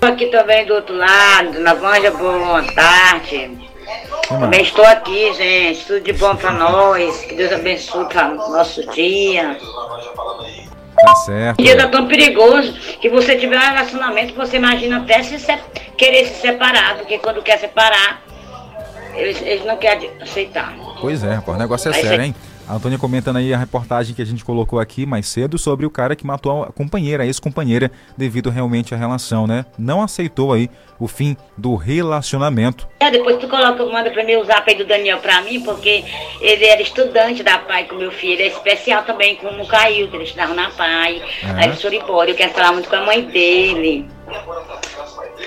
Aqui 0.00 0.26
também 0.26 0.64
do 0.64 0.74
outro 0.74 0.94
lado, 0.94 1.58
na 1.58 1.74
Vanja, 1.74 2.12
boa 2.12 2.62
tarde. 2.72 3.50
Também 4.28 4.62
estou 4.62 4.84
aqui, 4.84 5.32
gente. 5.32 5.84
Tudo 5.86 6.02
de 6.02 6.12
bom 6.12 6.36
para 6.36 6.52
nós. 6.52 7.22
Que 7.22 7.34
Deus 7.34 7.50
abençoe 7.50 8.04
para 8.04 8.28
nosso 8.28 8.88
dia. 8.92 9.58
Tá 11.04 11.14
certo. 11.16 11.58
O 11.58 11.64
dia 11.64 11.76
tá 11.76 11.88
tão 11.88 12.06
perigoso 12.06 12.74
que 13.00 13.10
você 13.10 13.34
tiver 13.34 13.58
um 13.58 13.60
relacionamento, 13.60 14.34
você 14.34 14.58
imagina 14.58 14.98
até 14.98 15.20
se 15.20 15.36
querer 15.98 16.26
se 16.26 16.40
separar, 16.40 16.98
porque 16.98 17.18
quando 17.18 17.42
quer 17.42 17.58
separar, 17.58 18.22
eles, 19.14 19.40
eles 19.42 19.64
não 19.64 19.76
querem 19.76 20.10
aceitar. 20.20 20.74
Pois 21.00 21.22
é, 21.24 21.34
rapaz, 21.34 21.56
o 21.56 21.60
negócio 21.60 21.90
é 21.90 21.94
aí 21.94 22.02
sério, 22.02 22.24
hein? 22.24 22.34
A 22.66 22.76
Antônia 22.76 22.98
comentando 22.98 23.36
aí 23.36 23.52
a 23.52 23.58
reportagem 23.58 24.14
que 24.14 24.22
a 24.22 24.24
gente 24.24 24.42
colocou 24.42 24.80
aqui 24.80 25.04
mais 25.04 25.26
cedo 25.28 25.58
sobre 25.58 25.84
o 25.84 25.90
cara 25.90 26.16
que 26.16 26.26
matou 26.26 26.62
a 26.62 26.72
companheira, 26.72 27.22
a 27.22 27.26
ex-companheira, 27.26 27.90
devido 28.16 28.48
realmente 28.48 28.94
à 28.94 28.96
relação, 28.96 29.46
né? 29.46 29.66
Não 29.78 30.02
aceitou 30.02 30.50
aí 30.50 30.70
o 30.98 31.06
fim 31.06 31.36
do 31.58 31.74
relacionamento. 31.74 32.88
É, 33.00 33.10
depois 33.10 33.36
tu 33.36 33.48
coloca, 33.48 33.84
manda 33.84 34.10
pra 34.10 34.24
mim 34.24 34.36
o 34.36 34.44
zap 34.44 34.68
aí 34.70 34.78
do 34.78 34.86
Daniel 34.86 35.18
pra 35.18 35.42
mim, 35.42 35.60
porque 35.60 36.04
ele 36.40 36.64
era 36.64 36.80
estudante 36.80 37.42
da 37.42 37.58
PAI 37.58 37.84
com 37.84 37.96
meu 37.96 38.10
filho, 38.10 38.32
ele 38.32 38.44
é 38.44 38.48
especial 38.48 39.02
também 39.02 39.36
com 39.36 39.48
o 39.48 39.66
Caio, 39.66 40.08
que 40.08 40.16
ele 40.16 40.24
estudava 40.24 40.54
na 40.54 40.70
PAI, 40.70 41.22
é. 41.42 41.64
aí 41.64 41.70
de 41.70 41.76
Suribora, 41.76 42.30
eu 42.30 42.34
quero 42.34 42.54
falar 42.54 42.72
muito 42.72 42.88
com 42.88 42.96
a 42.96 43.04
mãe 43.04 43.22
dele. 43.24 44.08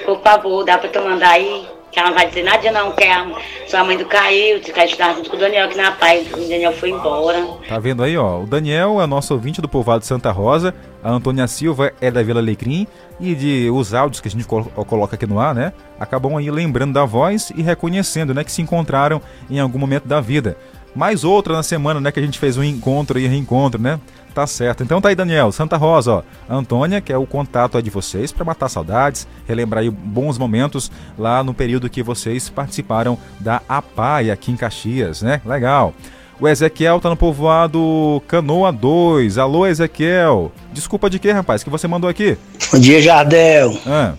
Por 0.05 0.22
favor, 0.22 0.63
dá 0.63 0.78
pra 0.78 0.89
tu 0.89 1.01
mandar 1.01 1.32
aí? 1.32 1.76
Que 1.98 2.02
ela 2.02 2.10
não 2.10 2.16
vai 2.16 2.28
dizer 2.28 2.43
nada 2.43 2.72
não, 2.72 2.91
que 2.91 3.04
a 3.04 3.26
sua 3.66 3.84
mãe 3.84 3.98
do 3.98 4.06
Caio, 4.06 4.60
que 4.60 4.72
quer 4.72 4.86
estudar 4.86 5.16
junto 5.16 5.32
com 5.32 5.36
o 5.36 5.39
Daniel, 5.39 5.68
que 5.68 5.76
na 5.76 5.91
paz, 5.93 6.32
o 6.32 6.48
Daniel 6.48 6.72
foi 6.72 6.91
embora. 6.91 7.43
Tá 7.68 7.80
vendo 7.80 8.04
aí, 8.04 8.16
ó, 8.16 8.39
o 8.39 8.45
Daniel 8.45 9.02
é 9.02 9.08
nosso 9.08 9.34
ouvinte 9.34 9.60
do 9.60 9.68
povoado 9.68 10.02
de 10.02 10.06
Santa 10.06 10.32
Rosa, 10.32 10.76
a 11.04 11.10
Antônia 11.10 11.48
Silva 11.48 11.91
é 12.00 12.12
da 12.12 12.22
Vila 12.22 12.39
Alecrim, 12.39 12.86
e 13.20 13.34
de 13.34 13.72
os 13.72 13.95
áudios 13.95 14.22
que 14.22 14.28
a 14.28 14.32
gente 14.32 14.45
coloca 14.45 15.16
aqui 15.16 15.26
no 15.26 15.39
ar, 15.39 15.56
né, 15.56 15.74
acabam 16.00 16.38
aí 16.38 16.52
lembrando 16.52 16.93
da 16.93 17.04
voz 17.04 17.52
e 17.56 17.64
reconhecendo, 17.64 18.32
né, 18.32 18.43
que 18.43 18.52
se 18.52 18.62
encontraram 18.62 19.20
em 19.50 19.60
algum 19.60 19.80
momento 19.80 20.08
da 20.08 20.22
vida. 20.22 20.56
Mais 20.95 21.24
outra 21.24 21.54
na 21.54 21.62
semana, 21.62 22.02
né? 22.02 22.12
Que 22.12 22.20
a 22.20 22.24
gente 22.24 22.39
fez 22.39 22.58
um 22.58 22.64
encontro 22.64 23.20
e 23.20 23.28
reencontro, 23.28 23.80
né? 23.80 24.00
Tá 24.38 24.46
certo. 24.46 24.84
Então 24.84 25.02
tá 25.02 25.10
aí, 25.10 25.16
Daniel. 25.16 25.52
Santa 25.52 25.78
Rosa, 25.78 26.12
ó. 26.14 26.24
Antônia, 26.48 27.02
que 27.02 27.12
é 27.12 27.18
o 27.18 27.26
contato 27.26 27.82
de 27.82 27.90
vocês 27.90 28.32
para 28.32 28.46
matar 28.46 28.70
saudades, 28.70 29.28
relembrar 29.48 29.82
aí 29.82 29.90
bons 29.90 30.38
momentos 30.38 30.92
lá 31.18 31.44
no 31.44 31.56
período 31.56 31.90
que 31.90 32.04
vocês 32.04 32.48
participaram 32.48 33.18
da 33.40 33.64
APAI 33.68 34.30
aqui 34.30 34.52
em 34.52 34.56
Caxias, 34.56 35.24
né? 35.24 35.42
Legal. 35.44 35.92
O 36.40 36.48
Ezequiel 36.48 37.00
tá 37.00 37.10
no 37.10 37.18
povoado 37.18 38.22
Canoa 38.28 38.72
2. 38.72 39.40
Alô, 39.40 39.66
Ezequiel. 39.66 40.52
Desculpa 40.72 41.10
de 41.10 41.18
quê, 41.18 41.32
rapaz, 41.32 41.64
que 41.64 41.70
você 41.72 41.88
mandou 41.88 42.08
aqui? 42.08 42.38
Bom 42.72 42.80
dia, 42.80 43.02
Jardel. 43.02 43.76
Ah. 43.88 44.14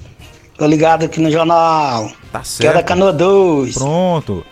Tô 0.56 0.66
ligado 0.66 1.04
aqui 1.04 1.20
no 1.20 1.30
jornal. 1.30 2.10
Tá 2.32 2.40
Que 2.40 2.66
é 2.66 2.70
da 2.70 2.72
certo. 2.72 2.86
Canoa 2.88 3.12
2. 3.12 3.74
Pronto. 3.74 4.44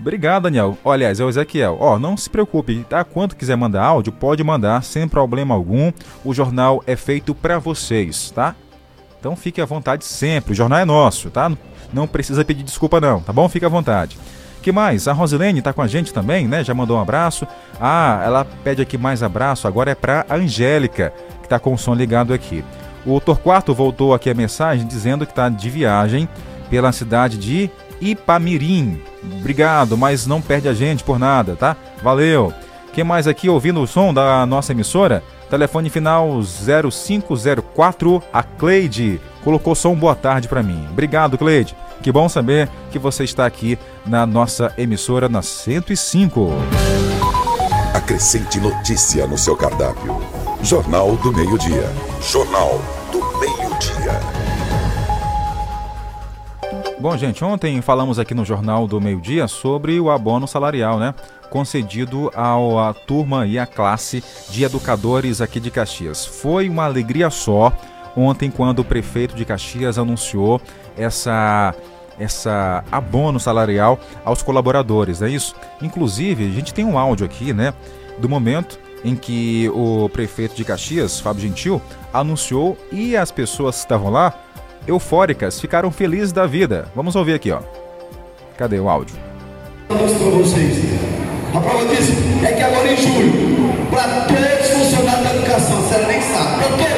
Obrigado, 0.00 0.44
Daniel. 0.44 0.78
Ó, 0.82 0.92
Aliás, 0.92 1.20
é 1.20 1.24
o 1.24 1.28
Ezequiel. 1.28 1.76
Ó, 1.78 1.98
não 1.98 2.16
se 2.16 2.28
preocupe, 2.28 2.84
tá? 2.88 3.04
Quando 3.04 3.36
quiser 3.36 3.56
mandar 3.56 3.84
áudio, 3.84 4.12
pode 4.12 4.42
mandar 4.42 4.82
sem 4.82 5.06
problema 5.06 5.54
algum. 5.54 5.92
O 6.24 6.32
jornal 6.32 6.82
é 6.86 6.96
feito 6.96 7.34
pra 7.34 7.58
vocês, 7.58 8.30
tá? 8.30 8.54
Então 9.18 9.36
fique 9.36 9.60
à 9.60 9.66
vontade 9.66 10.04
sempre. 10.04 10.52
O 10.52 10.54
jornal 10.54 10.78
é 10.78 10.84
nosso, 10.84 11.30
tá? 11.30 11.52
Não 11.92 12.06
precisa 12.06 12.44
pedir 12.44 12.62
desculpa 12.62 13.00
não, 13.00 13.20
tá 13.20 13.32
bom? 13.32 13.48
Fique 13.48 13.66
à 13.66 13.68
vontade. 13.68 14.16
Que 14.62 14.72
mais? 14.72 15.06
A 15.08 15.12
Rosilene 15.12 15.62
tá 15.62 15.72
com 15.72 15.82
a 15.82 15.86
gente 15.86 16.12
também, 16.12 16.48
né? 16.48 16.64
Já 16.64 16.72
mandou 16.72 16.96
um 16.96 17.00
abraço. 17.00 17.46
Ah, 17.80 18.22
ela 18.24 18.46
pede 18.64 18.80
aqui 18.80 18.96
mais 18.96 19.22
abraço. 19.22 19.68
Agora 19.68 19.90
é 19.90 19.94
pra 19.94 20.24
Angélica, 20.30 21.12
que 21.42 21.48
tá 21.48 21.58
com 21.58 21.74
o 21.74 21.78
som 21.78 21.94
ligado 21.94 22.32
aqui. 22.32 22.64
O 23.04 23.18
Torquato 23.20 23.74
voltou 23.74 24.12
aqui 24.12 24.30
a 24.30 24.34
mensagem 24.34 24.86
dizendo 24.86 25.26
que 25.26 25.34
tá 25.34 25.48
de 25.48 25.70
viagem 25.70 26.28
pela 26.68 26.92
cidade 26.92 27.38
de 27.38 27.70
Ipamirim. 28.00 29.00
Obrigado, 29.38 29.96
mas 29.96 30.26
não 30.26 30.40
perde 30.40 30.68
a 30.68 30.74
gente 30.74 31.04
por 31.04 31.18
nada, 31.18 31.56
tá? 31.56 31.76
Valeu. 32.02 32.52
Quem 32.92 33.04
mais 33.04 33.26
aqui 33.26 33.48
ouvindo 33.48 33.80
o 33.80 33.86
som 33.86 34.12
da 34.12 34.44
nossa 34.46 34.72
emissora? 34.72 35.22
Telefone 35.48 35.90
final 35.90 36.40
0504, 36.42 38.22
a 38.32 38.42
Cleide. 38.42 39.20
Colocou 39.42 39.74
só 39.74 39.90
um 39.90 39.96
boa 39.96 40.14
tarde 40.14 40.48
pra 40.48 40.62
mim. 40.62 40.86
Obrigado, 40.90 41.38
Cleide. 41.38 41.76
Que 42.02 42.10
bom 42.10 42.28
saber 42.28 42.68
que 42.90 42.98
você 42.98 43.24
está 43.24 43.46
aqui 43.46 43.78
na 44.06 44.24
nossa 44.24 44.72
emissora 44.78 45.28
na 45.28 45.42
105. 45.42 46.50
Acrescente 47.94 48.58
notícia 48.58 49.26
no 49.26 49.36
seu 49.36 49.56
cardápio. 49.56 50.20
Jornal 50.62 51.16
do 51.16 51.32
Meio-Dia. 51.32 51.90
Jornal 52.22 52.80
Bom, 57.00 57.16
gente, 57.16 57.42
ontem 57.42 57.80
falamos 57.80 58.18
aqui 58.18 58.34
no 58.34 58.44
Jornal 58.44 58.86
do 58.86 59.00
Meio 59.00 59.22
Dia 59.22 59.48
sobre 59.48 59.98
o 59.98 60.10
abono 60.10 60.46
salarial, 60.46 60.98
né? 60.98 61.14
Concedido 61.48 62.30
à 62.34 62.94
turma 63.06 63.46
e 63.46 63.58
à 63.58 63.64
classe 63.64 64.22
de 64.50 64.64
educadores 64.64 65.40
aqui 65.40 65.58
de 65.58 65.70
Caxias. 65.70 66.26
Foi 66.26 66.68
uma 66.68 66.84
alegria 66.84 67.30
só 67.30 67.72
ontem 68.14 68.50
quando 68.50 68.80
o 68.80 68.84
prefeito 68.84 69.34
de 69.34 69.46
Caxias 69.46 69.96
anunciou 69.96 70.60
essa 70.94 71.74
essa 72.18 72.84
abono 72.92 73.40
salarial 73.40 73.98
aos 74.22 74.42
colaboradores, 74.42 75.22
é 75.22 75.30
isso? 75.30 75.54
Inclusive, 75.80 76.48
a 76.48 76.50
gente 76.50 76.74
tem 76.74 76.84
um 76.84 76.98
áudio 76.98 77.24
aqui, 77.24 77.54
né, 77.54 77.72
do 78.18 78.28
momento 78.28 78.78
em 79.02 79.16
que 79.16 79.70
o 79.70 80.06
prefeito 80.10 80.54
de 80.54 80.62
Caxias, 80.62 81.18
Fábio 81.18 81.40
Gentil, 81.40 81.80
anunciou 82.12 82.76
e 82.92 83.16
as 83.16 83.30
pessoas 83.30 83.76
que 83.76 83.82
estavam 83.84 84.10
lá, 84.10 84.34
eufóricas, 84.86 85.60
ficaram 85.60 85.90
felizes 85.90 86.32
da 86.32 86.46
vida. 86.46 86.88
Vamos 86.94 87.16
ouvir 87.16 87.34
aqui, 87.34 87.50
ó. 87.50 87.60
Cadê 88.56 88.78
o 88.78 88.88
áudio? 88.88 89.16
A 91.54 91.60
prova 91.60 91.84
disso 91.86 92.12
é 92.44 92.52
que 92.52 92.62
agora 92.62 92.92
em 92.92 92.96
julho, 92.96 93.88
para 93.90 94.20
todos 94.26 94.60
os 94.60 94.70
funcionários 94.70 95.24
da 95.24 95.34
educação, 95.34 95.88
senhora 95.88 96.06
nem 96.06 96.20
sabe, 96.20 96.89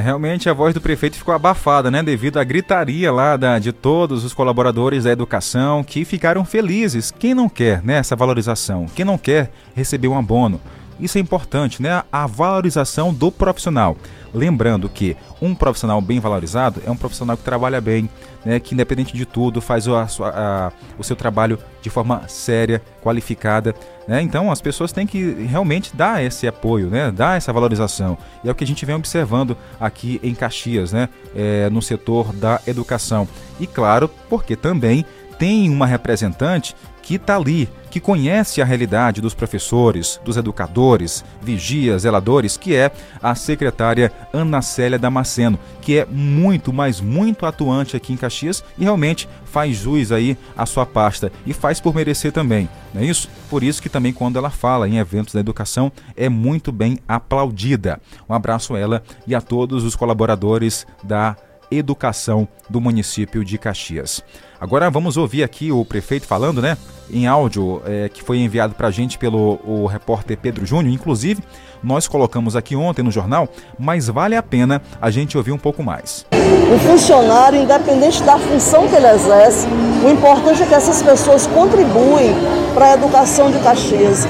Realmente 0.00 0.48
a 0.48 0.52
voz 0.52 0.74
do 0.74 0.80
prefeito 0.80 1.16
ficou 1.16 1.34
abafada, 1.34 1.90
né? 1.90 2.02
Devido 2.02 2.38
à 2.38 2.44
gritaria 2.44 3.12
lá 3.12 3.36
da, 3.36 3.58
de 3.58 3.72
todos 3.72 4.24
os 4.24 4.32
colaboradores 4.32 5.04
da 5.04 5.10
educação 5.10 5.84
que 5.84 6.04
ficaram 6.04 6.44
felizes. 6.44 7.10
Quem 7.10 7.34
não 7.34 7.48
quer 7.48 7.82
né, 7.82 7.94
essa 7.94 8.16
valorização? 8.16 8.86
Quem 8.94 9.04
não 9.04 9.18
quer 9.18 9.50
receber 9.74 10.08
um 10.08 10.18
abono? 10.18 10.60
Isso 10.98 11.18
é 11.18 11.20
importante, 11.20 11.82
né? 11.82 12.02
A 12.10 12.26
valorização 12.26 13.12
do 13.12 13.30
profissional. 13.30 13.96
Lembrando 14.32 14.88
que 14.88 15.16
um 15.40 15.54
profissional 15.54 16.00
bem 16.00 16.20
valorizado 16.20 16.82
é 16.86 16.90
um 16.90 16.96
profissional 16.96 17.36
que 17.36 17.42
trabalha 17.42 17.80
bem, 17.80 18.08
né? 18.46 18.60
que 18.60 18.72
independente 18.72 19.12
de 19.14 19.26
tudo 19.26 19.60
faz 19.60 19.86
o, 19.88 19.94
a 19.96 20.06
a- 20.20 20.72
o 20.96 21.02
seu 21.04 21.14
trabalho 21.16 21.58
de 21.82 21.90
forma 21.90 22.22
séria, 22.28 22.80
qualificada. 23.02 23.74
Né? 24.08 24.22
Então 24.22 24.50
as 24.50 24.60
pessoas 24.60 24.92
têm 24.92 25.06
que 25.06 25.32
realmente 25.46 25.94
dar 25.94 26.24
esse 26.24 26.46
apoio, 26.46 26.88
né? 26.88 27.10
dar 27.10 27.36
essa 27.36 27.52
valorização. 27.52 28.16
E 28.44 28.48
é 28.48 28.52
o 28.52 28.54
que 28.54 28.62
a 28.64 28.66
gente 28.66 28.86
vem 28.86 28.94
observando 28.94 29.56
aqui 29.80 30.20
em 30.22 30.34
Caxias, 30.34 30.92
né? 30.92 31.08
É, 31.34 31.68
no 31.68 31.82
setor 31.82 32.32
da 32.32 32.60
educação. 32.66 33.26
E 33.60 33.66
claro, 33.66 34.08
porque 34.30 34.54
também 34.56 35.04
tem 35.38 35.68
uma 35.70 35.86
representante 35.86 36.74
que 37.06 37.14
está 37.14 37.36
ali, 37.36 37.68
que 37.88 38.00
conhece 38.00 38.60
a 38.60 38.64
realidade 38.64 39.20
dos 39.20 39.32
professores, 39.32 40.20
dos 40.24 40.36
educadores, 40.36 41.24
vigias, 41.40 42.02
zeladores, 42.02 42.56
que 42.56 42.74
é 42.74 42.90
a 43.22 43.32
secretária 43.36 44.12
Ana 44.32 44.60
Célia 44.60 44.98
Damasceno, 44.98 45.56
que 45.80 45.98
é 45.98 46.04
muito, 46.04 46.72
mas 46.72 47.00
muito 47.00 47.46
atuante 47.46 47.96
aqui 47.96 48.12
em 48.12 48.16
Caxias 48.16 48.64
e 48.76 48.82
realmente 48.82 49.28
faz 49.44 49.76
jus 49.76 50.10
aí 50.10 50.36
à 50.56 50.66
sua 50.66 50.84
pasta 50.84 51.30
e 51.46 51.52
faz 51.52 51.80
por 51.80 51.94
merecer 51.94 52.32
também, 52.32 52.68
não 52.92 53.00
é 53.00 53.04
isso? 53.04 53.28
Por 53.48 53.62
isso 53.62 53.80
que 53.80 53.88
também 53.88 54.12
quando 54.12 54.36
ela 54.36 54.50
fala 54.50 54.88
em 54.88 54.98
eventos 54.98 55.32
da 55.32 55.38
educação 55.38 55.92
é 56.16 56.28
muito 56.28 56.72
bem 56.72 56.98
aplaudida. 57.06 58.00
Um 58.28 58.34
abraço 58.34 58.74
a 58.74 58.80
ela 58.80 59.00
e 59.28 59.34
a 59.34 59.40
todos 59.40 59.84
os 59.84 59.94
colaboradores 59.94 60.84
da 61.04 61.36
educação 61.70 62.48
do 62.68 62.80
município 62.80 63.44
de 63.44 63.58
Caxias. 63.58 64.22
Agora 64.60 64.90
vamos 64.90 65.16
ouvir 65.16 65.42
aqui 65.42 65.70
o 65.70 65.84
prefeito 65.84 66.26
falando, 66.26 66.62
né? 66.62 66.76
Em 67.10 67.26
áudio 67.26 67.82
é, 67.84 68.08
que 68.08 68.22
foi 68.22 68.38
enviado 68.38 68.74
para 68.74 68.88
a 68.88 68.90
gente 68.90 69.18
pelo 69.18 69.60
o 69.64 69.86
repórter 69.86 70.38
Pedro 70.38 70.64
Júnior. 70.64 70.92
Inclusive, 70.94 71.42
nós 71.82 72.08
colocamos 72.08 72.56
aqui 72.56 72.74
ontem 72.74 73.02
no 73.02 73.10
jornal, 73.10 73.48
mas 73.78 74.08
vale 74.08 74.34
a 74.34 74.42
pena 74.42 74.82
a 75.00 75.10
gente 75.10 75.36
ouvir 75.36 75.52
um 75.52 75.58
pouco 75.58 75.82
mais. 75.82 76.26
O 76.72 76.78
funcionário, 76.78 77.60
independente 77.60 78.22
da 78.22 78.38
função 78.38 78.88
que 78.88 78.96
ele 78.96 79.06
exerce, 79.06 79.66
o 80.04 80.10
importante 80.10 80.62
é 80.62 80.66
que 80.66 80.74
essas 80.74 81.02
pessoas 81.02 81.46
contribuem 81.46 82.34
para 82.74 82.86
a 82.86 82.94
educação 82.94 83.50
de 83.50 83.58
Caxias. 83.58 84.26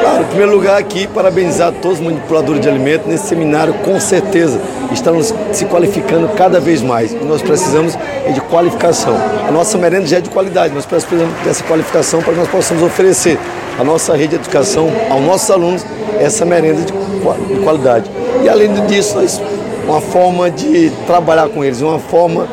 Claro, 0.00 0.22
em 0.22 0.26
primeiro 0.26 0.52
lugar 0.52 0.78
aqui, 0.78 1.06
parabenizar 1.06 1.72
todos 1.80 1.98
os 1.98 2.04
manipuladores 2.04 2.60
de 2.60 2.68
alimentos 2.68 3.06
nesse 3.06 3.28
seminário, 3.28 3.74
com 3.84 3.98
certeza 4.00 4.60
estamos 4.92 5.34
se 5.52 5.64
qualificando 5.66 6.28
cada 6.30 6.60
vez 6.60 6.82
mais. 6.82 7.12
E 7.12 7.16
nós 7.24 7.42
precisamos 7.42 7.96
é 8.24 8.32
de 8.32 8.40
qualificação. 8.42 9.14
A 9.46 9.50
nossa 9.50 9.78
merenda 9.78 10.06
já 10.06 10.18
é 10.18 10.20
de 10.20 10.30
qualidade, 10.30 10.74
nós 10.74 10.86
precisamos 10.86 11.34
dessa 11.44 11.64
qualificação 11.64 12.20
para 12.20 12.32
que 12.32 12.38
nós 12.38 12.48
possamos 12.48 12.82
oferecer 12.82 13.38
à 13.78 13.84
nossa 13.84 14.12
rede 14.14 14.28
de 14.28 14.36
educação, 14.36 14.90
aos 15.10 15.22
nossos 15.22 15.50
alunos, 15.50 15.86
essa 16.20 16.44
merenda 16.44 16.82
de 16.82 16.92
qualidade. 17.62 18.10
E 18.42 18.48
além 18.48 18.72
disso, 18.86 19.16
nós, 19.16 19.40
uma 19.88 20.00
forma 20.02 20.50
de 20.50 20.90
trabalhar 21.06 21.48
com 21.48 21.64
eles, 21.64 21.80
uma 21.80 21.98
forma 21.98 22.46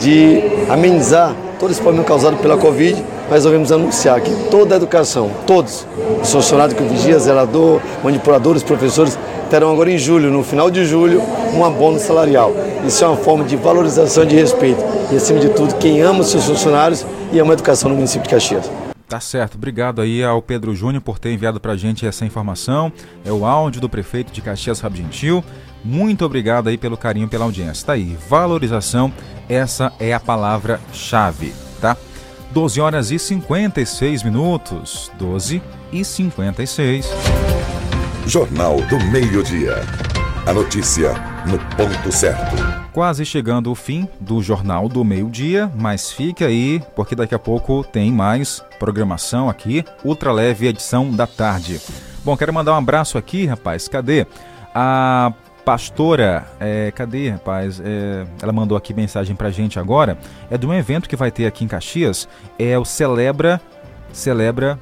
de 0.00 0.42
amenizar 0.70 1.34
todo 1.58 1.70
esse 1.70 1.80
problema 1.80 2.04
causado 2.04 2.38
pela 2.38 2.56
Covid, 2.56 3.04
resolvemos 3.30 3.70
anunciar 3.70 4.20
que 4.20 4.30
toda 4.50 4.74
a 4.74 4.76
educação, 4.76 5.30
todos, 5.46 5.86
os 6.22 6.32
funcionários 6.32 6.76
que 6.76 6.82
vigia, 6.84 7.18
zelador, 7.18 7.80
manipuladores, 8.02 8.62
professores, 8.62 9.18
terão 9.50 9.70
agora 9.70 9.90
em 9.90 9.98
julho, 9.98 10.30
no 10.30 10.42
final 10.42 10.70
de 10.70 10.84
julho, 10.84 11.22
um 11.54 11.64
abono 11.64 11.98
salarial. 11.98 12.52
Isso 12.86 13.04
é 13.04 13.06
uma 13.06 13.16
forma 13.16 13.44
de 13.44 13.56
valorização 13.56 14.24
de 14.24 14.36
respeito. 14.36 14.82
E, 15.10 15.16
acima 15.16 15.40
de 15.40 15.48
tudo, 15.50 15.74
quem 15.74 16.00
ama 16.00 16.20
os 16.20 16.30
seus 16.30 16.44
funcionários 16.44 17.04
e 17.32 17.38
ama 17.38 17.52
a 17.52 17.54
educação 17.54 17.90
no 17.90 17.96
município 17.96 18.24
de 18.24 18.30
Caxias. 18.30 18.87
Tá 19.08 19.20
certo, 19.20 19.54
obrigado 19.54 20.02
aí 20.02 20.22
ao 20.22 20.42
Pedro 20.42 20.74
Júnior 20.74 21.02
por 21.02 21.18
ter 21.18 21.32
enviado 21.32 21.58
pra 21.58 21.76
gente 21.76 22.06
essa 22.06 22.26
informação. 22.26 22.92
É 23.24 23.32
o 23.32 23.46
áudio 23.46 23.80
do 23.80 23.88
prefeito 23.88 24.30
de 24.30 24.42
Caxias, 24.42 24.80
Fábio 24.80 25.02
Gentil. 25.02 25.42
Muito 25.82 26.26
obrigado 26.26 26.68
aí 26.68 26.76
pelo 26.76 26.96
carinho, 26.96 27.26
pela 27.26 27.46
audiência. 27.46 27.86
Tá 27.86 27.92
aí, 27.94 28.18
valorização, 28.28 29.10
essa 29.48 29.92
é 29.98 30.12
a 30.12 30.20
palavra-chave, 30.20 31.54
tá? 31.80 31.96
12 32.52 32.80
horas 32.82 33.10
e 33.10 33.18
56 33.18 34.22
minutos. 34.22 35.10
12 35.18 35.62
e 35.90 36.04
56. 36.04 37.08
Jornal 38.26 38.76
do 38.82 38.98
Meio-Dia. 39.10 39.76
A 40.46 40.52
notícia 40.52 41.14
no 41.48 41.58
ponto 41.76 42.12
certo. 42.12 42.56
Quase 42.92 43.24
chegando 43.24 43.70
o 43.70 43.74
fim 43.74 44.06
do 44.20 44.42
Jornal 44.42 44.88
do 44.88 45.02
Meio-Dia, 45.02 45.70
mas 45.74 46.12
fique 46.12 46.44
aí, 46.44 46.82
porque 46.94 47.14
daqui 47.14 47.34
a 47.34 47.38
pouco 47.38 47.82
tem 47.82 48.12
mais 48.12 48.62
programação 48.78 49.48
aqui, 49.48 49.84
Ultra 50.04 50.30
Leve 50.30 50.66
edição 50.66 51.10
da 51.10 51.26
tarde. 51.26 51.80
Bom, 52.22 52.36
quero 52.36 52.52
mandar 52.52 52.72
um 52.72 52.76
abraço 52.76 53.16
aqui, 53.16 53.46
rapaz. 53.46 53.88
Cadê? 53.88 54.26
A 54.74 55.32
pastora, 55.64 56.46
é, 56.60 56.90
cadê, 56.90 57.30
rapaz? 57.30 57.80
É, 57.82 58.26
ela 58.42 58.52
mandou 58.52 58.76
aqui 58.76 58.92
mensagem 58.92 59.34
pra 59.34 59.50
gente 59.50 59.78
agora. 59.78 60.18
É 60.50 60.58
de 60.58 60.66
um 60.66 60.74
evento 60.74 61.08
que 61.08 61.16
vai 61.16 61.30
ter 61.30 61.46
aqui 61.46 61.64
em 61.64 61.68
Caxias. 61.68 62.28
É 62.58 62.78
o 62.78 62.84
Celebra. 62.84 63.60
Celebra. 64.12 64.78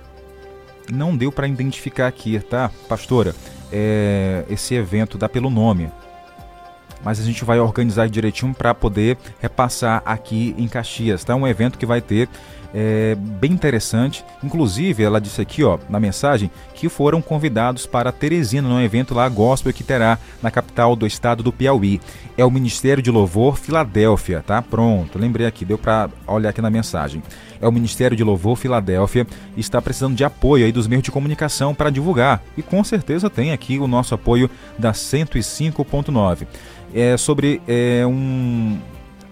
Não 0.91 1.17
deu 1.17 1.31
para 1.31 1.47
identificar 1.47 2.07
aqui, 2.07 2.39
tá, 2.41 2.71
pastora? 2.89 3.35
É, 3.73 4.45
esse 4.49 4.75
evento 4.75 5.19
dá 5.19 5.29
pelo 5.29 5.51
nome. 5.51 5.91
Mas 7.05 7.21
a 7.21 7.23
gente 7.23 7.45
vai 7.45 7.61
organizar 7.61 8.09
direitinho 8.09 8.55
para 8.55 8.75
poder 8.75 9.17
repassar 9.41 10.03
aqui 10.05 10.55
em 10.59 10.67
Caxias, 10.67 11.23
tá? 11.25 11.35
Um 11.35 11.47
evento 11.47 11.79
que 11.79 11.87
vai 11.87 12.01
ter 12.01 12.29
é, 12.79 13.15
bem 13.15 13.53
interessante. 13.53 14.23
Inclusive, 14.45 15.03
ela 15.03 15.19
disse 15.19 15.41
aqui, 15.41 15.65
ó, 15.65 15.79
na 15.89 15.99
mensagem, 15.99 16.51
que 16.75 16.91
foram 16.91 17.23
convidados 17.23 17.87
para 17.87 18.13
Teresina, 18.13 18.69
num 18.69 18.83
evento 18.83 19.15
lá 19.15 19.27
gospel 19.31 19.73
que 19.73 19.83
terá 19.83 20.19
na 20.43 20.51
capital 20.51 20.95
do 20.95 21.07
estado 21.07 21.43
do 21.43 21.51
Piauí. 21.51 22.03
É 22.37 22.45
o 22.45 22.51
Ministério 22.51 23.03
de 23.03 23.11
Louvor 23.11 23.57
Filadélfia, 23.57 24.45
tá? 24.47 24.61
Pronto, 24.61 25.19
lembrei 25.19 25.47
aqui, 25.47 25.65
deu 25.65 25.79
para 25.79 26.11
olhar 26.27 26.51
aqui 26.51 26.61
na 26.61 26.69
mensagem. 26.69 27.23
É 27.63 27.67
o 27.67 27.73
Ministério 27.73 28.15
de 28.15 28.23
Louvor 28.23 28.57
Filadélfia 28.57 29.27
está 29.57 29.81
precisando 29.81 30.15
de 30.15 30.23
apoio 30.23 30.67
aí 30.67 30.73
dos 30.73 30.87
meios 30.87 31.03
de 31.03 31.11
comunicação 31.11 31.75
para 31.75 31.89
divulgar. 31.89 32.43
E 32.59 32.63
com 32.63 32.85
certeza 32.85 33.31
tem 33.31 33.53
aqui 33.53 33.79
o 33.79 33.87
nosso 33.87 34.15
apoio 34.15 34.51
da 34.79 34.93
105.9. 34.93 36.47
É 36.95 37.17
sobre 37.17 37.63
é, 37.67 38.07
um 38.07 38.79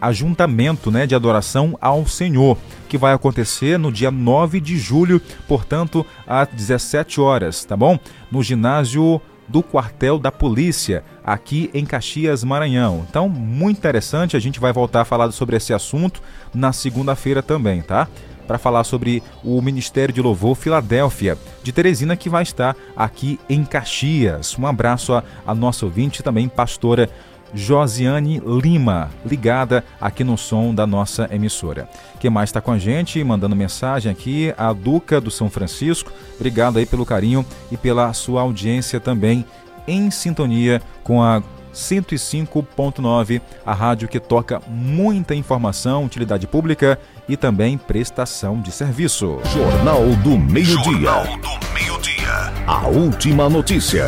ajuntamento 0.08 0.90
né, 0.90 1.06
de 1.06 1.14
adoração 1.14 1.76
ao 1.80 2.06
Senhor, 2.06 2.58
que 2.88 2.98
vai 2.98 3.12
acontecer 3.12 3.78
no 3.78 3.90
dia 3.90 4.10
9 4.10 4.60
de 4.60 4.76
julho, 4.76 5.20
portanto, 5.48 6.04
às 6.26 6.48
17 6.48 7.20
horas, 7.20 7.64
tá 7.64 7.76
bom? 7.76 7.98
No 8.30 8.42
ginásio 8.42 9.20
do 9.48 9.62
quartel 9.62 10.18
da 10.18 10.32
polícia, 10.32 11.04
aqui 11.22 11.70
em 11.74 11.84
Caxias, 11.84 12.44
Maranhão. 12.44 13.04
Então, 13.08 13.28
muito 13.28 13.78
interessante, 13.78 14.36
a 14.36 14.40
gente 14.40 14.60
vai 14.60 14.72
voltar 14.72 15.02
a 15.02 15.04
falar 15.04 15.30
sobre 15.32 15.56
esse 15.56 15.72
assunto 15.72 16.22
na 16.54 16.72
segunda-feira 16.72 17.42
também, 17.42 17.82
tá? 17.82 18.08
Para 18.46 18.58
falar 18.58 18.84
sobre 18.84 19.22
o 19.42 19.60
Ministério 19.62 20.14
de 20.14 20.20
Louvor 20.20 20.54
Filadélfia 20.54 21.38
de 21.62 21.72
Teresina, 21.72 22.16
que 22.16 22.28
vai 22.28 22.42
estar 22.42 22.76
aqui 22.94 23.38
em 23.48 23.64
Caxias. 23.64 24.58
Um 24.58 24.66
abraço 24.66 25.14
a 25.46 25.54
nossa 25.54 25.86
ouvinte 25.86 26.22
também, 26.22 26.46
pastora 26.48 27.08
Josiane 27.54 28.42
Lima, 28.44 29.10
ligada 29.24 29.84
aqui 30.00 30.24
no 30.24 30.36
som 30.36 30.74
da 30.74 30.86
nossa 30.86 31.28
emissora. 31.30 31.88
Quem 32.18 32.30
mais 32.30 32.50
está 32.50 32.60
com 32.60 32.72
a 32.72 32.78
gente, 32.78 33.22
mandando 33.22 33.54
mensagem 33.54 34.10
aqui, 34.10 34.52
a 34.58 34.72
Duca 34.72 35.20
do 35.20 35.30
São 35.30 35.48
Francisco. 35.48 36.12
Obrigado 36.34 36.78
aí 36.78 36.86
pelo 36.86 37.06
carinho 37.06 37.44
e 37.70 37.76
pela 37.76 38.12
sua 38.12 38.42
audiência 38.42 38.98
também 38.98 39.44
em 39.86 40.10
sintonia 40.10 40.82
com 41.02 41.22
a 41.22 41.42
105.9, 41.74 43.40
a 43.66 43.74
rádio 43.74 44.08
que 44.08 44.20
toca 44.20 44.62
muita 44.68 45.34
informação, 45.34 46.04
utilidade 46.04 46.46
pública 46.46 46.98
e 47.28 47.36
também 47.36 47.76
prestação 47.76 48.60
de 48.60 48.70
serviço. 48.70 49.40
Jornal 49.52 50.06
do 50.22 50.38
Meio-Dia. 50.38 50.82
Jornal 50.82 51.24
do 51.38 51.74
Meio-Dia. 51.74 52.52
A 52.66 52.86
última 52.86 53.48
notícia. 53.48 54.04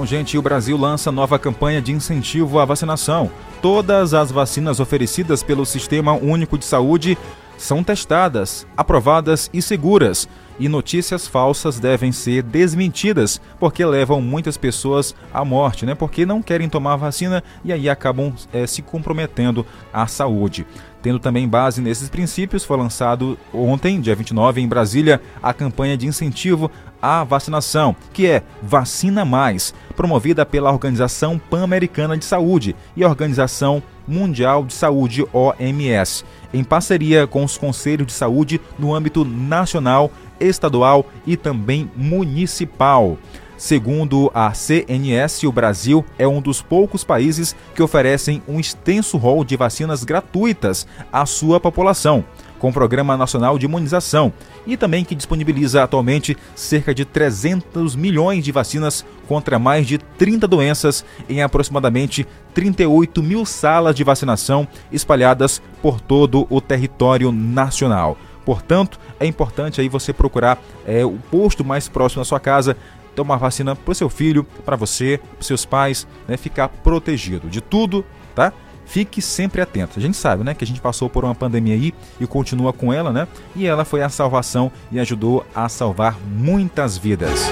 Bom, 0.00 0.06
gente, 0.06 0.38
o 0.38 0.40
Brasil 0.40 0.78
lança 0.78 1.12
nova 1.12 1.38
campanha 1.38 1.82
de 1.82 1.92
incentivo 1.92 2.58
à 2.58 2.64
vacinação. 2.64 3.30
Todas 3.60 4.14
as 4.14 4.32
vacinas 4.32 4.80
oferecidas 4.80 5.42
pelo 5.42 5.66
Sistema 5.66 6.14
Único 6.14 6.56
de 6.56 6.64
Saúde 6.64 7.18
são 7.60 7.84
testadas, 7.84 8.66
aprovadas 8.74 9.50
e 9.52 9.60
seguras. 9.60 10.26
E 10.58 10.68
notícias 10.68 11.26
falsas 11.26 11.78
devem 11.78 12.12
ser 12.12 12.42
desmentidas, 12.42 13.40
porque 13.58 13.84
levam 13.84 14.20
muitas 14.20 14.56
pessoas 14.58 15.14
à 15.32 15.42
morte, 15.42 15.86
né? 15.86 15.94
Porque 15.94 16.26
não 16.26 16.42
querem 16.42 16.68
tomar 16.68 16.96
vacina 16.96 17.42
e 17.64 17.72
aí 17.72 17.88
acabam 17.88 18.32
é, 18.52 18.66
se 18.66 18.82
comprometendo 18.82 19.64
à 19.92 20.06
saúde. 20.06 20.66
Tendo 21.02 21.18
também 21.18 21.48
base 21.48 21.80
nesses 21.80 22.10
princípios, 22.10 22.62
foi 22.62 22.76
lançado 22.76 23.38
ontem, 23.54 24.00
dia 24.00 24.14
29, 24.14 24.60
em 24.60 24.68
Brasília, 24.68 25.20
a 25.42 25.54
campanha 25.54 25.96
de 25.96 26.06
incentivo 26.06 26.70
à 27.00 27.24
vacinação, 27.24 27.96
que 28.12 28.26
é 28.26 28.42
Vacina 28.62 29.24
Mais, 29.24 29.72
promovida 29.96 30.44
pela 30.44 30.70
Organização 30.70 31.38
Pan-Americana 31.38 32.18
de 32.18 32.24
Saúde 32.26 32.76
e 32.94 33.02
Organização 33.02 33.82
Mundial 34.06 34.64
de 34.64 34.74
Saúde, 34.74 35.24
OMS, 35.32 36.24
em 36.52 36.64
parceria 36.64 37.26
com 37.26 37.44
os 37.44 37.56
Conselhos 37.56 38.06
de 38.06 38.12
Saúde 38.12 38.60
no 38.78 38.94
âmbito 38.94 39.24
nacional, 39.24 40.10
estadual 40.38 41.06
e 41.26 41.36
também 41.36 41.90
municipal. 41.96 43.18
Segundo 43.56 44.30
a 44.32 44.54
CNS, 44.54 45.44
o 45.44 45.52
Brasil 45.52 46.02
é 46.18 46.26
um 46.26 46.40
dos 46.40 46.62
poucos 46.62 47.04
países 47.04 47.54
que 47.74 47.82
oferecem 47.82 48.42
um 48.48 48.58
extenso 48.58 49.18
rol 49.18 49.44
de 49.44 49.54
vacinas 49.54 50.02
gratuitas 50.02 50.86
à 51.12 51.26
sua 51.26 51.60
população, 51.60 52.24
com 52.60 52.68
o 52.68 52.72
Programa 52.72 53.16
Nacional 53.16 53.58
de 53.58 53.66
Imunização, 53.66 54.32
e 54.64 54.76
também 54.76 55.04
que 55.04 55.16
disponibiliza 55.16 55.82
atualmente 55.82 56.36
cerca 56.54 56.94
de 56.94 57.04
300 57.04 57.96
milhões 57.96 58.44
de 58.44 58.52
vacinas 58.52 59.04
contra 59.26 59.58
mais 59.58 59.86
de 59.86 59.98
30 59.98 60.46
doenças 60.46 61.04
em 61.28 61.42
aproximadamente 61.42 62.24
38 62.54 63.22
mil 63.22 63.44
salas 63.44 63.96
de 63.96 64.04
vacinação 64.04 64.68
espalhadas 64.92 65.60
por 65.82 66.00
todo 66.00 66.46
o 66.48 66.60
território 66.60 67.32
nacional. 67.32 68.16
Portanto, 68.44 69.00
é 69.18 69.26
importante 69.26 69.80
aí 69.80 69.88
você 69.88 70.12
procurar 70.12 70.58
é, 70.86 71.04
o 71.04 71.18
posto 71.30 71.64
mais 71.64 71.88
próximo 71.88 72.20
da 72.20 72.24
sua 72.24 72.40
casa 72.40 72.76
tomar 73.14 73.36
vacina 73.36 73.74
para 73.74 73.92
o 73.92 73.94
seu 73.94 74.08
filho, 74.08 74.44
para 74.64 74.76
você, 74.76 75.20
para 75.34 75.42
seus 75.42 75.64
pais, 75.64 76.06
né, 76.28 76.36
ficar 76.36 76.68
protegido 76.68 77.48
de 77.48 77.60
tudo, 77.60 78.04
tá? 78.34 78.52
Fique 78.90 79.22
sempre 79.22 79.62
atento. 79.62 80.00
A 80.00 80.02
gente 80.02 80.16
sabe, 80.16 80.42
né, 80.42 80.52
que 80.52 80.64
a 80.64 80.66
gente 80.66 80.80
passou 80.80 81.08
por 81.08 81.24
uma 81.24 81.32
pandemia 81.32 81.74
aí 81.74 81.94
e 82.18 82.26
continua 82.26 82.72
com 82.72 82.92
ela, 82.92 83.12
né? 83.12 83.28
E 83.54 83.64
ela 83.64 83.84
foi 83.84 84.02
a 84.02 84.08
salvação 84.08 84.72
e 84.90 84.98
ajudou 84.98 85.46
a 85.54 85.68
salvar 85.68 86.18
muitas 86.26 86.98
vidas. 86.98 87.48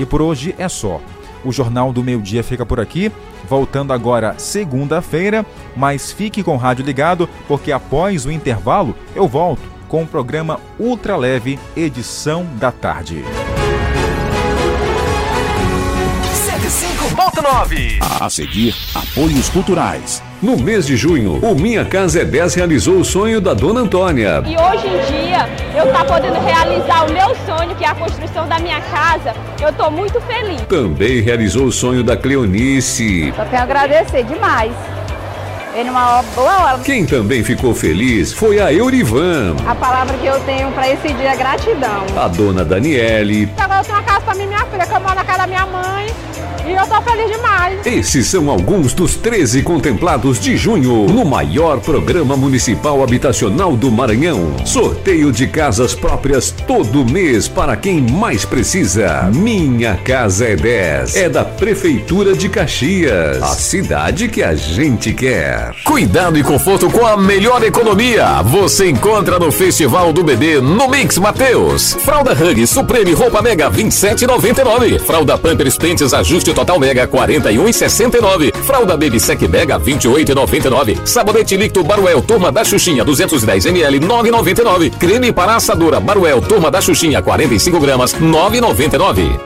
E 0.00 0.06
por 0.06 0.22
hoje 0.22 0.54
é 0.56 0.68
só. 0.68 1.00
O 1.44 1.50
Jornal 1.50 1.92
do 1.92 2.04
Meio 2.04 2.22
Dia 2.22 2.44
fica 2.44 2.64
por 2.64 2.78
aqui, 2.78 3.10
voltando 3.48 3.92
agora 3.92 4.38
segunda-feira, 4.38 5.44
mas 5.74 6.12
fique 6.12 6.40
com 6.40 6.54
o 6.54 6.58
rádio 6.58 6.84
ligado, 6.84 7.28
porque 7.48 7.72
após 7.72 8.24
o 8.24 8.30
intervalo 8.30 8.94
eu 9.12 9.26
volto 9.26 9.68
com 9.88 10.04
o 10.04 10.06
programa 10.06 10.60
Ultra 10.78 11.16
Leve, 11.16 11.58
edição 11.74 12.46
da 12.60 12.70
tarde. 12.70 13.24
105.9. 17.20 17.98
A 18.18 18.30
seguir, 18.30 18.74
apoios 18.94 19.50
culturais. 19.50 20.22
No 20.40 20.56
mês 20.56 20.86
de 20.86 20.96
junho, 20.96 21.38
o 21.44 21.54
Minha 21.54 21.84
Casa 21.84 22.22
é 22.22 22.24
10 22.24 22.54
realizou 22.54 22.96
o 22.96 23.04
sonho 23.04 23.42
da 23.42 23.52
Dona 23.52 23.80
Antônia. 23.80 24.42
E 24.46 24.56
hoje 24.56 24.86
em 24.86 25.26
dia, 25.26 25.46
eu 25.76 25.92
tá 25.92 26.02
podendo 26.02 26.40
realizar 26.40 27.04
o 27.04 27.12
meu 27.12 27.36
sonho, 27.44 27.76
que 27.76 27.84
é 27.84 27.88
a 27.88 27.94
construção 27.94 28.48
da 28.48 28.58
minha 28.58 28.80
casa, 28.80 29.34
eu 29.60 29.70
tô 29.74 29.90
muito 29.90 30.18
feliz. 30.22 30.62
Também 30.62 31.20
realizou 31.20 31.66
o 31.66 31.72
sonho 31.72 32.02
da 32.02 32.16
Cleonice. 32.16 33.34
Só 33.36 33.44
tenho 33.44 33.60
a 33.60 33.64
agradecer 33.64 34.24
demais. 34.24 34.72
Ele 35.74 35.88
é 35.88 35.92
uma 35.92 36.22
boa 36.34 36.62
hora. 36.64 36.78
Quem 36.78 37.04
também 37.04 37.44
ficou 37.44 37.74
feliz 37.74 38.32
foi 38.32 38.58
a 38.60 38.72
Eurivan. 38.72 39.56
A 39.66 39.74
palavra 39.74 40.16
que 40.16 40.26
eu 40.26 40.40
tenho 40.40 40.72
pra 40.72 40.88
esse 40.90 41.12
dia 41.12 41.32
é 41.32 41.36
gratidão. 41.36 42.06
A 42.16 42.28
dona 42.28 42.64
Daniele. 42.64 43.46
Agora 43.58 43.80
eu 43.80 43.84
tenho 43.84 43.98
uma 43.98 44.04
casa 44.04 44.20
pra 44.22 44.34
mim 44.34 44.44
e 44.44 44.46
minha 44.46 44.64
filha, 44.64 44.86
que 44.86 44.94
eu 44.94 45.00
moro 45.00 45.14
na 45.14 45.24
casa 45.24 45.38
da 45.40 45.46
minha 45.46 45.66
mãe. 45.66 46.06
E 46.70 46.72
eu 46.72 46.86
tô 46.86 47.02
feliz 47.02 47.28
demais. 47.28 47.84
Esses 47.84 48.28
são 48.28 48.48
alguns 48.48 48.94
dos 48.94 49.16
13 49.16 49.60
contemplados 49.62 50.38
de 50.38 50.56
junho 50.56 51.08
no 51.08 51.24
maior 51.24 51.80
programa 51.80 52.36
municipal 52.36 53.02
habitacional 53.02 53.76
do 53.76 53.90
Maranhão. 53.90 54.54
Sorteio 54.64 55.32
de 55.32 55.48
casas 55.48 55.96
próprias 55.96 56.52
todo 56.52 57.04
mês 57.04 57.48
para 57.48 57.76
quem 57.76 58.00
mais 58.00 58.44
precisa. 58.44 59.28
Minha 59.34 59.96
Casa 59.96 60.46
é 60.46 60.54
10. 60.54 61.16
É 61.16 61.28
da 61.28 61.44
Prefeitura 61.44 62.36
de 62.36 62.48
Caxias. 62.48 63.42
A 63.42 63.48
cidade 63.48 64.28
que 64.28 64.40
a 64.40 64.54
gente 64.54 65.12
quer. 65.12 65.72
Cuidado 65.84 66.38
e 66.38 66.44
conforto 66.44 66.88
com 66.88 67.04
a 67.04 67.16
melhor 67.16 67.64
economia. 67.64 68.42
Você 68.42 68.88
encontra 68.88 69.40
no 69.40 69.50
Festival 69.50 70.12
do 70.12 70.22
Bebê 70.22 70.60
no 70.60 70.86
Mix 70.86 71.18
Mateus. 71.18 71.94
Fralda 71.94 72.32
Hug 72.32 72.64
Supreme 72.64 73.12
Roupa 73.12 73.42
Mega 73.42 73.68
27,99. 73.68 75.00
Fralda 75.00 75.36
Pampers 75.36 75.76
Pentes 75.76 76.14
Ajuste 76.14 76.59
Total 76.60 76.78
Mega 76.78 77.08
41,69. 77.08 78.52
Fralda 78.64 78.94
Baby 78.94 79.18
Sec 79.18 79.40
Mega 79.48 79.80
28,99. 79.80 81.06
Sabonete 81.06 81.56
líquido 81.56 81.82
Baruel 81.82 82.20
Turma 82.20 82.52
da 82.52 82.62
Xuxinha 82.62 83.02
210 83.02 83.64
ml 83.64 84.00
9,99. 84.00 84.90
Creme 84.98 85.32
para 85.32 85.56
assadura 85.56 85.98
Baruel 85.98 86.42
Turma 86.42 86.70
da 86.70 86.82
Xuxinha 86.82 87.22
45 87.22 87.80
gramas 87.80 88.14
9,99. 88.14 89.40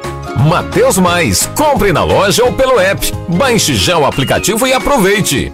Mateus 0.49 0.99
Mais. 0.99 1.49
Compre 1.55 1.93
na 1.93 2.03
loja 2.03 2.45
ou 2.45 2.53
pelo 2.53 2.81
app. 2.81 3.13
Baixe 3.29 3.77
já 3.77 3.97
o 3.97 4.05
aplicativo 4.05 4.67
e 4.67 4.73
aproveite. 4.73 5.53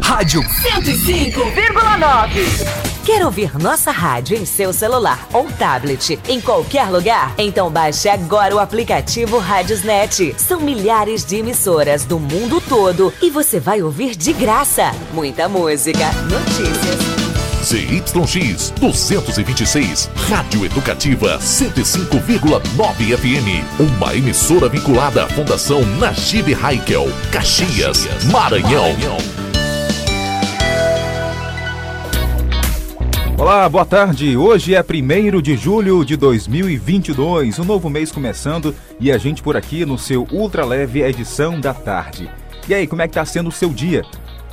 Rádio 0.00 0.40
105,9. 0.40 2.89
Quer 3.10 3.24
ouvir 3.24 3.58
nossa 3.58 3.90
rádio 3.90 4.36
em 4.36 4.44
seu 4.44 4.72
celular 4.72 5.26
ou 5.32 5.50
tablet, 5.50 6.16
em 6.28 6.40
qualquer 6.40 6.88
lugar? 6.88 7.34
Então 7.36 7.68
baixe 7.68 8.08
agora 8.08 8.54
o 8.54 8.60
aplicativo 8.60 9.36
Rádiosnet. 9.38 10.36
São 10.38 10.60
milhares 10.60 11.24
de 11.24 11.34
emissoras 11.34 12.04
do 12.04 12.20
mundo 12.20 12.60
todo 12.60 13.12
e 13.20 13.28
você 13.28 13.58
vai 13.58 13.82
ouvir 13.82 14.14
de 14.14 14.32
graça. 14.32 14.92
Muita 15.12 15.48
música, 15.48 16.12
notícias. 16.30 17.00
ZYX 17.64 18.70
226, 18.78 20.08
Rádio 20.28 20.64
Educativa 20.64 21.36
105,9 21.40 23.18
FM. 23.18 23.90
Uma 23.98 24.14
emissora 24.14 24.68
vinculada 24.68 25.24
à 25.24 25.28
Fundação 25.28 25.84
Najib 25.98 26.54
Haikel, 26.54 27.08
Caxias, 27.32 28.06
Maranhão. 28.30 28.94
Olá, 33.40 33.66
boa 33.70 33.86
tarde. 33.86 34.36
Hoje 34.36 34.74
é 34.74 34.82
1 34.82 35.40
de 35.40 35.56
julho 35.56 36.04
de 36.04 36.14
2022, 36.14 37.58
um 37.58 37.64
novo 37.64 37.88
mês 37.88 38.12
começando 38.12 38.74
e 39.00 39.10
a 39.10 39.16
gente 39.16 39.42
por 39.42 39.56
aqui 39.56 39.86
no 39.86 39.96
seu 39.96 40.28
ultra 40.30 40.62
leve 40.62 41.00
edição 41.00 41.58
da 41.58 41.72
tarde. 41.72 42.30
E 42.68 42.74
aí, 42.74 42.86
como 42.86 43.00
é 43.00 43.08
que 43.08 43.14
tá 43.14 43.24
sendo 43.24 43.48
o 43.48 43.52
seu 43.52 43.70
dia? 43.70 44.04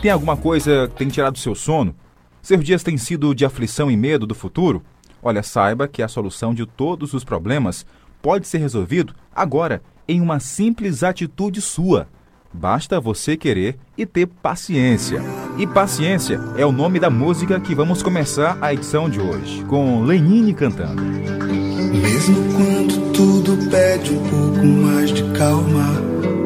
Tem 0.01 0.09
alguma 0.09 0.37
coisa 0.37 0.87
que 0.87 0.95
tem 0.95 1.09
tirado 1.09 1.35
o 1.35 1.39
seu 1.39 1.53
sono? 1.53 1.93
Seus 2.41 2.63
dias 2.63 2.81
têm 2.81 2.97
sido 2.97 3.35
de 3.35 3.43
aflição 3.43 3.91
e 3.91 3.97
medo 3.97 4.25
do 4.25 4.33
futuro? 4.33 4.81
Olha, 5.21 5.43
saiba 5.43 5.85
que 5.85 6.01
a 6.01 6.07
solução 6.07 6.53
de 6.53 6.65
todos 6.65 7.13
os 7.13 7.25
problemas 7.25 7.85
pode 8.21 8.47
ser 8.47 8.59
resolvido 8.59 9.13
agora 9.35 9.81
em 10.07 10.21
uma 10.21 10.39
simples 10.39 11.03
atitude 11.03 11.59
sua. 11.59 12.07
Basta 12.53 12.99
você 12.99 13.35
querer 13.37 13.77
e 13.97 14.05
ter 14.05 14.27
paciência. 14.27 15.21
E 15.57 15.65
paciência 15.65 16.39
é 16.55 16.65
o 16.65 16.71
nome 16.71 16.99
da 16.99 17.09
música 17.09 17.59
que 17.59 17.75
vamos 17.75 18.01
começar 18.01 18.57
a 18.61 18.73
edição 18.73 19.09
de 19.09 19.19
hoje, 19.19 19.63
com 19.65 20.03
Lenine 20.03 20.53
cantando. 20.53 21.01
Mesmo 21.01 22.35
quando 22.53 23.11
tudo 23.13 23.69
pede 23.69 24.13
um 24.13 24.29
pouco 24.29 24.65
mais 24.65 25.11
de 25.11 25.23
calma, 25.31 25.85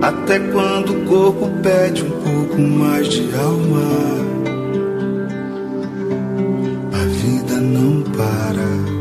até 0.02 0.40
quando 0.40 0.94
o 0.94 1.06
corpo 1.06 1.50
pede 1.62 2.04
um 2.04 2.12
pouco 2.12 2.62
mais 2.62 3.08
de 3.10 3.34
alma, 3.36 3.82
a 6.94 7.06
vida 7.06 7.56
não 7.58 8.02
para. 8.04 9.01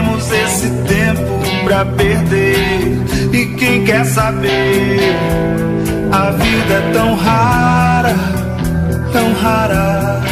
esse 0.29 0.69
tempo 0.87 1.63
pra 1.63 1.85
perder? 1.85 2.99
E 3.33 3.45
quem 3.57 3.83
quer 3.85 4.05
saber? 4.05 4.99
A 6.11 6.31
vida 6.31 6.73
é 6.73 6.91
tão 6.93 7.15
rara, 7.15 8.15
tão 9.13 9.33
rara. 9.33 10.30